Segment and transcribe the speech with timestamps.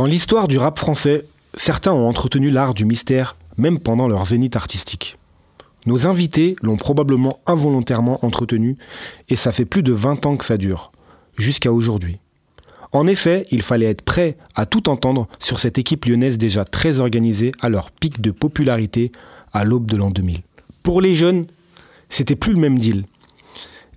[0.00, 4.56] Dans l'histoire du rap français, certains ont entretenu l'art du mystère, même pendant leur zénith
[4.56, 5.18] artistique.
[5.84, 8.78] Nos invités l'ont probablement involontairement entretenu,
[9.28, 10.90] et ça fait plus de 20 ans que ça dure,
[11.36, 12.18] jusqu'à aujourd'hui.
[12.92, 16.98] En effet, il fallait être prêt à tout entendre sur cette équipe lyonnaise déjà très
[16.98, 19.12] organisée à leur pic de popularité
[19.52, 20.40] à l'aube de l'an 2000.
[20.82, 21.44] Pour les jeunes,
[22.08, 23.04] c'était plus le même deal,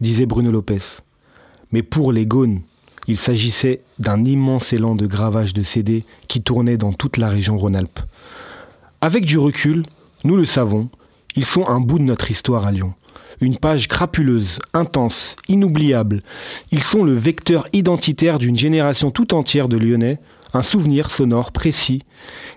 [0.02, 1.00] disait Bruno Lopez.
[1.72, 2.60] Mais pour les Gaunes,
[3.08, 7.58] il s'agissait d'un immense élan de gravage de CD qui tournait dans toute la région
[7.58, 8.00] Rhône-Alpes.
[9.02, 9.84] Avec du recul,
[10.24, 10.89] nous le savons,
[11.36, 12.94] ils sont un bout de notre histoire à Lyon.
[13.42, 16.24] Une page crapuleuse, intense, inoubliable.
[16.71, 20.20] Ils sont le vecteur identitaire d'une génération tout entière de Lyonnais,
[20.54, 22.04] un souvenir sonore précis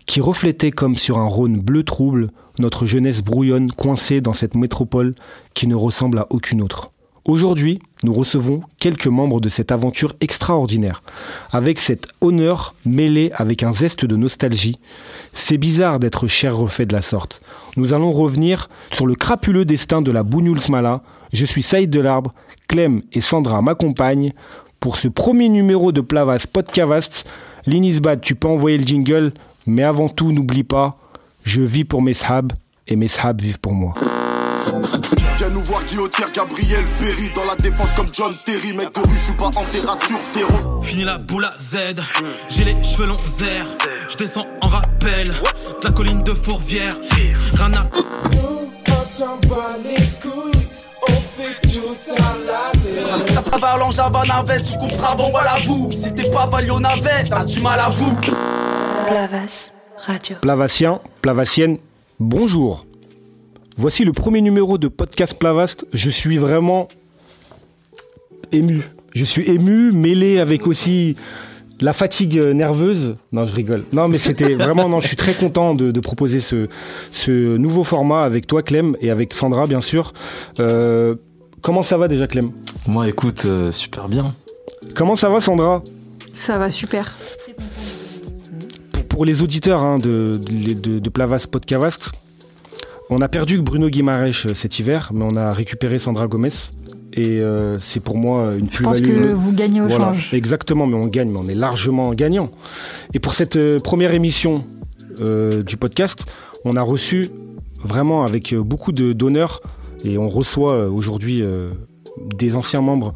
[0.04, 5.14] qui reflétait comme sur un Rhône bleu trouble notre jeunesse brouillonne coincée dans cette métropole
[5.54, 6.92] qui ne ressemble à aucune autre.
[7.26, 11.02] Aujourd'hui, nous recevons quelques membres de cette aventure extraordinaire,
[11.50, 14.78] avec cet honneur mêlé avec un zeste de nostalgie.
[15.32, 17.40] C'est bizarre d'être cher refait de la sorte.
[17.76, 21.02] Nous allons revenir sur le crapuleux destin de la Bougnoul Smala.
[21.32, 22.32] Je suis Saïd Delarbre,
[22.68, 24.32] Clem et Sandra m'accompagnent
[24.78, 27.28] pour ce premier numéro de Plavas Podcast.
[27.66, 29.32] Linisbad, tu peux envoyer le jingle,
[29.66, 30.96] mais avant tout, n'oublie pas,
[31.42, 32.52] je vis pour mes shabs
[32.86, 33.94] et mes shabs vivent pour moi.
[35.38, 38.72] Viens nous voir Guillotière, Gabriel Perry dans la défense comme John Terry.
[38.74, 40.80] Mec de rue, je suis pas en terrasse sur terreau.
[40.80, 41.76] Fini la boule à Z,
[42.48, 43.66] j'ai les cheveux longs zère.
[44.08, 46.96] Je descends en rappel, de la colline de Fourvière.
[47.58, 47.86] Rana.
[53.34, 55.90] T'as pas Valon, Java, navette, tu comprends, bon voilà vous.
[55.92, 58.16] Si t'es pas Valio, navette, t'as du mal à vous.
[59.06, 59.70] Plavas
[60.06, 60.36] Radio.
[60.40, 61.76] Plavacien, Plavacienne,
[62.18, 62.86] bonjour.
[63.78, 65.86] Voici le premier numéro de Podcast Plavast.
[65.92, 66.88] Je suis vraiment
[68.50, 68.80] ému.
[69.14, 71.14] Je suis ému, mêlé avec aussi
[71.80, 73.16] la fatigue nerveuse.
[73.32, 73.84] Non, je rigole.
[73.92, 76.68] Non, mais c'était vraiment, non, je suis très content de, de proposer ce,
[77.12, 80.14] ce nouveau format avec toi, Clem, et avec Sandra, bien sûr.
[80.58, 81.16] Euh,
[81.60, 82.52] comment ça va déjà, Clem?
[82.86, 84.34] Moi, écoute, euh, super bien.
[84.94, 85.82] Comment ça va, Sandra?
[86.32, 87.14] Ça va super.
[89.10, 92.10] pour, les auditeurs hein, de, de, de, de Plavas Podcast,
[93.10, 96.48] on a perdu Bruno Guimarães euh, cet hiver, mais on a récupéré Sandra Gomez.
[97.12, 99.30] Et euh, c'est pour moi une Je pense plus-value.
[99.30, 100.34] que vous gagnez au Voilà, change.
[100.34, 102.50] exactement, mais on gagne, mais on est largement gagnant.
[103.14, 104.64] Et pour cette euh, première émission
[105.20, 106.26] euh, du podcast,
[106.66, 107.28] on a reçu
[107.82, 109.60] vraiment avec beaucoup de- d'honneur
[110.04, 111.70] et on reçoit aujourd'hui euh,
[112.36, 113.14] des anciens membres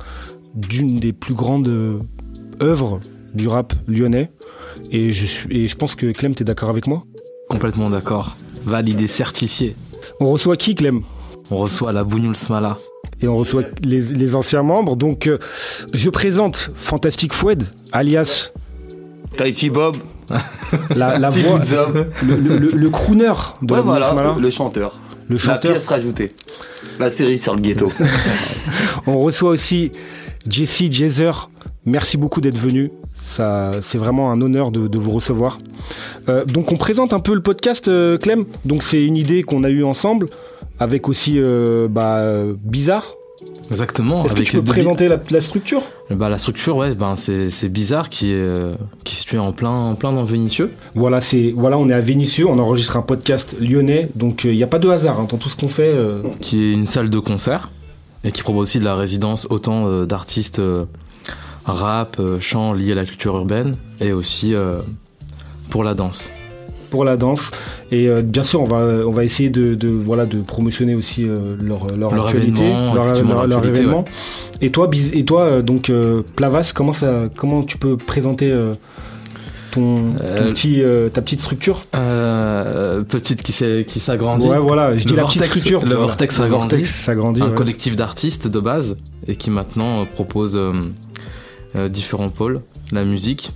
[0.55, 2.01] d'une des plus grandes
[2.63, 3.01] œuvres
[3.35, 4.31] du rap lyonnais.
[4.91, 7.05] Et je, suis, et je pense que Clem, tu es d'accord avec moi?
[7.49, 8.37] Complètement d'accord.
[8.65, 9.77] Validé, certifié.
[10.21, 11.03] On reçoit qui, Clem?
[11.51, 12.79] On reçoit la Bougnoul Smala.
[13.23, 14.97] et on reçoit les, les anciens membres.
[14.97, 15.39] Donc, euh,
[15.93, 18.53] je présente Fantastic Foued, alias
[19.37, 19.97] Tahiti Bob,
[20.95, 21.61] la, la voix,
[22.23, 23.33] le, le, le- le crooner
[23.63, 25.01] de Ouais, la voilà, le chanteur.
[25.29, 25.73] le La chanteur.
[25.73, 26.33] pièce rajoutée.
[26.99, 27.93] La série sur le ghetto.
[29.07, 29.91] On reçoit aussi
[30.49, 31.49] Jesse Jazer.
[31.87, 32.91] Merci beaucoup d'être venu.
[33.81, 35.59] C'est vraiment un honneur de, de vous recevoir.
[36.29, 38.45] Euh, donc, on présente un peu le podcast, euh, Clem.
[38.65, 40.27] Donc, c'est une idée qu'on a eue ensemble,
[40.79, 42.33] avec aussi euh, bah,
[42.65, 43.07] Bizarre.
[43.71, 44.27] Exactement.
[44.27, 45.81] Est-ce que tu peux présenter la, la structure?
[46.11, 48.75] Bah, la structure, ouais, ben, c'est c'est bizarre qui est, euh,
[49.05, 50.73] qui est situé en plein, en plein dans Vénitieux.
[50.95, 54.63] Voilà, c'est voilà, on est à Vénissieux, on enregistre un podcast lyonnais, donc il n'y
[54.63, 55.95] a pas de hasard hein, dans tout ce qu'on fait.
[55.95, 57.71] euh, qui est une salle de concert
[58.25, 60.61] et qui propose aussi de la résidence autant d'artistes
[61.65, 64.81] rap, euh, chant liés à la culture urbaine et aussi euh,
[65.71, 66.31] pour la danse.
[66.91, 67.51] pour la danse.
[67.93, 71.25] Et euh, bien sûr, on va, on va essayer de, de, voilà, de promotionner aussi
[71.25, 72.95] euh, leur, leur, Leur actualité, événement,
[73.47, 74.05] leur, événement.
[74.61, 78.51] Et toi, et toi donc euh, Plavas, comment, ça, comment tu peux présenter
[79.71, 80.83] ton, ton petit,
[81.13, 81.85] ta petite structure?
[83.09, 84.49] petite qui s'agrandit.
[84.49, 85.81] Ouais, voilà, je dis Le la petite vortex- structure.
[85.83, 86.01] le voilà.
[86.07, 87.43] vortex s'agrandit.
[87.43, 87.55] un ouais.
[87.55, 88.97] collectif d'artistes de base
[89.29, 90.59] et qui maintenant propose
[91.89, 93.53] différents pôles la musique,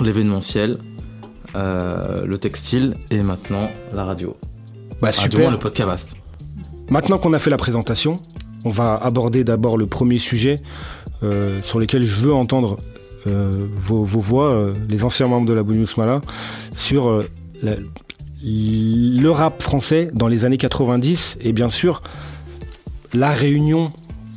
[0.00, 0.78] l'événementiel,
[1.56, 4.36] euh, le textile et maintenant la radio.
[5.00, 5.50] Bah, Ah, super.
[5.50, 6.14] le podcast.
[6.90, 8.18] Maintenant qu'on a fait la présentation,
[8.64, 10.60] on va aborder d'abord le premier sujet
[11.22, 12.76] euh, sur lequel je veux entendre
[13.26, 16.20] euh, vos, vos voix, euh, les anciens membres de la Bonus Mala,
[16.72, 17.24] sur euh,
[17.62, 17.76] la-
[18.44, 22.02] le rap français dans les années 90 et bien sûr
[23.12, 23.90] la réunion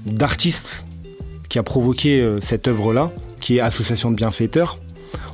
[0.07, 0.83] d'artistes
[1.51, 3.11] qui a provoqué euh, cette œuvre-là,
[3.41, 4.79] qui est Association de bienfaiteurs.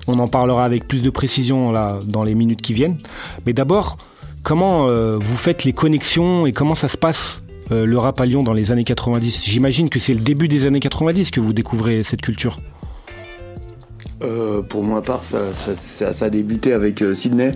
[0.07, 2.97] On en parlera avec plus de précision là, dans les minutes qui viennent.
[3.45, 3.97] Mais d'abord,
[4.41, 8.25] comment euh, vous faites les connexions et comment ça se passe euh, le rap à
[8.25, 11.53] Lyon dans les années 90 J'imagine que c'est le début des années 90 que vous
[11.53, 12.57] découvrez cette culture.
[14.69, 17.53] Pour ma part, ça, a débuté avec Sydney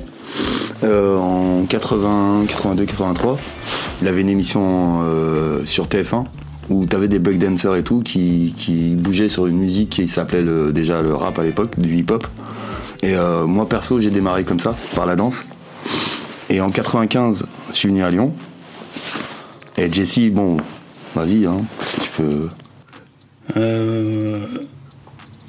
[0.84, 3.40] en 80, 82, 83.
[4.04, 5.00] Il avait une émission
[5.66, 6.26] sur TF1
[6.72, 10.72] où tu avais des breakdancers et tout qui, qui bougeaient sur une musique qui s'appelait
[10.72, 12.28] déjà le rap à l'époque, du hip-hop.
[13.04, 15.46] Et euh, moi perso, j'ai démarré comme ça, par la danse.
[16.50, 18.34] Et en 95, je suis venu à Lyon.
[19.78, 20.58] Et Jesse, bon,
[21.16, 21.58] vas-y, hein,
[22.02, 22.50] tu peux.
[23.58, 24.46] Euh,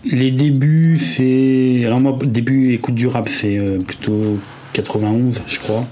[0.05, 1.85] les débuts, c'est.
[1.85, 4.39] Alors, moi, début écoute du rap, c'est euh, plutôt
[4.73, 5.87] 91, je crois.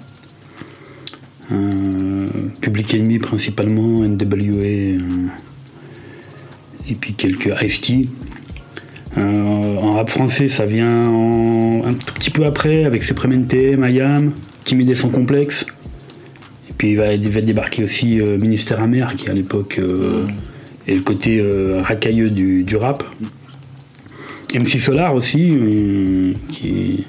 [1.53, 2.29] Euh,
[2.61, 4.99] Public Enemy principalement, NWA, euh,
[6.89, 8.09] et puis quelques Ice-T.
[9.19, 14.33] Euh, en rap français, ça vient en- un petit peu après avec Supremente, Mayam,
[14.65, 15.67] Timide sans complexe.
[16.69, 19.81] Et puis il va, débarquer aussi Ministère amer, qui à l'époque
[20.87, 21.43] est le côté
[21.83, 23.03] racailleux du, du rap.
[24.55, 25.59] MC Solar aussi,
[26.49, 27.05] qui,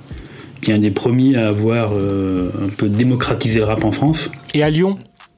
[0.62, 4.32] qui est un des premiers à avoir euh, un peu démocratisé le rap en France.
[4.54, 4.98] Et à Lyon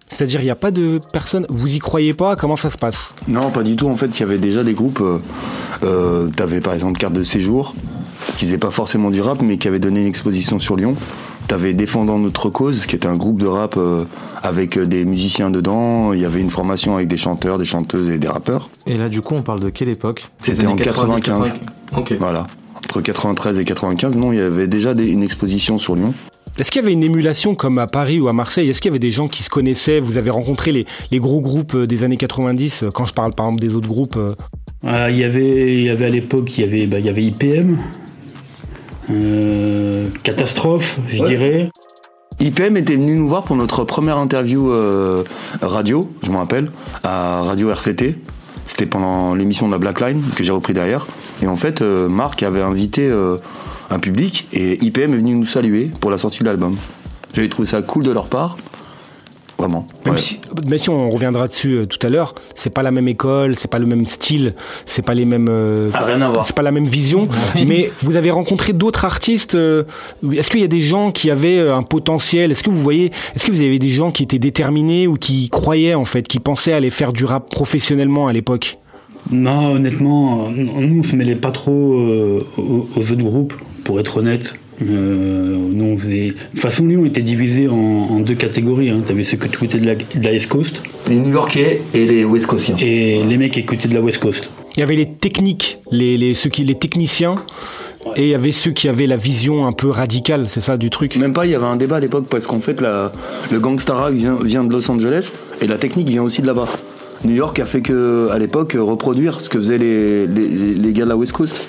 [0.10, 1.46] C'est-à-dire, il n'y a pas de personnes.
[1.50, 3.14] Vous y croyez pas Comment ça se passe?
[3.28, 3.88] Non, pas du tout.
[3.88, 5.02] En fait, il y avait déjà des groupes.
[5.02, 5.20] Euh,
[5.84, 7.74] euh, T'avais par exemple Carte de séjour,
[8.38, 10.96] qui faisaient pas forcément du rap, mais qui avait donné une exposition sur Lyon.
[11.48, 14.06] T'avais Défendant notre cause, qui était un groupe de rap euh,
[14.42, 16.14] avec des musiciens dedans.
[16.14, 18.70] Il y avait une formation avec des chanteurs, des chanteuses et des rappeurs.
[18.88, 20.26] Et là, du coup, on parle de quelle époque?
[20.40, 21.56] C'était en années 90, 95.
[21.98, 22.14] Ok.
[22.20, 22.48] Voilà.
[22.94, 26.14] Entre 93 et 95, non, il y avait déjà des- une exposition sur Lyon.
[26.60, 28.70] Est-ce qu'il y avait une émulation comme à Paris ou à Marseille?
[28.70, 30.00] Est-ce qu'il y avait des gens qui se connaissaient?
[30.00, 33.34] Vous avez rencontré les, les gros groupes euh, des années 90 euh, Quand je parle
[33.34, 34.36] par exemple des autres groupes euh,
[34.84, 37.10] Voilà, il, y avait, il y avait à l'époque, il y avait, bah, il y
[37.10, 37.80] avait IPM,
[39.10, 41.30] euh, Catastrophe, je Ouais.
[41.30, 41.72] dirais.
[42.40, 45.24] IPM était venu nous voir pour notre première interview euh,
[45.64, 46.70] radio, je me rappelle,
[47.04, 48.16] à Radio RCT.
[48.68, 51.08] C'était pendant l'émission de la Blackline que j'ai repris derrière.
[51.42, 53.38] Et en fait, euh, Marc avait invité euh,
[53.90, 56.78] un public et IPM est venu nous saluer pour la sortie de l'album.
[57.34, 58.58] J'avais trouvé ça cool de leur part.
[59.60, 59.88] Vraiment.
[60.06, 60.20] Même, Ouais.
[60.20, 63.56] si, même si on reviendra dessus euh, tout à l'heure, c'est pas la même école,
[63.56, 65.48] c'est pas le même style, c'est pas les mêmes.
[65.50, 66.44] euh, Ah, rien à voir.
[66.46, 67.28] C'est pas la même vision.
[67.56, 69.56] mais vous avez rencontré d'autres artistes.
[69.56, 69.84] euh,
[70.34, 72.52] Est-ce qu'il y a des gens qui avaient euh, un potentiel?
[72.52, 75.50] Est-ce que vous voyez Est-ce que vous avez des gens qui étaient déterminés ou qui
[75.50, 78.80] croyaient en fait, qui pensaient aller faire du rap professionnellement à l'époque?
[79.32, 83.54] Non, honnêtement, euh, nous on se mêlait pas trop euh, aux, aux autres groupes,
[83.84, 84.56] pour être honnête.
[84.82, 86.28] Euh, nous, on faisait...
[86.30, 88.90] De toute façon, Lyon était divisé en, en deux catégories.
[88.90, 89.02] Hein.
[89.06, 92.26] T'avais ceux qui écoutaient de la, de la East Coast Les New Yorkais et les
[92.26, 92.76] West Coastiens.
[92.82, 94.50] et les mecs qui écoutaient de la West Coast.
[94.76, 97.36] Il y avait les techniques, les, les, ceux qui, les techniciens,
[98.16, 100.90] et il y avait ceux qui avaient la vision un peu radicale, c'est ça du
[100.90, 101.16] truc?
[101.18, 103.12] Même pas, il y avait un débat à l'époque parce qu'en fait, la-
[103.52, 105.32] le gangsta rap vient, vient de Los Angeles
[105.62, 106.68] et la technique vient aussi de là-bas.
[107.24, 111.06] New York a fait que, à l'époque, reproduire ce que faisaient les, les, les gars
[111.06, 111.64] de la West Coast.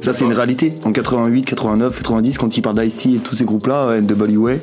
[0.00, 0.74] Ça, c'est une réalité.
[0.84, 4.56] En 88, 89, 90, quand ils parlent d'Ice-T et tous ces groupes-là, NWA,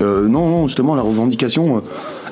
[0.00, 1.80] euh, non, non, justement, la revendication euh,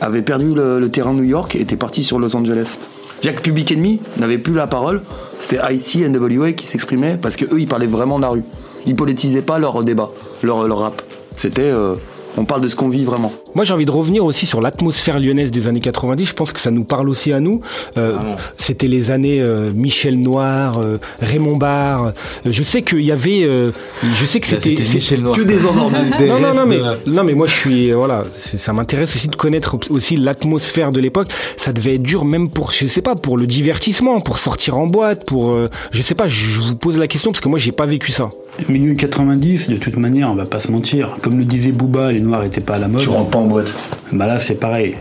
[0.01, 2.77] avait perdu le, le terrain New York et était parti sur Los Angeles.
[3.19, 5.03] C'est-à-dire que Public Enemy n'avait plus la parole,
[5.41, 8.45] c'était Ice-T, NWA qui s'exprimaient parce que eux, ils parlaient vraiment de la rue.
[8.87, 10.11] Ils politisaient pas leur débat,
[10.45, 11.03] leur, leur rap.
[11.37, 11.97] C'était, euh,
[12.37, 13.33] on parle de ce qu'on vit vraiment.
[13.55, 16.25] Moi, j'ai envie de revenir aussi sur l'atmosphère lyonnaise des années 90.
[16.27, 17.61] Je pense que ça nous parle aussi à nous.
[17.99, 18.17] Euh,
[18.57, 22.07] C'était les années euh, Michel Noir, euh, Raymond Barre.
[22.07, 22.11] Euh,
[22.51, 23.43] Je sais qu'il y avait.
[23.45, 23.71] euh,
[24.03, 24.75] je sais que Là, c'était.
[24.75, 25.95] Que des endormis.
[26.25, 27.91] Non, non, non, mais, de- non, mais moi je suis.
[27.91, 31.29] euh, Voilà, ça m'intéresse aussi de connaître aussi l'atmosphère de l'époque.
[31.57, 34.87] Ça devait être dur même pour, je sais pas, pour le divertissement, pour sortir en
[34.87, 35.53] boîte, pour.
[35.53, 38.11] euh, je sais pas, je vous pose la question parce que moi j'ai pas vécu
[38.13, 38.31] ça.
[38.69, 41.17] Milieu 90, de toute manière, on va pas se mentir.
[41.23, 43.01] Comme le disait Booba, les Noirs étaient pas à la mode.
[43.03, 43.73] Tu rentres pas en boîte.
[44.13, 44.95] Bah là, c'est pareil.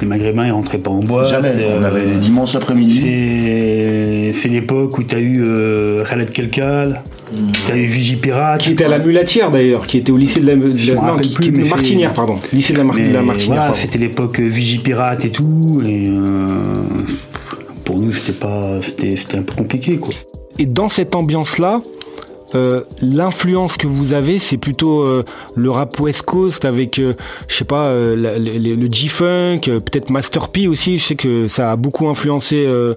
[0.00, 1.28] Les Maghrébins, ils rentraient pas en boîte.
[1.28, 1.52] Jamais.
[1.52, 3.00] C'est, On euh, avait les dimanches après-midi.
[4.32, 7.02] C'est l'époque où tu as eu euh, Khaled Kelkal,
[7.66, 8.60] tu as eu Vigipirate.
[8.62, 10.54] Qui était à la mulatière d'ailleurs, qui était au lycée de la.
[10.56, 12.38] de non, qui- plus, mais Martinière, pardon.
[12.52, 13.48] Lycée de la, Mar- de Mais la Martinière.
[13.48, 13.74] voilà, pardon.
[13.74, 15.82] c'était l'époque euh, Vigipirate et tout.
[15.84, 16.46] Et euh,
[17.84, 20.14] pour nous, c'était pas, c'était, c'était un peu compliqué, quoi.
[20.58, 21.82] Et dans cette ambiance-là,
[22.54, 27.12] euh, l'influence que vous avez, c'est plutôt euh, le rap West Coast avec, euh,
[27.48, 30.98] je sais pas, euh, la- le, le- le G-Funk, euh, peut-être Master P aussi.
[30.98, 32.64] Je sais que ça a beaucoup influencé.
[32.66, 32.94] euh,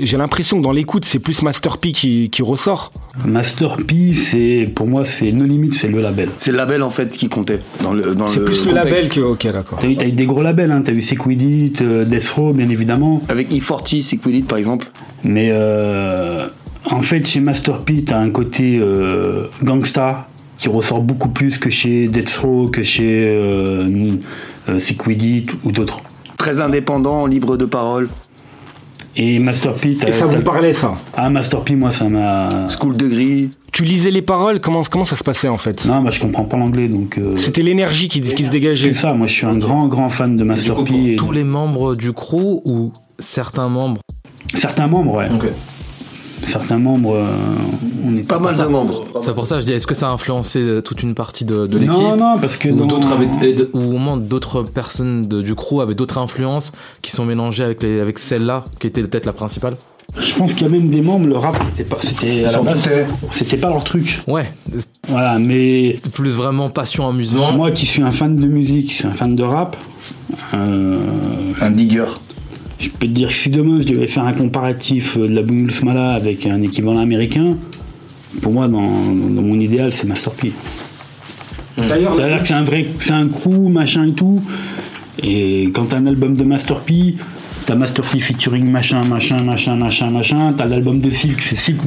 [0.00, 2.92] J'ai l'impression que dans l'écoute, c'est plus Master P qui, qui ressort.
[3.26, 6.28] Master P, c'est, pour moi, c'est No Limit, c'est le label.
[6.38, 8.90] C'est le label en fait qui comptait dans le dans C'est plus le contexte.
[8.92, 9.20] label que.
[9.20, 9.78] Ok, d'accord.
[9.80, 10.82] T'as eu, eu des gros labels, hein.
[10.84, 13.20] t'as eu Sick With It, euh, Death Row, bien évidemment.
[13.28, 14.86] Avec E40, Sick With It par exemple.
[15.24, 16.46] Mais euh,
[16.84, 20.26] en fait, chez Master P, t'as un côté euh, gangsta
[20.58, 24.10] qui ressort beaucoup plus que chez Death Row, que chez euh,
[24.68, 24.78] euh,
[25.64, 26.00] ou d'autres.
[26.36, 28.08] Très indépendant, libre de parole.
[29.14, 29.94] Et Master P.
[29.94, 32.66] t'as- Et ça vous parlait, ça Ah, Master P, moi, ça m'a.
[32.68, 33.50] School de gris.
[33.72, 35.84] Tu lisais les paroles, comment, comment ça se passait en fait?
[35.86, 37.18] Non, moi, je comprends pas l'anglais, donc.
[37.18, 38.92] euh, C'était l'énergie qui, qui se dégageait.
[38.92, 41.12] C'est ça, moi, je suis un grand, grand fan de Master Du coup, P.
[41.12, 44.00] et- tous les membres du crew ou certains membres?
[44.54, 45.28] Certains membres, ouais.
[46.44, 47.26] Certains membres, euh,
[48.06, 49.04] on est Pas mal de membres.
[49.22, 51.44] C'est pour ça que je dis, est-ce que ça a influencé euh, toute une partie
[51.44, 53.14] de, de l'équipe Non, non, parce que ou d'autres
[53.74, 57.82] ou au moins d'autres personnes de- du crew avaient d'autres influences qui sont mélangées avec,
[57.82, 59.76] les, avec celle-là, qui était peut-être la principale
[60.18, 62.44] Je pense qu'il y a même des membres, le rap, c'était pas, c'était
[63.30, 64.20] c'était leur truc.
[64.26, 64.52] Ouais,
[65.08, 67.52] Voilà, mais plus vraiment passion, amusement.
[67.52, 69.76] moi qui suis un fan de musique, qui suis un fan de rap,
[70.54, 70.98] euh,
[71.60, 72.04] Un digger.
[72.82, 75.42] Je peux te dire que si demain je devais faire un comparatif euh, de la
[75.42, 77.56] Boom Smala avec un équivalent américain,
[78.40, 80.52] pour moi, dans, dans mon idéal, c'est Master P.
[81.76, 84.42] D'ailleurs, C'est-à-dire que c'est un vrai, c'est un crew, machin et tout.
[85.22, 87.16] Et quand t'as un album de Master P,
[87.66, 90.52] t'as Master P featuring machin, machin, machin, machin, machin.
[90.56, 91.80] T'as l'album de Silk, c'est Silk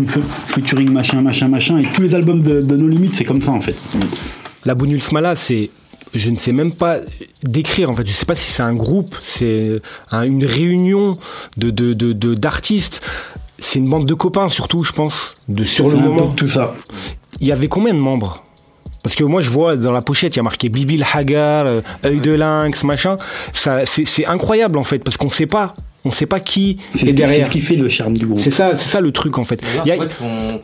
[0.45, 1.79] featuring machin, machin, machin.
[1.79, 3.75] Et tous les albums de, de No Limit, c'est comme ça en fait.
[4.65, 5.69] La Bounul Smala, c'est.
[6.15, 6.97] Je ne sais même pas
[7.43, 8.05] décrire, en fait.
[8.05, 9.81] Je ne sais pas si c'est un groupe, c'est
[10.11, 11.17] un- une réunion
[11.57, 13.01] de, de, de- de- d'artistes.
[13.59, 16.27] C'est une bande de copains, surtout, je pense, de, sur C'est le moment.
[16.31, 16.73] tout ça.
[17.41, 18.43] Il y avait combien de membres?
[19.03, 21.81] Parce que moi, je vois dans la pochette, il y a marqué Bibil Hagar, euh,
[22.03, 23.17] Œil de Lynx, machin.
[23.53, 25.73] Ça, c'est, c'est incroyable, en fait, parce qu'on ne sait pas.
[26.05, 27.47] On ne sait pas qui C'est est qui- c'est derrière.
[27.47, 28.37] ce qui fait le charme du groupe.
[28.39, 29.61] C'est ça, c'est ça le truc, en fait.
[29.79, 29.83] A-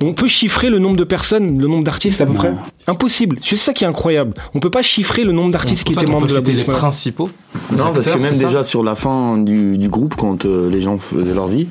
[0.01, 2.37] on- on peut chiffrer le nombre de personnes, le nombre d'artistes à peu Non.
[2.37, 2.53] près
[2.87, 3.37] Impossible.
[3.41, 4.33] C'est ça qui est incroyable.
[4.53, 6.63] On peut pas chiffrer le nombre d'artistes qui étaient on membres de la citer les
[6.63, 7.29] principaux.
[7.71, 10.79] les Non, parce que même déjà sur la fin du, du groupe, quand euh, les
[10.81, 11.67] gens faisaient leur vie,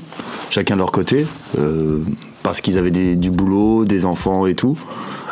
[0.51, 1.27] chacun de leur côté,
[1.59, 2.01] euh,
[2.43, 4.77] parce qu'ils avaient des- du boulot, des enfants et tout,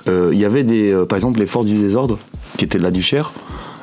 [0.09, 2.19] euh, il y avait des, euh, par exemple les Forces du désordre,
[2.57, 3.33] qui étaient de la Duchère,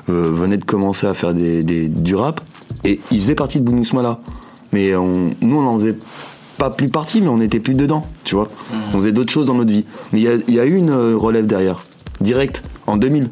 [0.10, 2.40] euh, venaient de commencer à faire des, des- du rap,
[2.86, 4.20] et ils faisaient partie de Bounous-Mala.
[4.76, 5.96] Mais on- nous, on n'en faisait
[6.58, 8.50] pas plus partie, mais on n'était plus dedans, tu vois.
[8.94, 9.86] On faisait d'autres choses dans notre vie.
[10.12, 11.86] Mais il y a, eu une euh, relève derrière,
[12.20, 13.30] direct, en 2000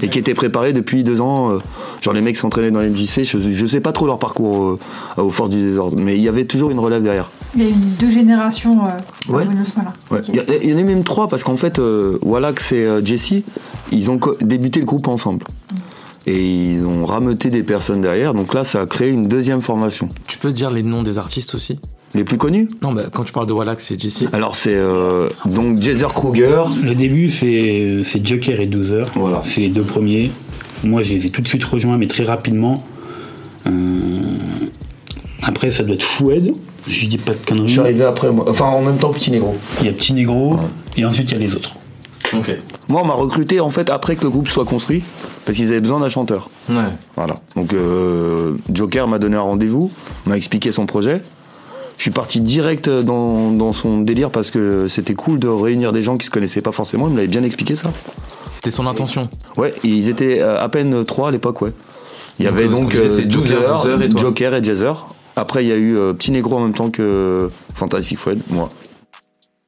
[0.00, 1.50] et qui était préparé depuis deux ans.
[1.52, 1.58] euh,
[2.02, 4.78] genre les mecs s'entraînaient dans les MJC, je, je sais pas trop leur parcours euh,
[5.22, 7.30] aux forces du désordre, mais il y avait toujours une relève derrière.
[7.56, 9.42] Il y a eu deux générations euh, Ouais.
[9.42, 9.92] à Buenos Aires.
[10.10, 10.20] Ouais.
[10.28, 11.80] Il y, a- il y en a même trois parce qu'en fait,
[12.22, 13.42] Wallach et Jesse,
[13.92, 15.44] ils ont débuté le groupe ensemble.
[16.30, 20.10] Et ils ont rameuté des personnes derrière, donc là ça a créé une deuxième formation.
[20.26, 21.78] Tu peux dire les noms des artistes aussi?
[22.14, 22.68] Les plus connus?
[22.82, 24.24] Non, bah, quand tu parles de Wallax, c'est Jesse.
[24.34, 29.06] Alors c'est euh, donc Jazer Kruger, Le début, c'est c'est Joker et Dozer.
[29.14, 29.40] Voilà.
[29.42, 30.30] C'est les deux premiers.
[30.84, 32.84] Moi, je les ai tout de suite rejoints, mais très rapidement.
[33.66, 34.20] Euh,
[35.42, 36.52] Après, ça doit être Foued,
[36.86, 37.70] si je dis pas de je conneries.
[37.70, 39.54] suis arrivé après moi, enfin en même temps Petit Négro.
[39.80, 40.58] Il y a Petit Négro,
[40.96, 41.72] et ensuite il y a les autres.
[42.34, 42.54] Ok.
[42.88, 45.02] Moi on m'a recruté en fait après que le groupe soit construit,
[45.44, 46.50] parce qu'ils avaient besoin d'un chanteur.
[46.68, 46.76] Ouais.
[47.16, 47.36] Voilà.
[47.56, 49.90] Donc euh, Joker m'a donné un rendez-vous,
[50.26, 51.22] m'a expliqué son projet.
[51.96, 56.00] Je suis parti direct dans, dans son délire parce que c'était cool de réunir des
[56.00, 57.08] gens qui se connaissaient pas forcément.
[57.08, 57.90] Il me l'avait bien expliqué ça.
[58.52, 59.28] C'était son intention.
[59.56, 61.72] Ouais, ils étaient euh, à peine trois à l'époque, ouais.
[62.38, 64.20] Il y Donc, avait euh, donc euh, Joker, 12 heures, Dozer et toi.
[64.20, 64.92] Joker et Jazzer.
[65.34, 68.70] Après, il y a eu euh, Petit Négro en même temps que Fantastic Fred, moi.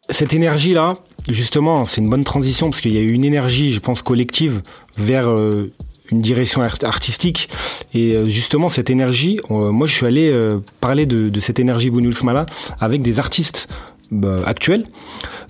[0.09, 0.97] Cette énergie-là,
[1.33, 4.63] justement, c'est une bonne transition parce qu'il y a eu une énergie, je pense, collective
[4.97, 5.71] vers euh,
[6.11, 7.49] une direction art- artistique.
[7.95, 10.33] Et euh, justement, cette énergie, euh, moi, je suis allé
[10.81, 12.47] parler de, cette énergie Bounul Smala
[12.81, 13.69] avec des artistes
[14.11, 14.87] bah, actuels.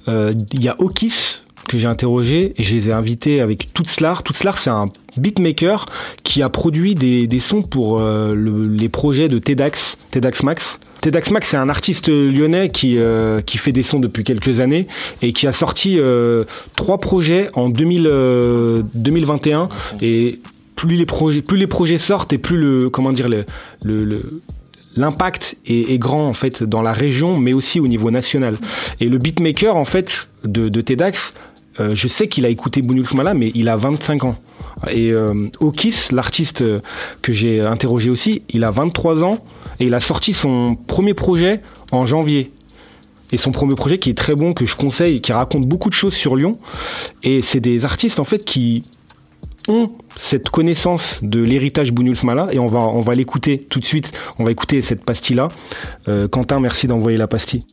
[0.09, 4.23] Il y a Okis que j'ai interrogé et je les ai invités avec Toutslar.
[4.25, 5.87] Toutslar, c'est un beatmaker
[6.25, 10.81] qui a produit des, sons pour le- les projets de TEDx, TEDx Max.
[11.00, 14.87] TEDx Max, c'est un artiste lyonnais qui, euh, qui fait des sons depuis quelques années
[15.23, 16.45] et qui a sorti euh,
[16.76, 19.69] trois projets en 2000, euh, 2021.
[20.02, 20.40] Et
[20.76, 23.28] plus les projets, plus les projets sortent et plus le, comment dire,
[24.97, 28.57] l'impact est, est grand en fait dans la région, mais aussi au niveau national.
[29.00, 31.33] Et le beatmaker en fait de, de TEDx,
[31.79, 34.37] euh, je sais qu'il a écouté Bounul Smala, mais il a 25 ans.
[34.91, 36.81] Et euh, Okis, l'artiste euh,
[37.23, 39.39] que j'ai interrogé aussi, il a 23 ans
[39.79, 41.61] et il a sorti son premier projet
[41.93, 42.50] en janvier.
[43.33, 45.95] Et son premier projet qui est très bon, que je conseille, qui raconte beaucoup de
[45.95, 46.59] choses sur Lyon.
[47.23, 48.83] Et c'est des artistes en fait qui
[49.69, 53.85] ont cette connaissance de l'héritage Bounul Smala et on va, on va l'écouter tout de
[53.85, 54.12] suite.
[54.39, 55.49] On va écouter cette pastille-là.
[56.09, 57.65] Euh, Quentin, merci d'envoyer la pastille.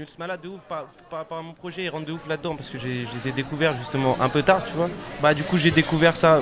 [0.00, 2.70] Bougnoul Smala de ouf par, par à mon projet, ils rentrent de ouf là-dedans parce
[2.70, 4.88] que je les ai découverts justement un peu tard, tu vois.
[5.22, 6.40] Bah du coup j'ai découvert ça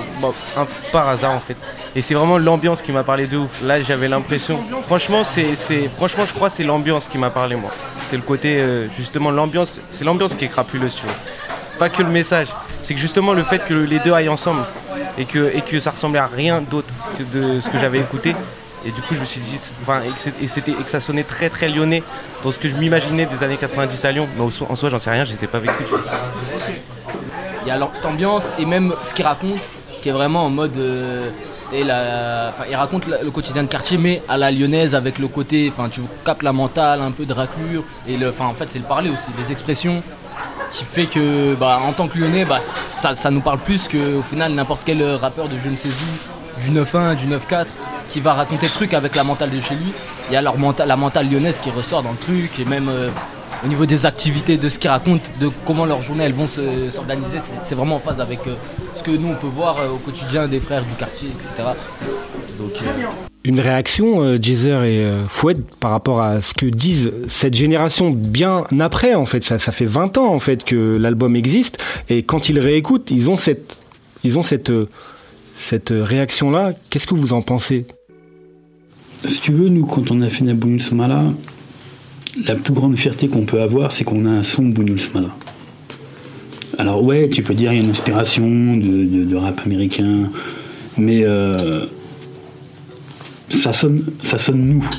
[0.93, 1.57] par hasard en fait.
[1.93, 3.61] Et c'est vraiment l'ambiance qui m'a parlé de ouf.
[3.61, 4.61] Là j'avais l'impression.
[4.83, 5.55] Franchement c'est,
[5.89, 7.71] franchement je crois c'est l'ambiance qui m'a parlé moi.
[8.09, 11.15] C'est le côté euh, justement l'ambiance, c'est l'ambiance qui est crapuleuse, tu vois.
[11.79, 12.47] Pas que le message,
[12.81, 14.63] c'est que justement le fait que les deux aillent ensemble
[15.17, 18.35] et que, et que ça ressemblait à rien d'autre que de ce que j'avais écouté.
[18.89, 20.01] Et du coup, je me suis dit, enfin,
[20.41, 22.01] et c'était ça sonnait très très lyonnais
[22.43, 24.27] dans ce que je m'imaginais des années 90 à Lyon.
[24.35, 25.71] Mais en soi, j'en sais rien, je les ai pas vois.
[27.63, 29.59] Il y a cette ambiance et même ce qu'il raconte
[30.01, 30.75] qui est vraiment en mode.
[30.77, 31.29] euh,
[31.71, 35.71] et la- il raconte le quotidien de quartier mais à la lyonnaise avec le côté.
[35.71, 37.83] Enfin, tu captes la mentale, un peu de raclure.
[38.07, 40.01] Et le, en fait, c'est le parler aussi, les expressions
[40.71, 44.23] qui fait que bah, en tant que lyonnais, bah, ça, ça nous parle plus qu'au
[44.23, 47.65] final n'importe quel rappeur de je ne sais où, du 9-1, du 9-4,
[48.09, 49.91] qui va raconter le truc avec la mentale de chez lui.
[50.29, 53.09] Il y a leur la mentale lyonnaise qui ressort dans le truc et même euh,
[53.63, 56.89] au niveau des activités, de ce qu'ils racontent, de comment leurs journées elles vont se-
[56.93, 58.53] s'organiser, c'est vraiment en phase avec euh,
[58.95, 61.69] ce que nous on peut voir euh, au quotidien des frères du quartier, etc.
[63.45, 69.15] Une réaction, Jezer et Foued, par rapport à ce que disent cette génération bien après,
[69.15, 69.43] en fait.
[69.43, 71.77] Ça, ça fait 20 ans, en fait, que l'album existe.
[72.09, 73.77] Et quand ils réécoutent, ils ont cette,
[74.25, 74.71] ils ont cette,
[75.59, 76.73] cette réaction-là.
[76.89, 77.85] Qu'est-ce que vous en pensez?
[79.25, 81.25] Si tu veux, nous, quand on a fait Nabounul Smala,
[82.45, 84.97] la plus grande fierté qu'on peut avoir, c'est qu'on a un son Bounul.
[86.77, 90.31] Alors ouais, tu peux dire il y a une inspiration de rap américain,
[90.97, 91.85] mais euh,
[93.49, 94.89] ça sonne, ça sonne nous.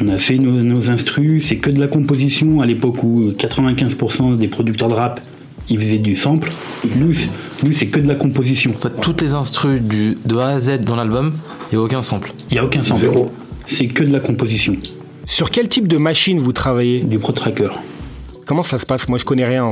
[0.00, 4.36] On a fait nos, nos instrus, c'est que de la composition à l'époque où 95%
[4.36, 5.20] des producteurs de rap
[5.68, 6.50] ils faisaient du sample.
[6.96, 7.30] Nous, c'est-
[7.64, 8.72] nous c'est que de la composition.
[9.02, 11.34] toutes les instrus du, de A à Z dans l'album,
[11.72, 12.32] il n'y a aucun sample.
[12.50, 13.06] Il n'y a aucun sample.
[13.66, 14.76] C'est que de la composition.
[15.26, 17.00] Sur quel type de machine vous travaillez?
[17.00, 17.70] Du Pro Tracker.
[18.44, 19.08] Comment ça se passe?
[19.08, 19.68] Moi, je connais rien.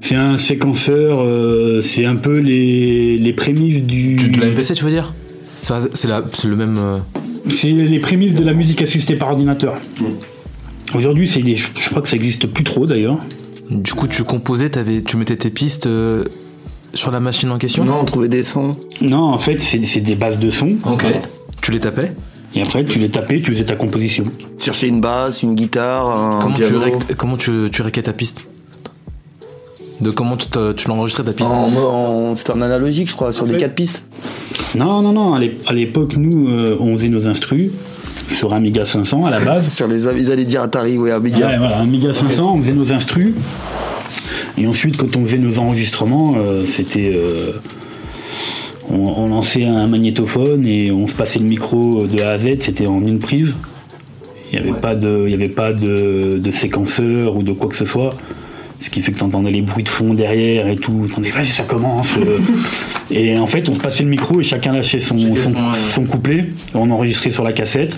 [0.00, 4.14] C'est un séquenceur, euh, c'est un peu les, les prémices du.
[4.14, 5.12] De la MPC, tu veux dire?
[5.58, 6.76] C'est c'est la- c'est le même.
[6.78, 6.98] euh,
[7.50, 9.74] C'est les prémices de la musique assistée par ordinateur.
[10.94, 13.18] Aujourd'hui, c'est des- je crois que ça existe plus trop d'ailleurs.
[13.70, 16.24] Du coup, tu composais, t'avais- tu mettais tes pistes euh,
[16.94, 18.72] sur la machine en question Non, on trouvait des sons.
[19.00, 20.76] Non, en fait, c'est des bases de son.
[20.86, 21.06] Ok.
[21.62, 22.12] Tu les tapais
[22.54, 24.24] Et après, tu les tapais, tu faisais ta composition.
[24.58, 28.44] Chercher une basse, une guitare, un Comment, tu, rec- comment tu, tu réquais ta piste
[30.00, 33.56] De comment tu, l'enregistrais ta piste En, en- c'était en analogique, je crois, sur des
[33.58, 34.04] quatre pistes.
[34.74, 35.34] Non, non, non.
[35.34, 37.70] À l'époque, nous, euh, on faisait nos instrus
[38.32, 39.68] sur Amiga 500 à la base.
[39.74, 41.46] sur les, ils allaient dire Atari, oui, Amiga.
[41.48, 43.32] Ouais, voilà, Amiga 500, on faisait nos instrus.
[44.58, 47.12] Et ensuite, quand on faisait nos enregistrements, euh, c'était.
[47.14, 47.52] euh,
[48.90, 52.56] on, on lançait un magnétophone et on se passait le micro de A à Z,
[52.60, 53.54] c'était en une prise.
[54.52, 57.70] Il n'y avait pas, de, il y avait pas de, de séquenceur ou de quoi
[57.70, 58.14] que ce soit.
[58.80, 61.06] Ce qui fait que tu entendais les bruits de fond derrière et tout.
[61.14, 62.16] Tu vas-y, ça commence.
[62.18, 62.38] euh.
[63.10, 66.46] et en fait, on se passait le micro et chacun lâchait son, son, son couplet.
[66.74, 67.96] On enregistrait sur la cassette.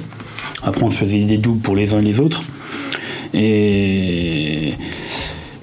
[0.64, 2.42] Après, on se faisait des doubles pour les uns et les autres.
[3.33, 4.74] Et,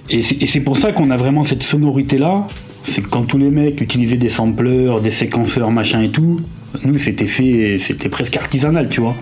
[0.09, 2.47] et c'est pour ça qu'on a vraiment cette sonorité-là.
[2.83, 6.39] C'est que quand tous les mecs utilisaient des sampleurs, des séquenceurs, machin et tout,
[6.83, 9.15] nous, c'était fait, c'était presque artisanal, tu vois.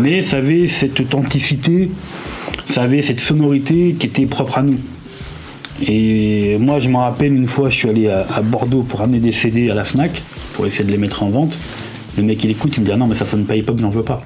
[0.00, 1.90] Mais ça avait cette authenticité,
[2.68, 4.78] ça avait cette sonorité qui était propre à nous.
[5.86, 9.18] Et moi, je me rappelle une fois, je suis allé à, à Bordeaux pour amener
[9.18, 10.22] des CD à la Fnac
[10.54, 11.58] pour essayer de les mettre en vente.
[12.16, 13.90] Le mec, il écoute, il me dit ah non, mais ça sonne pas hip-hop, j'en
[13.90, 14.22] veux pas.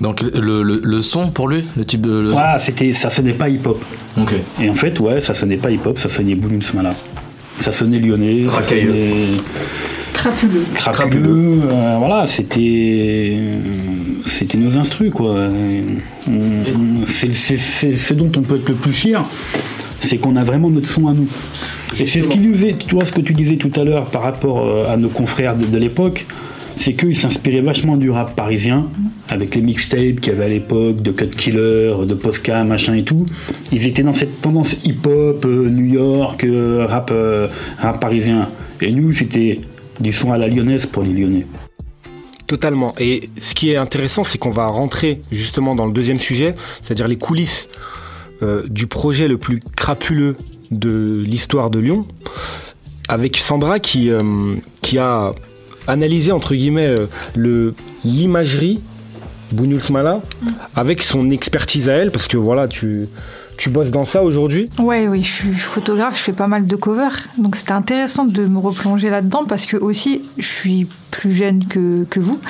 [0.00, 2.10] Donc le, le- le son pour lui, le type de.
[2.18, 3.82] le Voilà, c'était, ça sonnait pas hip-hop.
[4.20, 4.34] Ok.
[4.60, 6.90] Et en fait, ouais, ça sonnait pas hip-hop, ça sonnait Boum Smala.
[7.58, 8.88] Ça sonnait lyonnais, ça Racailleux.
[8.90, 9.26] sonnait
[10.12, 10.64] Crapuleux.
[10.74, 11.60] crapuleux.
[11.70, 13.36] euh, voilà, c'était,
[14.24, 15.48] c'était nos instrus, quoi.
[17.06, 19.22] C'est, c'est- c'est ce dont on peut être le plus fier,
[20.00, 21.28] c'est qu'on a vraiment notre son à nous.
[21.98, 24.06] Et c'est ce qui nous est, tu vois, ce que tu disais tout à l'heure
[24.06, 26.26] par rapport euh, à nos confrères de, de l'époque,
[26.76, 28.88] c'est qu'ils s'inspiraient vachement du rap parisien,
[29.28, 33.04] avec les mixtapes qu'il y avait à l'époque, de Cut Killer, de Posca, machin et
[33.04, 33.26] tout.
[33.72, 38.48] Ils étaient dans cette tendance hip-hop, euh, New York, euh, rap, euh, rap parisien.
[38.80, 39.60] Et nous, c'était
[40.00, 41.46] du son à la lyonnaise pour les lyonnais.
[42.46, 42.94] Totalement.
[42.98, 47.08] Et ce qui est intéressant, c'est qu'on va rentrer justement dans le deuxième sujet, c'est-à-dire
[47.08, 47.68] les coulisses
[48.68, 50.36] du projet le plus crapuleux
[50.70, 52.06] de l'histoire de Lyon,
[53.08, 54.10] avec Sandra qui,
[54.82, 55.32] qui a
[55.86, 58.80] analysé entre guillemets euh, le l'imagerie
[59.52, 60.20] Bougnoul Smala
[60.74, 63.08] avec son expertise à elle, parce que voilà, tu,
[63.56, 64.68] tu bosses dans ça aujourd'hui.
[64.78, 67.28] Ouais, oui, je suis photographe, je fais pas mal de covers.
[67.38, 72.04] Donc c'était intéressant de me replonger là-dedans parce que aussi, je suis plus jeune que,
[72.04, 72.40] que vous.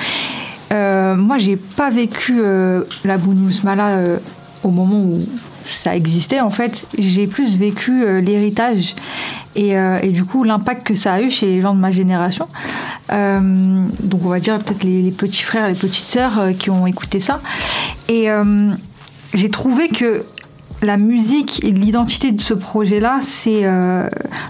[0.73, 4.17] Euh, moi, j'ai pas vécu euh, la Bounous Mala euh,
[4.63, 5.19] au moment où
[5.65, 6.39] ça existait.
[6.39, 8.95] En fait, j'ai plus vécu l'héritage
[9.55, 11.91] et, euh, et du coup l'impact que ça a eu chez les gens de ma
[11.91, 12.47] génération.
[13.11, 16.85] Euh, donc on va dire peut-être les, petits frères, les petites sœurs euh, qui ont
[16.85, 17.39] écouté ça.
[18.09, 18.27] Et
[19.33, 20.23] j'ai trouvé que
[20.81, 23.63] la musique et l'identité de ce projet-là, c'est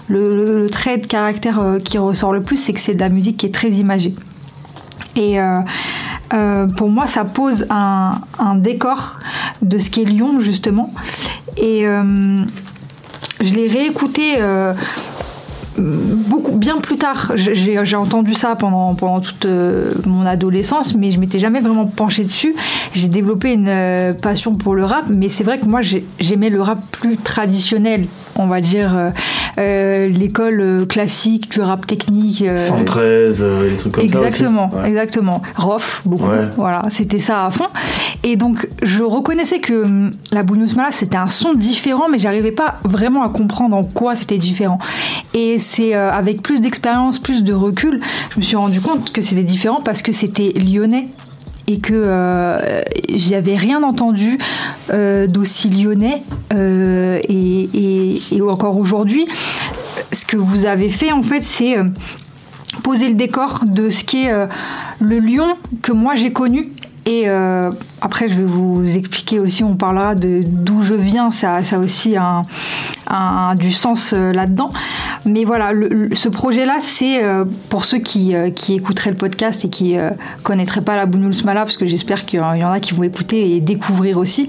[0.08, 3.46] le, trait de caractère qui ressort le plus, c'est que c'est de la musique qui
[3.46, 4.14] est très imagée.
[5.16, 5.38] Et
[6.76, 9.18] pour moi, ça pose un, un décor
[9.62, 10.90] de ce qu'est Lyon, justement.
[11.56, 11.86] Et
[13.40, 14.72] je l'ai réécouté euh,
[15.78, 17.32] beaucoup bien plus tard.
[17.34, 22.24] J'ai entendu ça pendant, pendant toute euh, mon adolescence, mais je m'étais jamais vraiment penchée
[22.24, 22.54] dessus.
[22.94, 26.50] J'ai développé une euh, passion pour le rap, mais c'est vrai que moi j'ai- j'aimais
[26.50, 29.12] le rap plus traditionnel, on va dire
[29.58, 32.42] euh, l'école classique du rap technique.
[32.42, 34.82] euh, 113, euh, les trucs comme exactement, ça aussi.
[34.84, 34.88] Ouais.
[34.90, 35.42] exactement.
[35.56, 36.28] Rof, beaucoup.
[36.28, 36.48] Ouais.
[36.56, 37.66] Voilà, c'était ça à fond.
[38.22, 42.50] Et donc, je reconnaissais que hum, la Bounous Mala, c'était un son différent, mais j'arrivais
[42.52, 44.78] pas vraiment à comprendre en quoi c'était différent.
[45.34, 48.00] Et c'est euh, avec plus d'expérience, plus de recul,
[48.30, 51.08] je me suis rendu compte que c'était différent parce que c'était lyonnais
[51.66, 54.38] et que euh, j'y avais rien entendu
[54.92, 56.22] euh, d'aussi lyonnais
[56.54, 59.26] euh, et, et- encore aujourd'hui
[60.12, 61.76] ce que vous avez fait en fait c'est
[62.84, 64.30] poser le décor de ce qu'est
[65.00, 66.70] le Lyon que moi j'ai connu.
[67.06, 71.58] Et euh, après, je vais vous expliquer aussi, on parlera de d'où je viens, ça,
[71.58, 72.42] a aussi un,
[73.54, 74.70] du sens euh, là-dedans.
[75.24, 75.70] Mais voilà,
[76.12, 80.10] ce projet-là, c'est euh, pour ceux qui, qui écouteraient le podcast et qui euh,
[80.42, 83.54] connaîtraient pas la Bounous Mala, parce que j'espère qu'il y en a qui vont écouter
[83.54, 84.48] et découvrir aussi.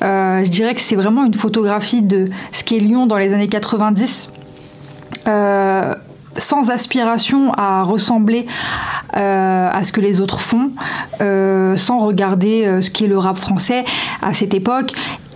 [0.00, 4.32] Je dirais que c'est vraiment une photographie de ce qu'est Lyon dans les années 90.
[5.26, 5.94] Euh,
[6.40, 8.46] sans aspiration à ressembler
[9.16, 10.70] euh, à ce que les autres font,
[11.20, 13.84] euh, sans regarder euh, ce qu'est le rap français
[14.22, 14.92] à cette époque.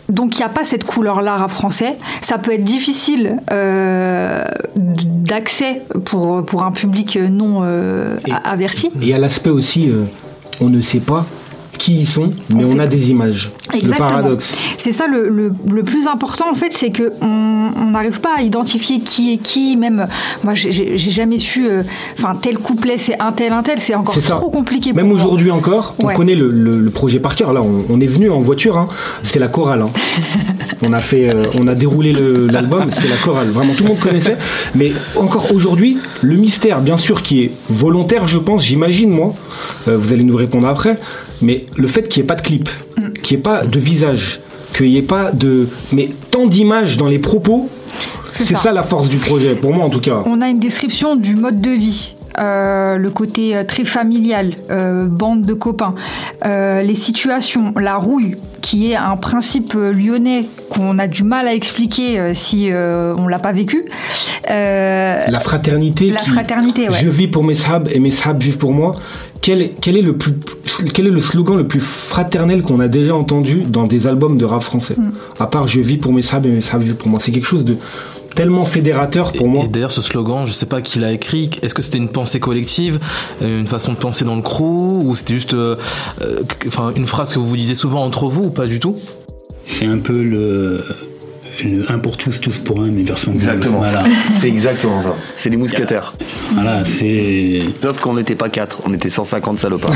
[0.08, 1.96] Donc il n'y a pas cette couleur-là rap français.
[2.20, 4.44] Ça peut être difficile euh,
[4.76, 7.62] d'accès pour, pour un public non
[8.44, 8.88] averti.
[8.88, 9.90] Et il y a l'aspect aussi,
[10.60, 11.24] on ne sait pas
[11.78, 13.52] qui ils sont, mais On a des images.
[13.72, 14.08] Exactement.
[14.08, 14.56] Le paradoxe.
[14.78, 18.42] C'est ça le, le- le plus important en fait, c'est que on n'arrive pas à
[18.42, 19.76] identifier qui est qui.
[19.76, 20.06] Même
[20.42, 21.66] moi, j'ai- jamais su.
[21.68, 21.82] euh,
[22.18, 23.78] Enfin, tel couplet, c'est un tel, un tel.
[23.80, 24.34] C'est encore C'est ça.
[24.36, 24.92] trop compliqué.
[24.92, 26.14] Même aujourd'hui encore, on Ouais.
[26.14, 27.52] connaît le, le- projet par cœur.
[27.52, 28.78] Là, on, on est venu en voiture.
[28.78, 28.88] hein.
[29.22, 29.82] C'était la chorale.
[29.82, 29.90] hein.
[30.82, 32.90] on a fait, euh, on a déroulé l'album.
[32.90, 33.48] C'était la chorale.
[33.48, 34.36] Vraiment, tout le monde connaissait.
[34.74, 38.64] Mais encore aujourd'hui, le mystère, bien sûr, qui est volontaire, je pense.
[38.64, 39.34] J'imagine moi.
[39.88, 40.98] Euh, vous allez nous répondre après.
[41.42, 42.68] Mais le fait qu'il n'y ait pas de clip,
[43.22, 44.40] qu'il n'y ait pas de visage,
[44.76, 47.68] qu'il n'y ait pas de, mais tant d'images dans les propos.
[48.30, 48.62] C'est C'est ça.
[48.62, 50.22] ça la force du projet, pour moi en tout cas.
[50.26, 52.14] On a une description du mode de vie.
[52.38, 55.94] Euh, le côté euh, très familial, euh, bande de copains,
[56.44, 61.54] euh, les situations, la rouille, qui est un principe lyonnais qu'on a du mal à
[61.54, 63.84] expliquer si on l'a pas vécu.
[64.48, 66.10] La fraternité.
[66.10, 66.98] La qui- fraternité, ouais.
[67.02, 68.92] Je vis pour mes sahabs et mes sahabs vivent pour moi.
[69.42, 70.32] Quel est, quel est, le, plus,
[70.94, 74.46] quel est le slogan le plus fraternel qu'on a déjà entendu dans des albums de
[74.46, 74.94] rap français?
[74.96, 75.10] Mm.
[75.38, 77.18] À part je vis pour mes sahabs et mes sahabs vivent pour moi.
[77.20, 77.76] C'est quelque chose de
[78.34, 79.64] tellement fédérateur pour moi.
[79.64, 81.50] Et d'ailleurs, ce slogan, je sais pas qui l'a écrit.
[81.62, 82.98] Est-ce que c'était une pensée collective,
[83.42, 85.76] euh, une façon de penser dans le crew, ou c'était juste, euh,
[86.22, 88.96] euh, enfin, une phrase que vous vous disiez souvent entre vous, ou pas du tout?
[89.66, 90.84] C'est un peu le
[91.88, 93.78] un pour tous, tous pour un, mais version Exactement.
[93.78, 94.02] Voilà.
[94.32, 95.14] C'est exactement ça.
[95.36, 96.14] C'est les mousquetaires.
[96.52, 97.62] Voilà, c'est.
[97.82, 99.94] Sauf qu'on n'était pas 4, on était 150 salopards.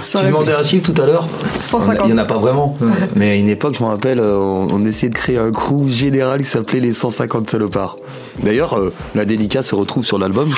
[0.00, 1.28] Ça tu demandais un chiffre tout à l'heure
[1.60, 2.06] 150.
[2.06, 2.76] Il n'y en a pas vraiment.
[3.16, 5.88] Mais à une époque, je me rappelle, euh, on, on essayait de créer un crew
[5.88, 7.96] général qui s'appelait les 150 salopards.
[8.42, 10.50] D'ailleurs, euh, la dédicace se retrouve sur l'album.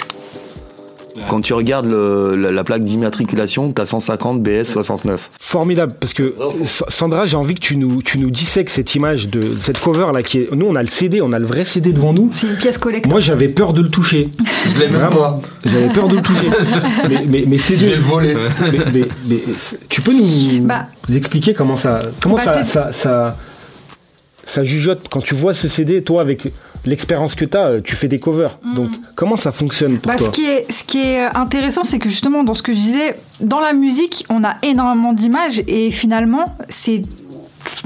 [1.29, 5.31] Quand tu regardes le- la, la plaque d'immatriculation, t'as 150 BS 69.
[5.41, 6.35] Formidable, parce que
[6.65, 10.07] Sa- Sandra, j'ai envie que tu nous, tu nous dissèques cette image de cette cover
[10.15, 10.53] là qui est.
[10.53, 12.29] Nous, on a le CD, on a le vrai CD devant nous.
[12.33, 13.11] C'est une pièce collector.
[13.11, 14.29] Moi, j'avais peur de le toucher.
[14.69, 15.17] Je l'ai même Vraiment.
[15.17, 15.35] pas.
[15.65, 16.49] J'avais peur de le toucher.
[17.09, 18.35] mais, mais, mais c'est Je vais le voler.
[18.61, 19.39] Mais, mais- mais
[19.89, 20.87] tu peux nous, Bah.
[21.09, 23.37] nous expliquer comment ça, comment Bah, ça, ça,
[24.47, 26.51] ça jugeote quand tu vois ce CD, toi avec
[26.87, 28.59] l'expérience que tu as, tu fais des covers.
[28.75, 31.99] Donc comment ça fonctionne pour Bah, toi ce, qui est, ce qui est intéressant, c'est
[31.99, 35.91] que justement, dans ce que je disais, dans la musique, on a énormément d'images et
[35.91, 37.03] finalement, c'est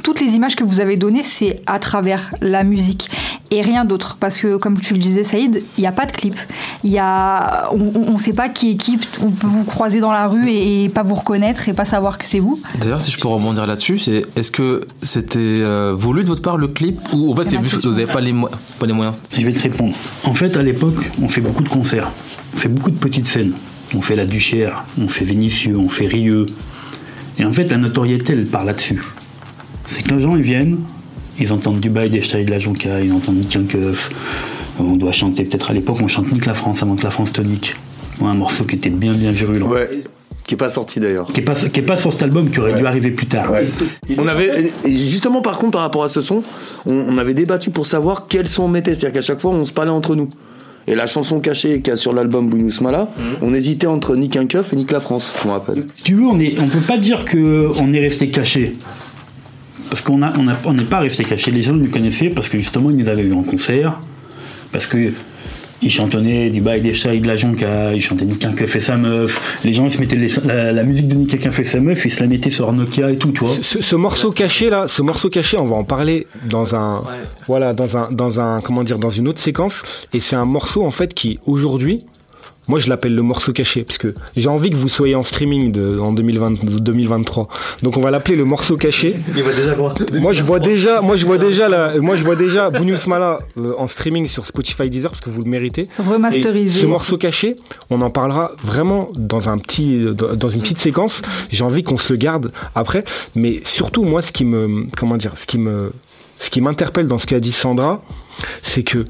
[0.03, 3.11] toutes les images que vous avez données, c'est à travers la musique
[3.51, 4.17] et rien d'autre.
[4.19, 6.39] Parce que, comme tu le disais, Saïd, il n'y a pas de clip.
[6.85, 8.99] Il y a, on ne sait pas qui est qui.
[9.23, 12.19] On peut vous croiser dans la rue et, et pas vous reconnaître et pas savoir
[12.19, 12.61] que c'est vous.
[12.81, 16.57] D'ailleurs, si je peux rebondir là-dessus, c'est est-ce que c'était euh, voulu de votre part
[16.57, 18.35] le clip, ou en fait, y c'est que vous n'avez pas les,
[18.79, 19.21] pas les moyens?
[19.37, 19.95] Je vais te répondre.
[20.25, 22.11] En fait, à l'époque, on fait beaucoup de concerts.
[22.55, 23.53] On fait beaucoup de petites scènes.
[23.95, 26.47] On fait la Duchère, on fait Vénitieux, on fait Rieux.
[27.39, 29.03] Et en fait, la notoriété, elle part là-dessus.
[29.91, 30.79] C'est que les gens, ils viennent,
[31.41, 34.11] ils entendent du bail des Style de la Jonca, ils entendent Keuf.
[34.79, 37.33] On doit chanter, peut-être à l'époque, on chante Nique la France avant que la France
[37.33, 37.75] tonique.
[38.23, 39.67] Un morceau qui était bien, bien virulent.
[39.67, 39.89] Ouais.
[40.47, 41.27] Qui est pas sorti d'ailleurs.
[41.33, 43.53] Qui est pas, qui est pas sur cet album, qui aurait dû arriver plus tard.
[44.19, 46.43] On avait, justement, par contre, par rapport à ce son,
[46.87, 48.95] on, on avait débattu pour savoir quel son on mettait.
[48.95, 50.29] C'est-à-dire qu'à chaque fois, on se parlait entre nous.
[50.87, 53.25] Et la chanson cachée qu'il y a sur l'album Bounous Mala, Mhm.
[53.43, 55.87] on hésitait entre Nick un Keuf et Nick la France, je me rappelle.
[55.95, 58.77] Si tu veux, on est, on peut pas dire que on est resté caché.
[59.91, 61.51] Parce qu'on a, on a- on n'est pas resté caché.
[61.51, 64.01] Les gens nous connaissaient parce que justement, ils nous avaient vu en concert.
[64.73, 65.13] Parce que
[65.83, 68.81] ils chantonnaient du bail des chats et de la jonca, ils chantaient Nick un fait
[68.81, 69.59] sa meuf.
[69.65, 72.05] Les gens, ils se mettaient les- la, la musique de Nick un fait sa meuf,
[72.05, 73.49] ils se la mettaient sur Nokia et tout, tu vois.
[73.49, 77.03] Ce, ce- ce morceau caché là, ce morceau caché, on va en parler dans un,
[77.47, 79.83] voilà, dans un, dans un, comment dire, dans une autre séquence.
[80.13, 82.05] Et c'est un morceau en fait qui aujourd'hui,
[82.71, 85.73] moi je l'appelle le morceau caché parce que j'ai envie que vous soyez en streaming
[85.73, 87.49] de, en 2020, 2023.
[87.83, 89.17] Donc on va l'appeler le morceau caché.
[89.37, 89.95] Il va déjà voir.
[90.21, 93.39] Moi je vois déjà, moi je vois déjà la, moi je vois déjà Bounous Mala
[93.59, 95.89] euh, en streaming sur Spotify Deezer parce que vous le méritez.
[95.99, 96.79] Remasterisé.
[96.79, 97.57] Et ce morceau caché,
[97.91, 101.23] on en parlera vraiment dans un petit, dans une petite séquence.
[101.51, 103.03] J'ai envie qu'on se le garde après,
[103.35, 105.91] mais surtout moi ce qui me, comment dire, ce qui me,
[106.39, 108.01] ce qui m'interpelle dans ce qu'a dit Sandra,
[108.63, 109.07] c'est que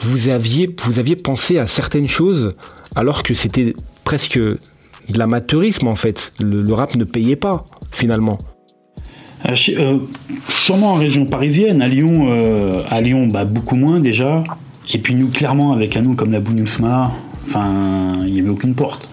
[0.00, 2.56] vous aviez, vous aviez pensé à certaines choses
[2.96, 6.32] alors que c'était presque de l'amateurisme en fait.
[6.40, 8.38] Le, le rap ne payait pas finalement.
[9.48, 9.98] Euh, euh,
[10.48, 14.44] sûrement en région parisienne, à Lyon, euh, à Lyon bah, beaucoup moins déjà.
[14.92, 17.12] Et puis nous, clairement, avec un nom comme la Bouniousma,
[17.46, 19.08] enfin, il n'y avait aucune porte.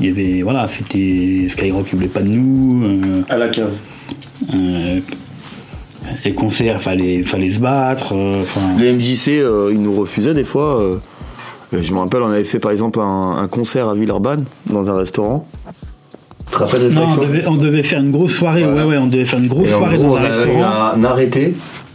[0.00, 2.84] Il y avait, voilà, c'était Skyrock qui voulait pas de nous.
[2.84, 3.74] euh, à la cave.
[6.24, 8.14] Les concerts, fallait, fallait se battre.
[8.78, 10.80] Les MJC, ils nous refusaient des fois.
[10.80, 10.96] euh,
[11.72, 14.96] je me rappelle, on avait fait par exemple un, un concert à Villeurbanne, dans un
[14.96, 15.46] restaurant.
[16.60, 18.64] Non, on devait, on devait faire une grosse soirée.
[18.64, 20.26] Ouais, ouais, on devait faire une grosse Et en soirée gros, dans on un eu
[20.26, 20.64] restaurant.
[20.94, 21.54] un, arrêté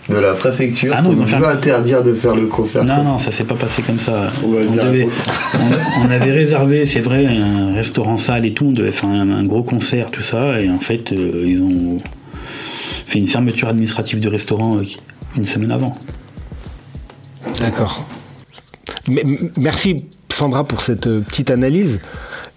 [0.09, 2.83] de la préfecture Ah non, pour nous interdire de faire le concert.
[2.83, 4.31] Non, non, ça s'est pas passé comme ça.
[4.43, 5.07] On, devait-
[5.53, 8.65] on- on avait réservé, c'est vrai, un restaurant salle et tout.
[8.65, 10.59] On devait faire un, un gros concert, tout ça.
[10.59, 11.97] Et en fait, euh, ils ont
[13.09, 14.83] fait une fermeture administrative du restaurant euh,
[15.35, 15.97] une semaine avant.
[17.59, 18.05] D'accord.
[19.57, 21.99] Merci Sandra pour cette euh, petite analyse.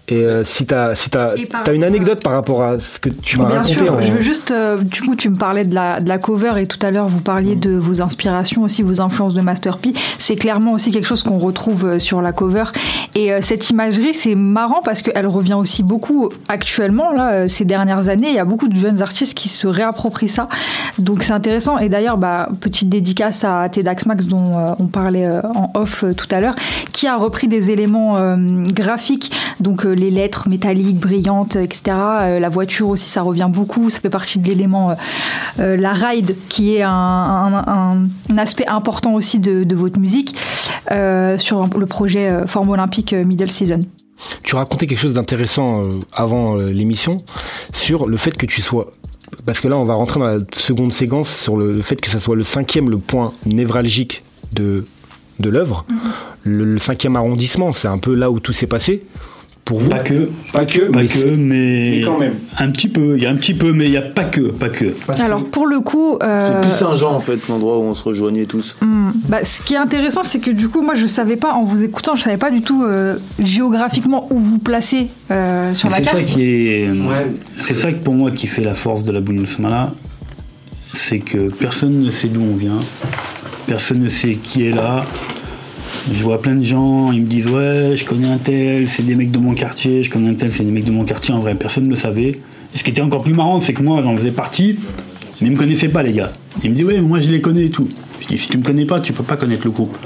[0.09, 1.31] Et euh, si tu as, si par
[1.63, 3.73] t'as une anecdote par rapport à ce que tu m'as Bien raconté.
[3.73, 6.17] sûr, en- je veux juste, euh, du coup, tu me parlais de la, de la
[6.17, 9.77] cover et tout à l'heure, vous parliez de vos inspirations aussi, vos influences de Master
[9.77, 9.93] P.
[10.19, 12.65] C'est clairement aussi quelque chose qu'on retrouve euh, sur la cover.
[13.15, 18.09] Et euh, cette imagerie, c'est marrant parce qu'elle revient aussi beaucoup actuellement, là, ces dernières
[18.09, 18.27] années.
[18.27, 20.49] Il y a beaucoup de jeunes artistes qui se réapproprient ça.
[20.99, 21.77] Donc c'est intéressant.
[21.77, 26.41] Et d'ailleurs, bah, petite dédicace à Tedax Max dont on parlait en off tout à
[26.41, 26.55] l'heure,
[26.91, 28.15] qui a repris des éléments
[28.73, 31.81] graphiques, donc les lettres métalliques, brillantes, etc.
[31.97, 33.89] Euh, la voiture aussi, ça revient beaucoup.
[33.89, 34.95] Ça fait partie de l'élément euh,
[35.59, 39.99] euh, la ride, qui est un, un- un- un aspect important aussi de, de votre
[39.99, 40.35] musique
[41.37, 43.81] sur le projet Forme Olympique Middle Season.
[44.43, 47.17] Tu racontais quelque chose d'intéressant avant l'émission
[47.73, 48.91] sur le fait que tu sois.
[49.45, 52.19] Parce que là, on va rentrer dans la seconde séquence sur le, fait que ça
[52.19, 54.85] soit le cinquième, le point névralgique de,
[55.39, 55.85] de l'œuvre.
[56.43, 59.03] le, le cinquième arrondissement, c'est un peu là où tout s'est passé.
[59.65, 62.33] Pour vous Pas que, Pas que, pas mais que, c'est- mais, mais quand même.
[62.59, 63.15] un petit peu.
[63.15, 64.93] Il y a un petit peu, mais il n'y a pas que, pas que.
[65.21, 68.45] Alors pour le coup, euh, C'est plus Saint-Jean en fait, l'endroit où on se rejoignait
[68.45, 68.75] tous.
[68.81, 69.11] Hmm.
[69.29, 71.81] Bah, ce qui est intéressant, c'est que du coup, moi, je savais pas, en vous
[71.81, 76.01] écoutant, je savais pas du tout euh, géographiquement où vous placez euh, sur la C'est
[76.03, 76.17] carte.
[76.17, 76.89] ça qui est,
[77.59, 79.93] c'est ça que pour moi qui fait la force de la Bunusmala,
[80.93, 82.79] c'est que personne ne sait d'où on vient,
[83.65, 85.05] personne ne sait qui est là.
[86.11, 89.15] Je vois plein de gens, ils me disent ouais, je connais un tel, c'est des
[89.15, 91.33] mecs de mon quartier, je connais un tel, c'est des mecs de mon quartier.
[91.33, 92.41] En vrai, personne ne le savait.
[92.73, 94.79] Et ce qui était encore plus marrant, c'est que moi, j'en faisais partie,
[95.39, 96.33] mais ils me connaissaient pas les gars.
[96.61, 97.87] Ils me disaient ouais, moi je les connais et tout.
[98.19, 99.97] Je dis si tu me connais pas, tu peux pas connaître le groupe.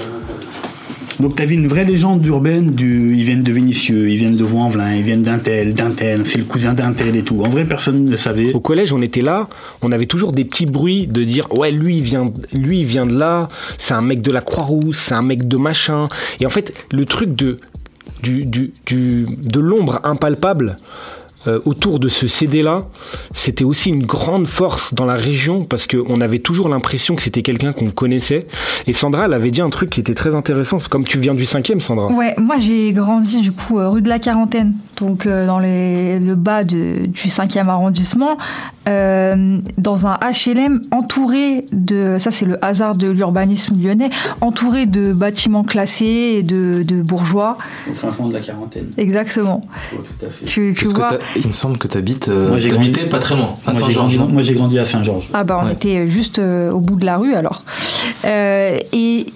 [1.20, 4.94] Donc t'avais une vraie légende urbaine du ils viennent de Vénitieux, ils viennent de Vaux-en-Velin,
[4.94, 5.74] ils viennent d'un tel,
[6.26, 7.40] c'est le cousin d'un tel et tout.
[7.44, 8.52] En vrai personne ne le savait.
[8.52, 9.48] Au collège, on était là,
[9.82, 13.16] on avait toujours des petits bruits de dire ouais lui il vient, lui vient de
[13.18, 16.08] là, c'est un mec de la Croix-Rousse, c'est un mec de machin.
[16.40, 17.56] Et en fait, le truc de
[18.22, 20.76] du, du- de l'ombre impalpable
[21.48, 22.84] euh, autour de ce CD là,
[23.32, 27.42] c'était aussi une grande force dans la région parce qu'on avait toujours l'impression que c'était
[27.42, 28.42] quelqu'un qu'on connaissait.
[28.86, 31.44] Et Sandra, elle avait dit un truc qui était très intéressant, comme tu viens du
[31.44, 32.06] cinquième, Sandra.
[32.12, 36.18] Ouais, moi j'ai grandi du coup euh, rue de la Quarantaine, donc euh, dans les-
[36.18, 38.36] le bas de- du 5e arrondissement,
[38.88, 45.12] euh, dans un HLM entouré de, ça c'est le hasard de l'urbanisme lyonnais, entouré de
[45.12, 47.58] bâtiments classés et de, de bourgeois.
[47.90, 48.86] Au fin fond de la quarantaine.
[48.96, 49.62] Exactement.
[49.92, 50.44] tout à fait.
[50.44, 51.10] Tu, vois
[51.42, 53.72] il me semble que tu habites, euh, Moi, j'ai t'habitais grandi- pas très loin, à
[53.72, 54.18] Saint-Georges.
[54.18, 55.28] moi, j'ai grandi à Saint-Georges.
[55.32, 55.72] Ah bah on Ouais.
[55.72, 57.64] était juste euh, au bout de la rue alors.
[58.24, 59.26] Euh, et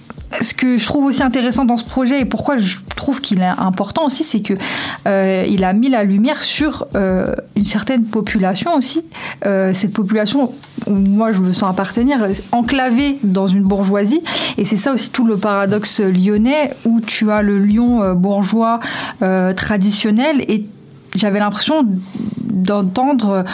[0.41, 3.53] ce que je trouve aussi intéressant dans ce projet et pourquoi je trouve qu'il est
[3.59, 4.55] important aussi, c'est que
[5.07, 9.03] euh, il a mis la lumière sur euh, une certaine population aussi.
[9.45, 10.51] Euh, cette population,
[10.87, 14.23] où moi je me sens appartenir, enclavée dans une bourgeoisie.
[14.57, 18.81] Et c'est ça aussi tout le paradoxe lyonnais où tu as le lion bourgeois
[19.23, 20.65] euh, traditionnel et
[21.15, 21.87] j'avais l'impression
[22.41, 23.45] d'entendre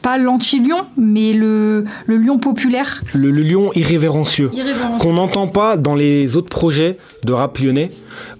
[0.00, 3.04] pas l'anti-lion, mais le, le lion populaire.
[3.14, 4.50] Le, le lion irrévérencieux.
[4.52, 4.98] Irrévérencieux.
[4.98, 7.92] Qu'on n'entend pas dans les autres projets de rap lyonnais.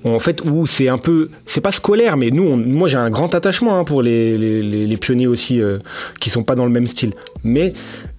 [0.05, 1.29] En fait, où c'est un peu.
[1.47, 4.61] C'est pas scolaire, mais nous, on- moi j'ai un grand attachement hein, pour les, les,
[4.63, 5.79] les- les pionniers aussi euh,
[6.19, 7.13] qui sont pas dans le même style.
[7.45, 7.73] Mais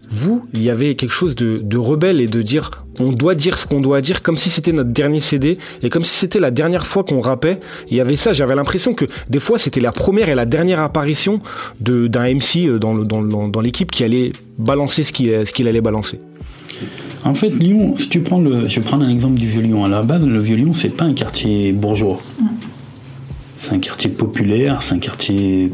[0.09, 3.57] vous, il y avait quelque chose de, de rebelle et de dire on doit dire
[3.57, 6.51] ce qu'on doit dire comme si c'était notre dernier CD et comme si c'était la
[6.51, 7.59] dernière fois qu'on rappait.
[7.89, 10.81] Il y avait ça, j'avais l'impression que des fois c'était la première et la dernière
[10.81, 11.39] apparition
[11.79, 15.47] de- d'un MC euh, dans le- dans, le- dans l'équipe qui allait balancer ce qu'il
[15.47, 16.19] ce qu'il allait balancer.
[17.23, 19.85] En fait, Lyon, si tu prends le, je vais prendre un exemple du Vieux-Lyon.
[19.85, 22.19] À la base, le Vieux-Lyon, c'est pas un quartier bourgeois.
[23.59, 25.71] C'est un quartier populaire, c'est un quartier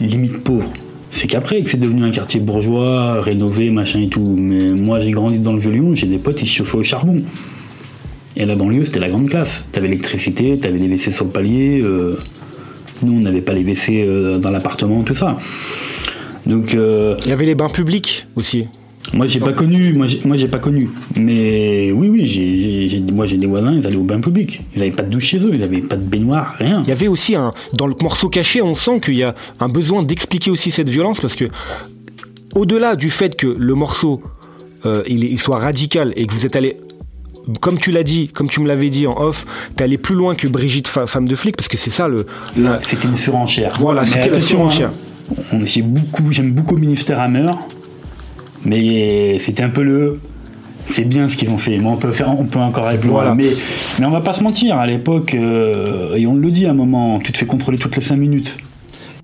[0.00, 0.72] limite pauvre.
[1.14, 4.34] C'est qu'après que c'est devenu un quartier bourgeois, rénové, machin et tout.
[4.36, 7.22] Mais moi, j'ai grandi dans le Vieux-Lyon, j'ai des potes, ils se chauffaient au charbon.
[8.36, 9.62] Et la banlieue, c'était la grande classe.
[9.70, 11.80] T'avais l'électricité, t'avais les WC sur le palier.
[11.84, 12.18] euh,
[13.04, 15.36] nous, on n'avait pas les WC euh, dans l'appartement, tout ça.
[16.46, 18.66] Donc, euh, Il y avait les bains publics aussi.
[19.12, 20.88] Moi j'ai pas connu, moi j'ai, moi j'ai pas connu.
[21.16, 24.62] Mais oui, oui, j'ai, moi j'ai des voisins, ils allaient au bain public.
[24.74, 26.82] Ils avaient pas de douche chez eux, ils avaient pas de baignoire, rien.
[26.84, 29.68] Il y avait aussi un dans le morceau caché, on sent qu'il y a un
[29.68, 31.44] besoin d'expliquer aussi cette violence parce que
[32.54, 34.22] au-delà du fait que le morceau
[34.86, 36.76] euh, il, soit radical et que vous êtes allé
[37.60, 39.44] comme tu l'as dit, comme tu me l'avais dit en off,
[39.76, 42.24] t'es allé plus loin que Brigitte, femme de flic, parce que c'est ça le.
[42.82, 43.74] C'était une surenchère.
[43.80, 44.90] Voilà, Mais c'était la attention, surenchère.
[45.30, 47.44] hein, on- j'ai beaucoup, j'aime beaucoup Ministère Hammer,
[48.64, 50.18] mais c'était un peu le.
[50.86, 53.28] C'est bien ce qu'ils ont fait, mais on peut, faire, on peut encore être Voilà.
[53.30, 53.36] loin.
[53.36, 53.50] Mais,
[53.98, 56.74] mais on va pas se mentir, à l'époque, euh, et on le dit à un
[56.74, 58.58] moment, tu te fais contrôler toutes les 5 minutes.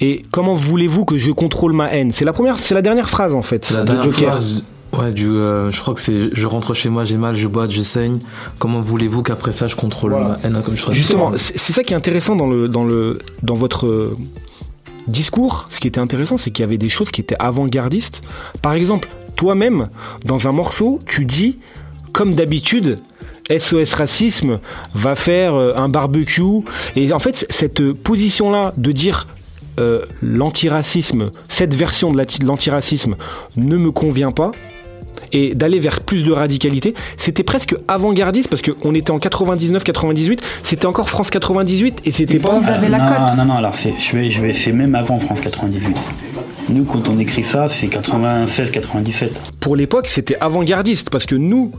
[0.01, 2.13] Et comment voulez-vous que je contrôle ma haine?
[2.13, 3.71] C'est la première, c'est la dernière phrase en fait.
[3.73, 4.29] La de dernière Joker.
[4.31, 4.65] phrase,
[4.99, 7.71] ouais, du, euh, je crois que c'est je rentre chez moi, j'ai mal, je boite,
[7.71, 8.21] je saigne.
[8.59, 10.29] Comment voulez-vous qu'après ça je contrôle Voilà.
[10.29, 12.85] ma haine hein, comme je Justement, c'est c'est ça qui est intéressant dans, le, dans,
[12.85, 14.17] le, dans votre euh,
[15.11, 15.67] discours.
[15.71, 18.23] Ce qui était intéressant, c'est qu'il y avait des choses qui étaient avant-gardistes.
[18.63, 19.89] Par exemple, toi-même,
[20.25, 21.59] dans un morceau, tu dis,
[22.13, 22.99] comme d'habitude,
[23.57, 24.61] SOS Racisme
[24.95, 26.63] va faire euh, un barbecue.
[26.97, 29.27] Et en fait, cette position-là de dire
[29.79, 33.17] euh, l'antiracisme, cette version de l'antiracisme
[33.57, 34.53] ne me convient pas,
[35.33, 40.87] et d'aller vers plus de radicalité, c'était presque avant-gardiste parce qu'on était en 99-98, c'était
[40.87, 42.61] encore France 98 et c'était pas.
[42.63, 43.37] Ils avaient la non, cote.
[43.37, 45.97] Non, non, alors c'est, je vais, je vais, c'est même avant France 98.
[46.69, 49.31] Nous, quand on écrit ça, c'est 96-97.
[49.59, 51.73] Pour l'époque, c'était avant-gardiste parce que nous,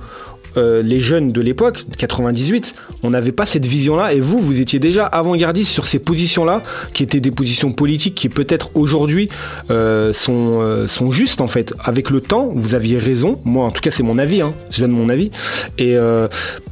[0.58, 4.80] euh, les jeunes de l'époque, 98, on n'avait pas cette vision-là et vous, vous étiez
[4.80, 6.62] déjà avant-gardiste sur ces positions-là
[6.94, 9.30] qui étaient des positions politiques qui peut-être aujourd'hui
[9.70, 11.74] euh, sont, euh, sont justes en fait.
[11.84, 13.40] Avec le temps, vous aviez raison.
[13.46, 14.42] Moi, en tout cas, c'est mon avis.
[14.42, 14.54] Hein.
[14.72, 15.32] Je donne mon avis.
[15.78, 15.96] Et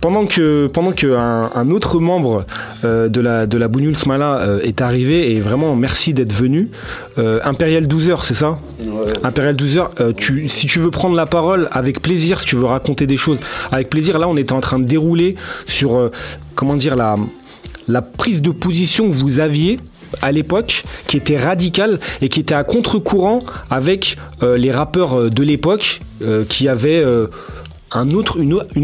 [0.01, 2.45] pendant que pendant que un, un autre membre
[2.83, 6.69] de la de la Bougnoul Smala est arrivé et vraiment merci d'être venu.
[7.17, 8.57] Impérial 12 heures, c'est ça?
[9.23, 9.91] Impérial 12 heures.
[10.17, 13.39] tu, si tu veux prendre la parole avec plaisir, si tu veux raconter des choses
[13.71, 14.19] avec plaisir.
[14.19, 16.12] Là, on était en train de dérouler sur euh,
[16.55, 19.79] comment dire la prise de position que vous aviez
[20.21, 25.29] à l'époque qui était radicale et qui était à contre-courant avec euh, les rappeurs euh,
[25.29, 26.01] de l'époque
[26.49, 27.01] qui avaient
[27.95, 28.13] une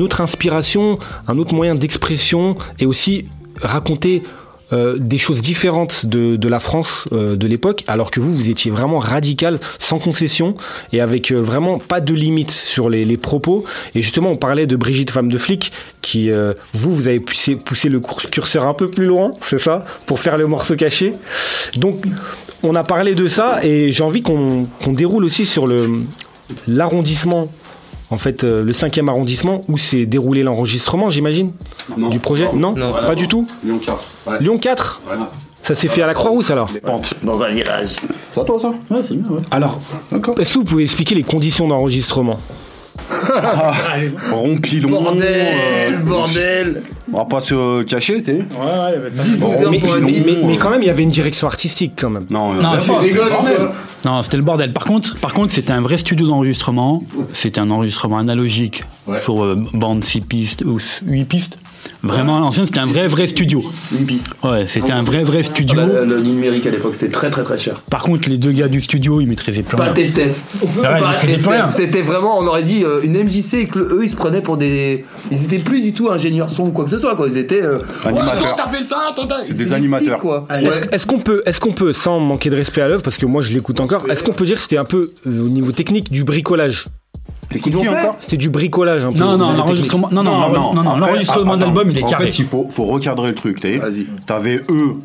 [0.02, 3.26] autre inspiration, un autre moyen d'expression et aussi
[3.62, 4.24] raconter
[4.73, 8.71] euh, des choses différentes de, la France euh, de l'époque, alors que vous, vous étiez
[8.71, 10.56] vraiment radical, sans concession,
[10.91, 13.63] et avec euh, vraiment pas de limite sur les, propos.
[13.93, 16.30] Et justement, on parlait de Brigitte, femme de flic, qui,
[16.73, 17.58] vous, vous avez poussé,
[17.89, 21.13] le curseur un peu plus loin, c'est ça, pour faire le morceau caché.
[21.78, 22.04] Donc,
[22.63, 25.67] on a parlé de ça, et j'ai envie qu'on déroule aussi sur
[26.67, 27.49] l'arrondissement
[28.12, 31.50] en fait, euh, le cinquième arrondissement, où s'est déroulé l'enregistrement, j'imagine
[32.12, 34.04] Du projet Non, Pas du tout Lyon 4.
[34.28, 34.39] Ouais.
[34.39, 35.02] Lyon 4
[35.63, 36.70] Ça s'est fait à la Croix-Rousse alors
[37.24, 37.96] Dans un virage.
[38.34, 39.41] C'est à toi ça Ouais, c'est bien, ouais.
[39.52, 39.80] Alors,
[40.39, 42.39] est-ce que vous pouvez expliquer les conditions d'enregistrement
[44.32, 44.89] Rompilon.
[44.89, 46.84] Bordel, bordel.
[47.12, 48.34] On va pas se cacher, t'es.
[48.34, 51.04] Ouais, ouais, 10, 12 heures mais, pour mais- mais- mais quand même, il y avait
[51.04, 52.26] une direction artistique quand même.
[52.30, 52.91] Non, Non, euh, c'est-
[54.06, 54.72] Non, c'était le bordel.
[54.72, 57.03] Par contre, par contre, c'était un vrai studio d'enregistrement.
[57.34, 58.84] C'était un enregistrement analogique
[59.22, 60.78] sur euh, bande 6 pistes ou
[61.08, 61.58] 8 pistes.
[62.03, 63.63] Vraiment, à l'ancienne, c'était un vrai, vrai studio.
[63.91, 64.27] 8 pistes.
[64.43, 65.77] Ouais, c'était un vrai, vrai studio.
[65.81, 67.81] Ah bah, le, le numérique à l'époque, c'était très très très cher.
[67.89, 69.93] Par contre, les deux gars du studio, ils maîtrisaient plus Pas rien.
[69.93, 70.39] Testef.
[70.81, 71.15] Pas.
[71.21, 71.69] Testef.
[71.75, 74.57] C'était vraiment, on aurait dit euh, une MJC et que eux ils se prenaient pour
[74.57, 75.05] des.
[75.31, 77.27] Ils étaient plus du tout ingénieurs son ou quoi que ce soit quoi.
[77.27, 77.61] Ils étaient.
[77.63, 78.36] euh, Animateurs.
[78.36, 80.19] Ouais, non, t'as fait ça, toi, t'as- C'est des animateurs.
[80.19, 80.47] quoi.
[80.49, 83.25] Est-ce est-ce qu'on peut, est-ce qu'on peut, sans manquer de respect à l'œuvre, parce que
[83.25, 85.71] moi je l'écoute encore, est-ce qu'on peut dire que c'était un peu euh, au niveau
[85.71, 86.86] technique du bricolage?
[87.50, 89.18] Qu'est-ce qu'ils ont fait C'était du bricolage un peu.
[89.20, 92.26] Non, non, l'enregistrement, non, non, non, non, l'enregistrement attends, d'album, il est en carré.
[92.32, 93.60] fait, il faut, faut recadrer le truc.
[93.60, 93.78] t'es.
[93.78, 94.06] Vas-y.
[94.26, 94.96] T'avais eux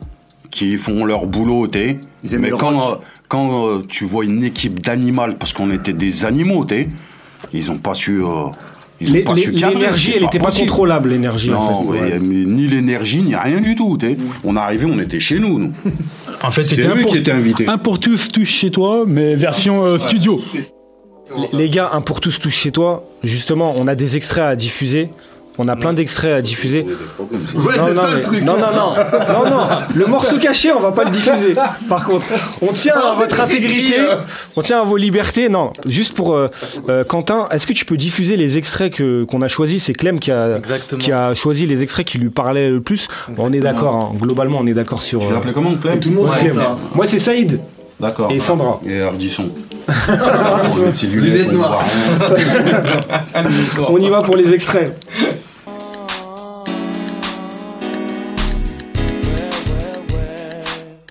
[0.50, 1.98] qui font leur boulot, t'es.
[2.38, 2.94] Mais quand, euh,
[3.28, 6.88] quand euh, tu vois une équipe d'animaux, parce qu'on était des animaux, t'es,
[7.52, 8.22] ils ont pas su.
[8.24, 8.46] euh,
[9.02, 10.68] ils ont Les- pas les- su cadrer, L'énergie, elle n'était pas possible.
[10.68, 12.00] contrôlable, l'énergie en Non, fait.
[12.00, 13.96] ouais, ni l'énergie, ni rien du tout.
[13.96, 14.16] t'es.
[14.44, 15.58] On arrivait, on était chez nous.
[15.58, 15.70] nous.
[16.42, 17.66] En fait, C'est c'était un eux pour, qui étaient invités.
[17.68, 20.40] un pour tous, tous chez toi, mais version euh, studio.
[20.54, 20.64] Les-
[21.52, 25.10] Les gars, un pour tous, tous chez toi, justement, on a des extraits à diffuser.
[25.58, 26.86] On a plein d'extraits à diffuser.
[27.54, 28.40] Ouais, non, non, mais- truc.
[28.42, 31.54] non, non, non, non, non, le morceau caché, on va pas le diffuser.
[31.86, 32.24] Par contre,
[32.62, 33.96] on tient à votre intégrité,
[34.56, 35.50] on tient à vos libertés.
[35.50, 36.48] Non, juste pour euh,
[36.88, 39.84] euh, Quentin, est-ce que tu peux diffuser les extraits que qu'on a choisis?
[39.84, 40.98] C'est Clem qui a Exactement.
[40.98, 43.08] qui a choisi les extraits qui lui parlaient le plus.
[43.36, 44.16] On est d'accord, hein.
[44.18, 45.20] globalement, on est d'accord sur.
[45.20, 46.76] Tu euh, l'appelais comment, Clem Tout le monde Ouais, ça.
[46.94, 47.60] Moi, c'est Saïd.
[47.98, 48.30] D'accord.
[48.32, 48.80] Et Sandra.
[48.86, 49.50] Et Ardisson.
[51.06, 51.84] Lunettes on y voit noires.
[53.88, 54.92] On y va pour les extraits.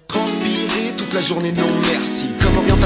[0.08, 2.39] Transpirer toute la journée, non merci.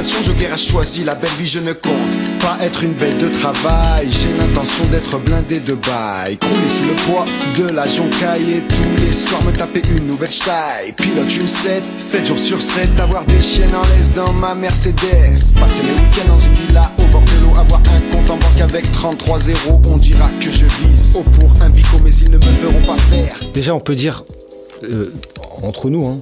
[0.04, 3.28] Orientation, Joker a choisi la belle vie, je ne compte pas être une bête de
[3.40, 4.10] travail.
[4.10, 6.38] J'ai l'intention d'être blindé de bail.
[6.38, 7.26] Crouler sous le poids
[7.58, 10.92] de la joncaille et tous les soirs me taper une nouvelle taille.
[10.98, 15.54] Pilote une 7, 7 jours sur 7, avoir des chiennes en laisse dans ma Mercedes.
[15.58, 18.62] Passer mes week-ends dans une villa au bord de l'eau, avoir un compte en banque
[18.62, 19.82] avec 33 zéros.
[19.86, 22.98] On dira que je vise au pour un bico, mais ils ne me feront pas
[22.98, 23.38] faire.
[23.54, 24.26] Déjà, on peut dire,
[24.84, 25.14] euh,
[25.62, 26.18] entre nous, hein,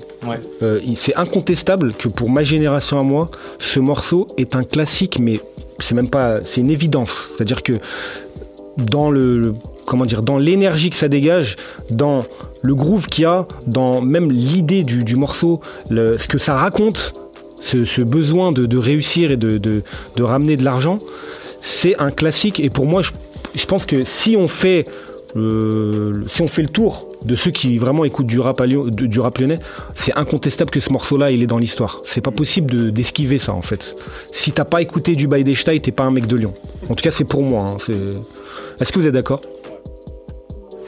[0.61, 3.29] euh, c'est incontestable que pour ma génération à moi,
[3.59, 5.39] ce morceau est un classique, mais
[5.79, 7.29] c'est même pas, c'est une évidence.
[7.31, 7.73] C'est-à-dire que
[8.77, 9.53] dans le, le-
[9.85, 11.55] comment dire, dans l'énergie que ça dégage,
[11.89, 12.21] dans
[12.63, 16.55] le groove qu'il y a, dans même l'idée du, du morceau, le- ce que ça
[16.55, 17.13] raconte,
[17.59, 19.83] ce, ce besoin de, de réussir et de, de-
[20.15, 20.99] de ramener de l'argent,
[21.59, 22.59] c'est un classique.
[22.59, 23.11] Et pour moi, je,
[23.55, 24.85] je pense que si on fait
[25.35, 28.85] euh, si on fait le tour de ceux qui vraiment écoutent du rap, à Lyon-
[28.87, 29.59] du, du rap lyonnais,
[29.95, 32.01] c'est incontestable que ce morceau-là, il est dans l'histoire.
[32.05, 33.95] C'est pas possible de- d'esquiver ça, en fait.
[34.31, 36.53] Si t'as pas écouté du Bail des Stein, t'es pas un mec de Lyon.
[36.89, 37.63] En tout cas, c'est pour moi.
[37.75, 37.77] hein,
[38.79, 39.41] Est-ce que vous êtes d'accord?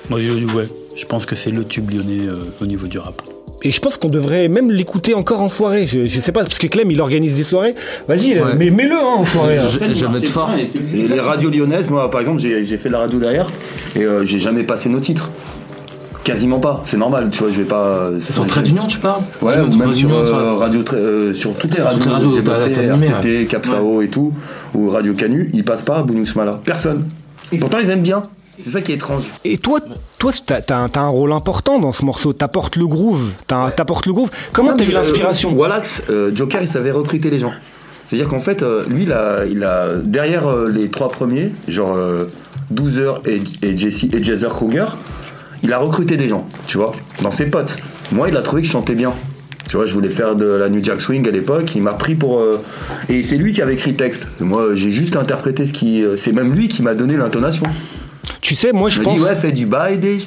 [0.09, 3.21] Moi, je, ouais, je pense que c'est le tube lyonnais euh, au niveau du rap.
[3.65, 5.87] Et je pense qu'on devrait même l'écouter encore en soirée.
[5.87, 7.75] Je, je sais pas, parce que Clem, il organise des soirées.
[8.09, 8.55] Vas-y, Ouais.
[8.57, 9.57] mais mets-le hein, en soirée.
[9.57, 9.67] hein.
[9.71, 10.49] Vais mettre fort.
[10.83, 13.49] Les radios lyonnaises, moi par exemple, j'ai j'ai fait de la radio derrière
[13.95, 15.29] et euh, j'ai jamais passé nos titres.
[16.23, 18.09] Quasiment pas, c'est normal, tu vois, je vais pas.
[18.29, 21.53] Sur Trade Union, tu parles Ouais, ou Sur même sur, euh, radio, Tra- euh, sur
[21.55, 23.45] toutes les Sur radios, toutes les radios, RCT, ouais.
[23.45, 24.33] Capsao et tout,
[24.73, 26.61] ou Radio Canu, ils passent pas à Bounous-Mala.
[26.63, 27.05] Personne.
[27.51, 28.21] Et pourtant ils aiment bien.
[28.63, 29.23] C'est ça qui est étrange.
[29.43, 29.79] Et toi,
[30.19, 32.33] toi, t'as t'as un, rôle important dans ce morceau.
[32.33, 33.31] T'apportes le groove.
[33.47, 34.29] T'apportes le groove.
[34.53, 37.51] Comment t'as eu l'inspiration euh, Wallax, euh, Joker, il savait recruter les gens.
[38.07, 41.95] C'est-à-dire qu'en fait, euh, lui, il a, il a derrière euh, les trois premiers, genre
[41.95, 42.25] euh,
[42.69, 44.85] 12 heures et, et Jesse et Jazer Kruger,
[45.63, 46.91] il a recruté des gens, tu vois,
[47.21, 47.77] dans ses potes.
[48.11, 49.13] Moi, il a trouvé que je chantais bien.
[49.69, 51.73] Tu vois, je voulais faire de la New Jack Swing à l'époque.
[51.75, 52.39] Il m'a pris pour.
[52.39, 52.61] euh,
[53.09, 54.27] Et c'est lui qui avait écrit le texte.
[54.39, 56.03] Moi, j'ai juste interprété ce qui.
[56.03, 57.65] euh, C'est même lui qui m'a donné l'intonation.
[58.41, 59.17] Tu sais, moi, je pense.
[59.17, 60.17] dit, ouais, fais du bail des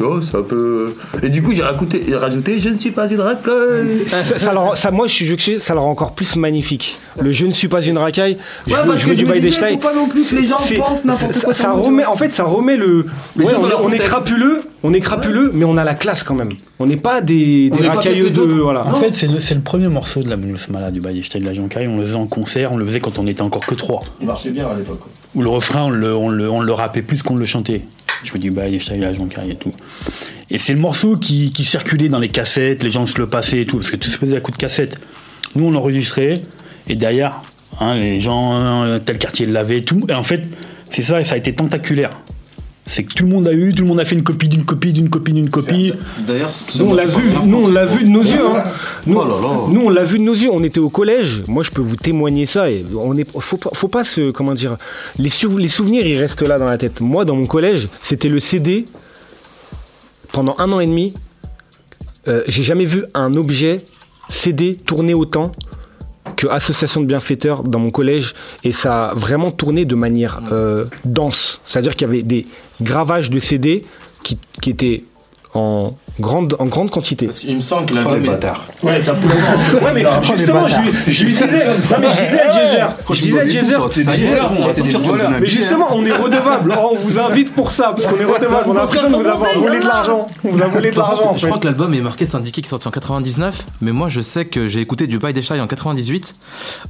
[0.00, 0.94] oh, c'est un peu.
[1.22, 4.02] Et du coup, j'ai rajouté, rajouté, je ne suis pas une racaille.
[4.06, 6.98] ça, ça leur ça, moi, je ça le rend encore plus magnifique.
[7.18, 8.36] Le je ne suis pas une racaille.
[8.66, 10.56] Je Ouais, veux, je veux du bail des faut pas non plus que les gens
[10.56, 13.06] pensent n'importe ça- quoi Ça, remet, en fait, ça remet le.
[13.36, 16.50] Ouais, on, on est crapuleux, on est crapuleux, mais on a la classe quand même.
[16.78, 18.42] On n'est pas des, des racailleux les de.
[18.42, 18.86] Voilà.
[18.86, 21.88] En fait, c'est le, premier morceau de la Blues Mala du Baye de la Joncaille.
[21.88, 24.02] On le faisait en concert, on le faisait quand on était encore que trois.
[24.20, 25.00] Il marchait bien à l'époque.
[25.34, 27.80] Où le refrain, on le, on le, on le rappait plus qu'on le chantait.
[28.24, 29.72] Je me dis, bah, il la Joncaille et tout.
[30.50, 33.62] Et c'est le morceau qui, qui circulait dans les cassettes, les gens se le passaient
[33.62, 34.98] et tout, parce que tout se faisait à coup de cassette.
[35.56, 36.42] Nous, on enregistrait,
[36.88, 37.40] et derrière,
[37.80, 40.02] hein, les gens, tel quartier l'avait et tout.
[40.10, 40.42] Et en fait,
[40.90, 42.10] c'est ça, et ça a été tentaculaire.
[42.86, 44.64] C'est que tout le monde a eu, tout le monde a fait une copie d'une
[44.64, 45.94] copie d'une copie d'une copie.
[46.26, 48.46] D'ailleurs, ce Nous, on l'a vu, nous, on l'a vu de nos yeux.
[48.46, 48.62] hein.
[49.06, 49.56] Nous, Oh là là.
[49.68, 50.50] nous, on l'a vu de nos yeux.
[50.52, 51.42] On était au collège.
[51.48, 52.70] Moi, je peux vous témoigner ça.
[52.70, 54.76] Et on est, faut pas, faut pas se, comment dire,
[55.18, 57.00] les, sou- les souvenirs, ils restent là dans la tête.
[57.00, 58.84] Moi, dans mon collège, c'était le CD.
[60.32, 61.14] Pendant un an et demi,
[62.28, 63.80] euh, j'ai jamais vu un objet
[64.28, 65.52] CD tourner autant
[66.36, 70.86] que association de bienfaiteurs dans mon collège et ça a vraiment tourné de manière euh,
[71.04, 71.60] dense.
[71.64, 72.46] C'est-à-dire qu'il y avait des
[72.80, 73.84] gravages de CD
[74.22, 75.04] qui, qui étaient
[75.54, 77.28] en grande, en grande quantité.
[77.44, 78.64] Il me semble que Oh, l'album les est- bâtards.
[78.82, 82.40] Ouais, ça fout Ouais, mais justement, je lui, je lui disais, non, mais je disais
[82.40, 83.76] à Jazer, je disais à disais-
[85.40, 86.74] mais justement, on est redevable.
[86.76, 88.64] Oh, on vous invite pour ça, parce qu'on est redevable.
[88.68, 90.26] On a l'impression de vous avoir volé de l'argent.
[90.44, 92.70] On vous a volé de l'argent, Je crois que l'album est marqué syndiqué qui est
[92.70, 95.66] sorti en 99, mais moi je sais que j'ai écouté du Bail des Chai en
[95.66, 96.34] 98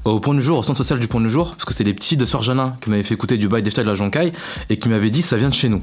[0.04, 1.94] au Point du Jour, au centre social du Point du Jour, parce que c'est les
[1.94, 4.32] petits de Sœur Janin qui m'avaient fait écouter du Bail des Chai de la Joncaille
[4.70, 5.82] et qui m'avaient dit ça vient de chez nous.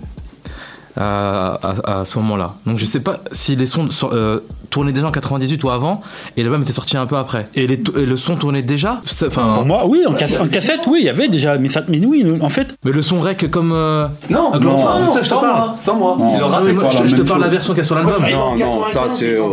[0.97, 2.55] À, à- à ce moment-là.
[2.65, 4.39] Donc je sais pas si les sons so- euh,
[4.69, 6.01] tournaient déjà en 98 ou avant,
[6.35, 7.45] et l'album était sorti un peu après.
[7.55, 10.47] Et, les t- et le son tournait déjà Enfin, Pour moi, oui, en, casse- en
[10.47, 11.57] cassette, oui, il y avait déjà.
[11.57, 12.75] Mais, ça, mais oui, en fait.
[12.83, 13.71] Mais le son rec comme.
[13.73, 14.77] euh, Non, non,
[15.07, 15.57] ça, je te sans parle.
[15.57, 16.15] moi, sans moi.
[16.19, 17.51] Non, Il aura moi, je, te parle de la chose.
[17.53, 18.15] version qu'il y a sur l'album.
[18.31, 19.35] Non, non, ça c'est.
[19.37, 19.47] euh,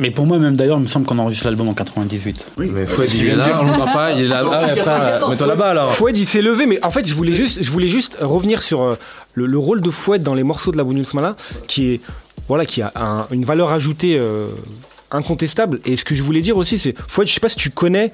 [0.00, 2.46] Mais pour moi, même d'ailleurs, il me semble qu'on enregistre l'album en 98.
[2.58, 4.42] Oui, mais Fouad, il est là, on l'entend pas, il est là.
[4.52, 5.90] Ah, mets-toi là-bas alors.
[5.90, 8.82] Fouad, il s'est levé, mais en fait, je voulais juste, je voulais juste revenir sur
[8.82, 8.92] euh,
[9.34, 11.36] le, le rôle de Fouad dans les morceaux de la Mala,
[11.68, 12.00] qui est,
[12.48, 14.48] voilà, qui a un- une valeur ajoutée euh,
[15.10, 15.80] incontestable.
[15.84, 18.12] Et ce que je voulais dire aussi, c'est, Fouad, je sais pas si tu connais,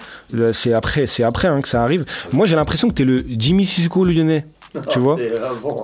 [0.52, 2.04] c'est après, c'est après hein, que ça arrive.
[2.32, 4.44] Moi, j'ai l'impression que t'es le Jimmy Sissoko lyonnais.
[4.88, 5.16] Tu vois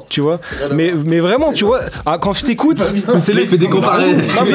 [0.08, 0.40] Tu vois
[0.72, 2.78] mais, mais vraiment, tu vois, ah, quand je t'écoute.
[3.20, 4.18] c'est lui qui fait des comparaisons.
[4.18, 4.52] Non, mais-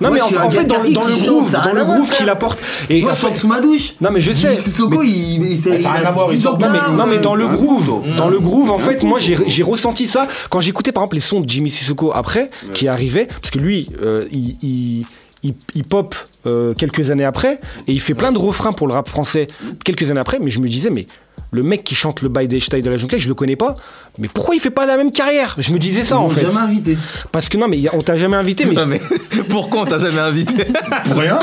[0.00, 2.58] non, mais en, fait, dans, le groove, dans le groove qu'il apporte.
[2.90, 3.94] Moi, je chante sous ma douche.
[4.00, 4.56] Non, mais je sais.
[4.56, 6.50] Sissoko, mais- il- il- c'est- Ça a rien il a à voir, 10 ils sont-
[6.50, 8.04] ans Non, mais, de non, mais dans le groove, couteau.
[8.16, 11.40] dans le groove, en fait, moi, j'ai ressenti ça quand j'écoutais, par exemple, les sons
[11.40, 15.06] de Jimmy Sissoko après, qui arrivaient, parce que lui, euh, il, il,
[15.42, 16.14] il- il pop
[16.46, 19.46] euh, quelques années après, et il fait plein de refrains pour le rap français
[19.84, 21.06] quelques années après, mais je me disais, mais
[21.54, 23.76] le mec qui chante le bail des Stein de la Jonquille, je le connais pas,
[24.18, 25.54] mais pourquoi il fait pas la même carrière?
[25.58, 26.40] Je me disais ça, en fait.
[26.46, 26.96] jamais invité.
[27.30, 28.74] Parce que non, mais y a- on t'a jamais invité, mais.
[28.74, 29.00] Non, mais
[29.50, 30.64] pourquoi on t'a jamais invité?
[31.04, 31.38] Pour rien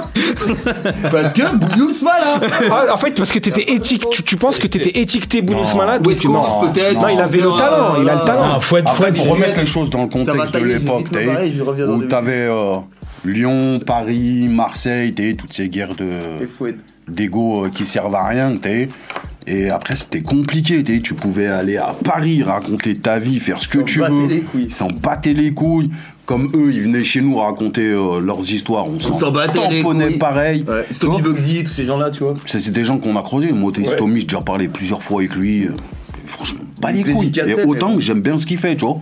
[1.12, 4.57] Parce que Bougnouz pas là Ah, en fait, parce que t'étais éthique, tu, tu penses
[4.57, 6.62] que t'étais étiqueté Bounous Mala, donc non.
[6.72, 6.99] peut-être.
[6.99, 8.41] Non, il avait le talent, il a le talent.
[8.45, 11.05] Ah, Après, Fouad, pour remettre les choses dans le contexte de l'époque,
[11.88, 12.78] où t'avais euh,
[13.26, 16.10] Lyon, Paris, Marseille, toutes ces guerres de
[17.07, 18.55] d'ego euh, qui servent à rien,
[19.50, 23.80] et après c'était compliqué, tu pouvais aller à Paris raconter ta vie, faire ce que
[23.80, 25.89] tu veux, ils s'en battaient les couilles.
[26.26, 30.64] Comme eux, ils venaient chez nous raconter euh, leurs histoires, on s'en s'en tamponnait pareil.
[30.68, 32.36] Ouais, Stomy Bugsy, tous ces gens-là, tu vois.
[32.45, 33.52] C'est des gens qu'on a creusés.
[33.52, 33.86] Moi, Ouais.
[33.88, 35.64] Stomy, j'ai déjà parlé plusieurs fois avec lui.
[35.66, 35.72] euh,
[36.28, 37.32] Franchement, pas les couilles.
[37.47, 39.02] Et autant que j'aime bien ce qu'il fait, tu vois.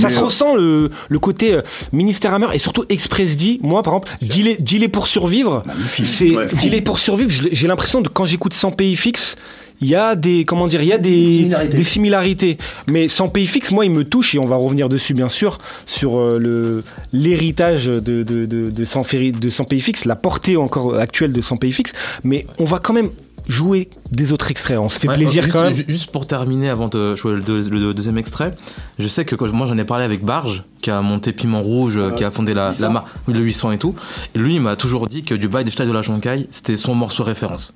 [0.00, 3.58] Ça se euh, ressent le, le côté euh, ministère Hammer et surtout Express D.
[3.62, 5.62] Moi, par exemple, dealer, dealer pour survivre,
[6.02, 7.30] c'est Ouais, dealer pour survivre.
[7.52, 9.36] J'ai l'impression de quand j'écoute 100 pays fixes,
[9.80, 11.76] il y a des comment dire, il y a des Similarités.
[11.76, 12.58] des similarités.
[12.88, 15.58] Mais 100 pays fixes, moi, il me touche et on va revenir dessus bien sûr
[15.86, 16.82] sur euh, le
[17.12, 21.32] l'héritage de de de, de 100 féri- de 100 pays fixes, la portée encore actuelle
[21.32, 21.92] de 100 pays fixes.
[22.24, 23.10] Mais on va quand même
[23.48, 24.78] jouer des autres extraits.
[24.78, 25.74] On se fait Ouais, plaisir juste, quand même.
[25.74, 28.54] ju- Juste pour terminer, avant de jouer le, deux- le deuxième extrait,
[28.98, 31.96] je sais que quand moi j'en ai parlé avec Barge, qui a monté Piment Rouge,
[31.98, 33.94] euh, qui a fondé la, la marque, le 800 et tout.
[34.34, 36.94] Et lui, il m'a toujours dit que du bail des de la Joncaille, c'était son
[36.94, 37.72] morceau référence.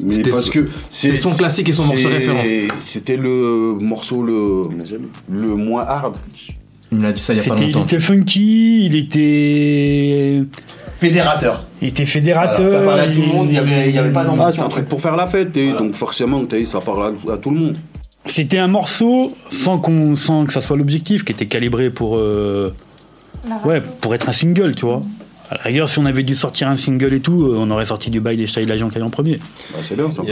[0.00, 2.46] Mais C'était parce que c'est son classique et son morceau référence.
[2.82, 4.62] C'était le morceau le,
[5.30, 6.16] le moins hard.
[6.90, 7.84] Il me l'a dit ça il y a pas C'était- il longtemps.
[7.86, 10.42] était funky, il était.
[11.08, 11.64] Fédérateur.
[11.80, 12.64] Il était fédérateur.
[12.64, 14.24] Voilà, ça parlait à tout le monde, il y avait- il y avait pas Ah,
[14.26, 14.50] d'ambition.
[14.52, 17.50] c'est un truc pour faire la fête, t'es- donc forcément, ça parle à, à tout
[17.50, 17.76] le monde.
[18.24, 22.72] C'était un morceau sans, qu'on, sans que ça soit l'objectif, qui était calibré pour, euh,
[23.64, 25.00] ouais, pour être un single, tu vois.
[25.50, 27.84] À la rigueur, si on avait dû sortir un single et tout, euh, on aurait
[27.84, 29.36] sorti du bail des Style de la en premier.
[29.72, 30.22] Bah, c'est bien ça.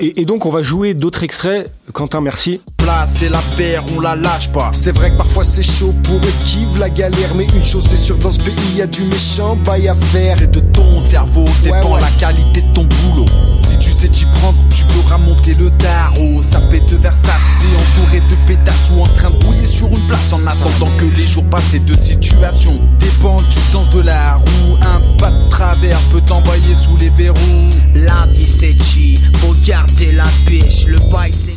[0.00, 1.70] Et, et donc on va jouer d'autres extraits.
[1.92, 2.60] Quentin, merci.
[2.84, 4.70] Place, c'est la paire, on la lâche pas.
[4.72, 8.16] C'est vrai que parfois c'est chaud pour esquive la galère, mais une chose c'est sûr,
[8.18, 10.36] dans ce pays y a du méchant bail à faire.
[10.38, 13.26] C'est de ton cerveau, dépend la qualité de ton boulot.
[13.64, 16.42] Si tu sais t'y prendre, tu feras monter le tarot.
[16.42, 17.32] Ça pète Versace,
[17.74, 21.26] entouré de pétasses ou en train de rouiller sur une place en attendant que les
[21.26, 24.76] jours passent et de situations dépendent du sens de la roue.
[24.82, 27.70] Un pas de travers peut t'envoyer sous les verrous.
[27.94, 30.86] La vie c'est chi, faut garder la pêche.
[30.86, 31.53] Le bail c'est.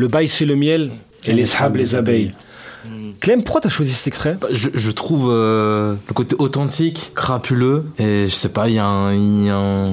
[0.00, 0.92] Le bail c'est le miel
[1.26, 2.32] et les sables les abeilles.
[3.20, 4.38] Clem, pourquoi t'as choisi cet extrait?
[4.40, 8.78] Bah, je, je trouve euh, le côté authentique, crapuleux, et je sais pas, il y,
[8.78, 9.92] a un- il y, a un-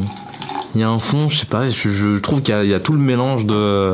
[0.73, 2.69] il y a un fond, je sais pas, je, je trouve qu'il y, a- il
[2.69, 3.93] y a tout le mélange de,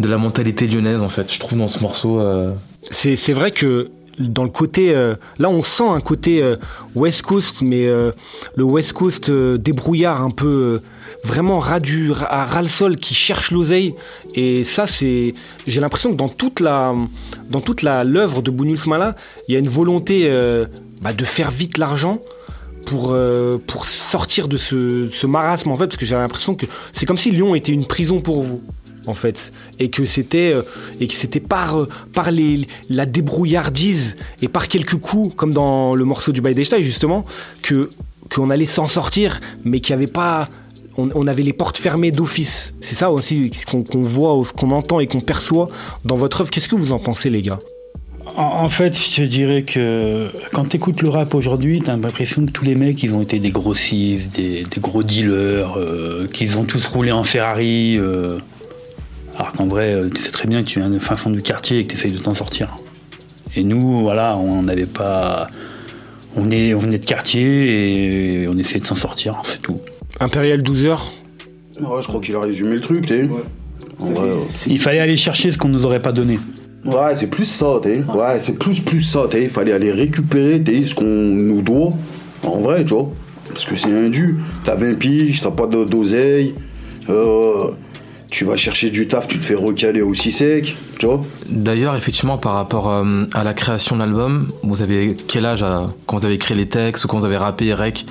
[0.00, 2.20] de la mentalité lyonnaise en fait, je trouve dans ce morceau.
[2.20, 2.52] euh,
[2.90, 3.86] C'est c'est vrai que
[4.18, 4.94] dans le côté.
[4.94, 6.56] euh, là, on sent un côté euh,
[6.94, 8.12] West Coast, mais euh,
[8.54, 10.80] le West Coast débrouillard un peu.
[11.24, 13.94] vraiment ras du, à ras le sol qui cherche l'oseille
[14.34, 15.34] et ça c'est
[15.66, 16.94] j'ai l'impression que dans toute la
[17.50, 19.16] dans toute la l'œuvre de Bounous Mala
[19.48, 20.30] il y a une volonté
[21.00, 22.20] bah, de faire vite l'argent
[22.86, 23.16] pour,
[23.66, 27.18] pour sortir de ce, ce marasme en fait Parce que j'ai l'impression que c'est comme
[27.18, 28.62] si Lyon était une prison pour vous
[29.06, 29.52] en fait.
[29.78, 30.62] Et que c'était euh,
[31.48, 36.40] par euh, par les, la débrouillardise et par quelques coups comme dans le morceau du
[36.40, 37.24] Baydestaï justement
[37.62, 37.90] que
[38.30, 40.48] qu'on allait s'en sortir mais qu'il n'y avait pas
[40.98, 42.74] on, avait les portes fermées d'office.
[42.80, 45.68] C'est ça aussi qu'on voit qu'on entend et qu'on perçoit
[46.04, 46.50] dans votre œuvre.
[46.50, 47.58] Qu'est-ce que vous en pensez les gars?
[48.34, 52.50] En, fait, je dirais que quand tu écoutes le rap aujourd'hui, tu as l'impression que
[52.50, 56.84] tous les mecs, ils ont été des grossistes, des, gros dealers, euh, qu'ils ont tous
[56.86, 57.98] roulé en Ferrari.
[59.36, 61.42] Alors qu'en vrai, euh, tu sais très bien que tu viens du fin fond du
[61.42, 62.76] quartier et que tu essayes de t'en sortir.
[63.54, 65.48] Et nous, voilà, on n'avait pas.
[66.36, 69.76] On, est, on venait de quartier et on essayait de s'en sortir, c'est tout.
[70.20, 71.10] Impérial 12 heures
[71.80, 73.28] Ouais, je crois qu'il a résumé le truc, t'es.
[73.98, 76.38] En vrai, euh, Il fallait aller chercher ce qu'on nous aurait pas donné.
[76.84, 78.02] Ouais, c'est plus ça, t'es.
[78.14, 79.44] Ouais, c'est plus plus ça, t'es.
[79.44, 81.90] Il fallait aller récupérer, t'es, ce qu'on nous doit.
[82.44, 83.10] En vrai, tu vois.
[83.48, 84.36] Parce que c'est indu.
[84.64, 86.54] T'as 20 piges, t'as pas de- d'oseille.
[87.08, 87.70] Euh,
[88.30, 91.20] tu vas chercher du taf, tu te fais recaler aussi sec, tu vois.
[91.48, 95.86] D'ailleurs, effectivement, par rapport euh, à la création de l'album, vous avez quel âge à-
[96.06, 98.04] quand vous avez créé les textes ou quand vous avez rappé Rec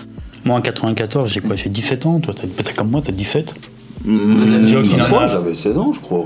[0.46, 1.56] Moi en 94, j'ai quoi?
[1.56, 3.54] J'ai 17 ans, toi t'as peut-être comme moi, t'as 17
[4.04, 4.68] Mmh,
[5.28, 6.26] j'avais 16 ans, je crois.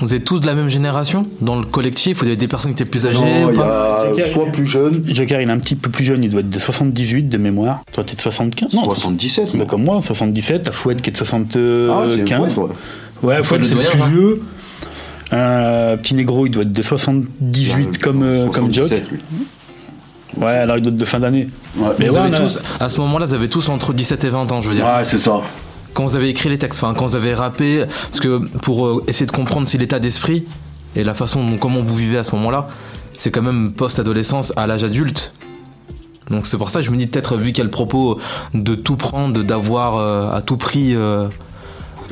[0.00, 1.26] Vous êtes tous de la même génération?
[1.40, 3.50] Dans le collectif Vous avez des personnes qui étaient plus âgées Non, ou
[4.16, 5.02] il y soit plus jeune.
[5.06, 7.82] Joker, il est un petit peu plus jeune, il doit être de 78 de mémoire.
[7.92, 9.56] Toi, t'es de 75 Non, 77.
[9.56, 10.66] bah, comme moi, 77.
[10.66, 11.90] La Fouette qui est de 75.
[11.90, 12.68] Ah ouais,
[13.22, 13.38] ouais.
[13.38, 14.08] Le c'est le plus hein.
[14.10, 14.42] vieux.
[15.32, 18.88] Euh, petit négro, il doit être de 78 comme, euh, comme Jock.
[18.88, 19.20] 77, lui.
[20.36, 21.48] Ouais, alors il doit être de fin d'année.
[21.76, 21.88] Ouais.
[21.98, 24.60] Mais Vous ouais, tous, à ce moment-là, vous avez tous entre 17 et 20 ans,
[24.60, 24.84] je veux dire.
[24.84, 25.40] Ouais, c'est ça.
[25.94, 29.04] Quand vous avez écrit les textes, enfin, quand vous avez rappé, parce que pour euh,
[29.08, 30.46] essayer de comprendre si l'état d'esprit
[30.96, 32.68] et la façon dont comment vous vivez à ce moment-là,
[33.16, 35.34] c'est quand même post-adolescence à l'âge adulte.
[36.30, 38.18] Donc c'est pour ça que je me dis peut-être vu qu'il y a le propos
[38.54, 41.28] de tout prendre, d'avoir euh, à tout prix euh,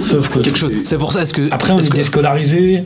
[0.02, 0.72] Sauf que quelque chose.
[0.84, 1.22] C'est pour ça.
[1.22, 2.84] Est-ce que Après, on est que- déscolarisé.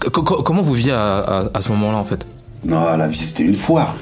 [0.00, 2.26] que- comment vous viviez à, à- à ce moment-là en fait?
[2.64, 3.94] Non, la vie, c'était une foire.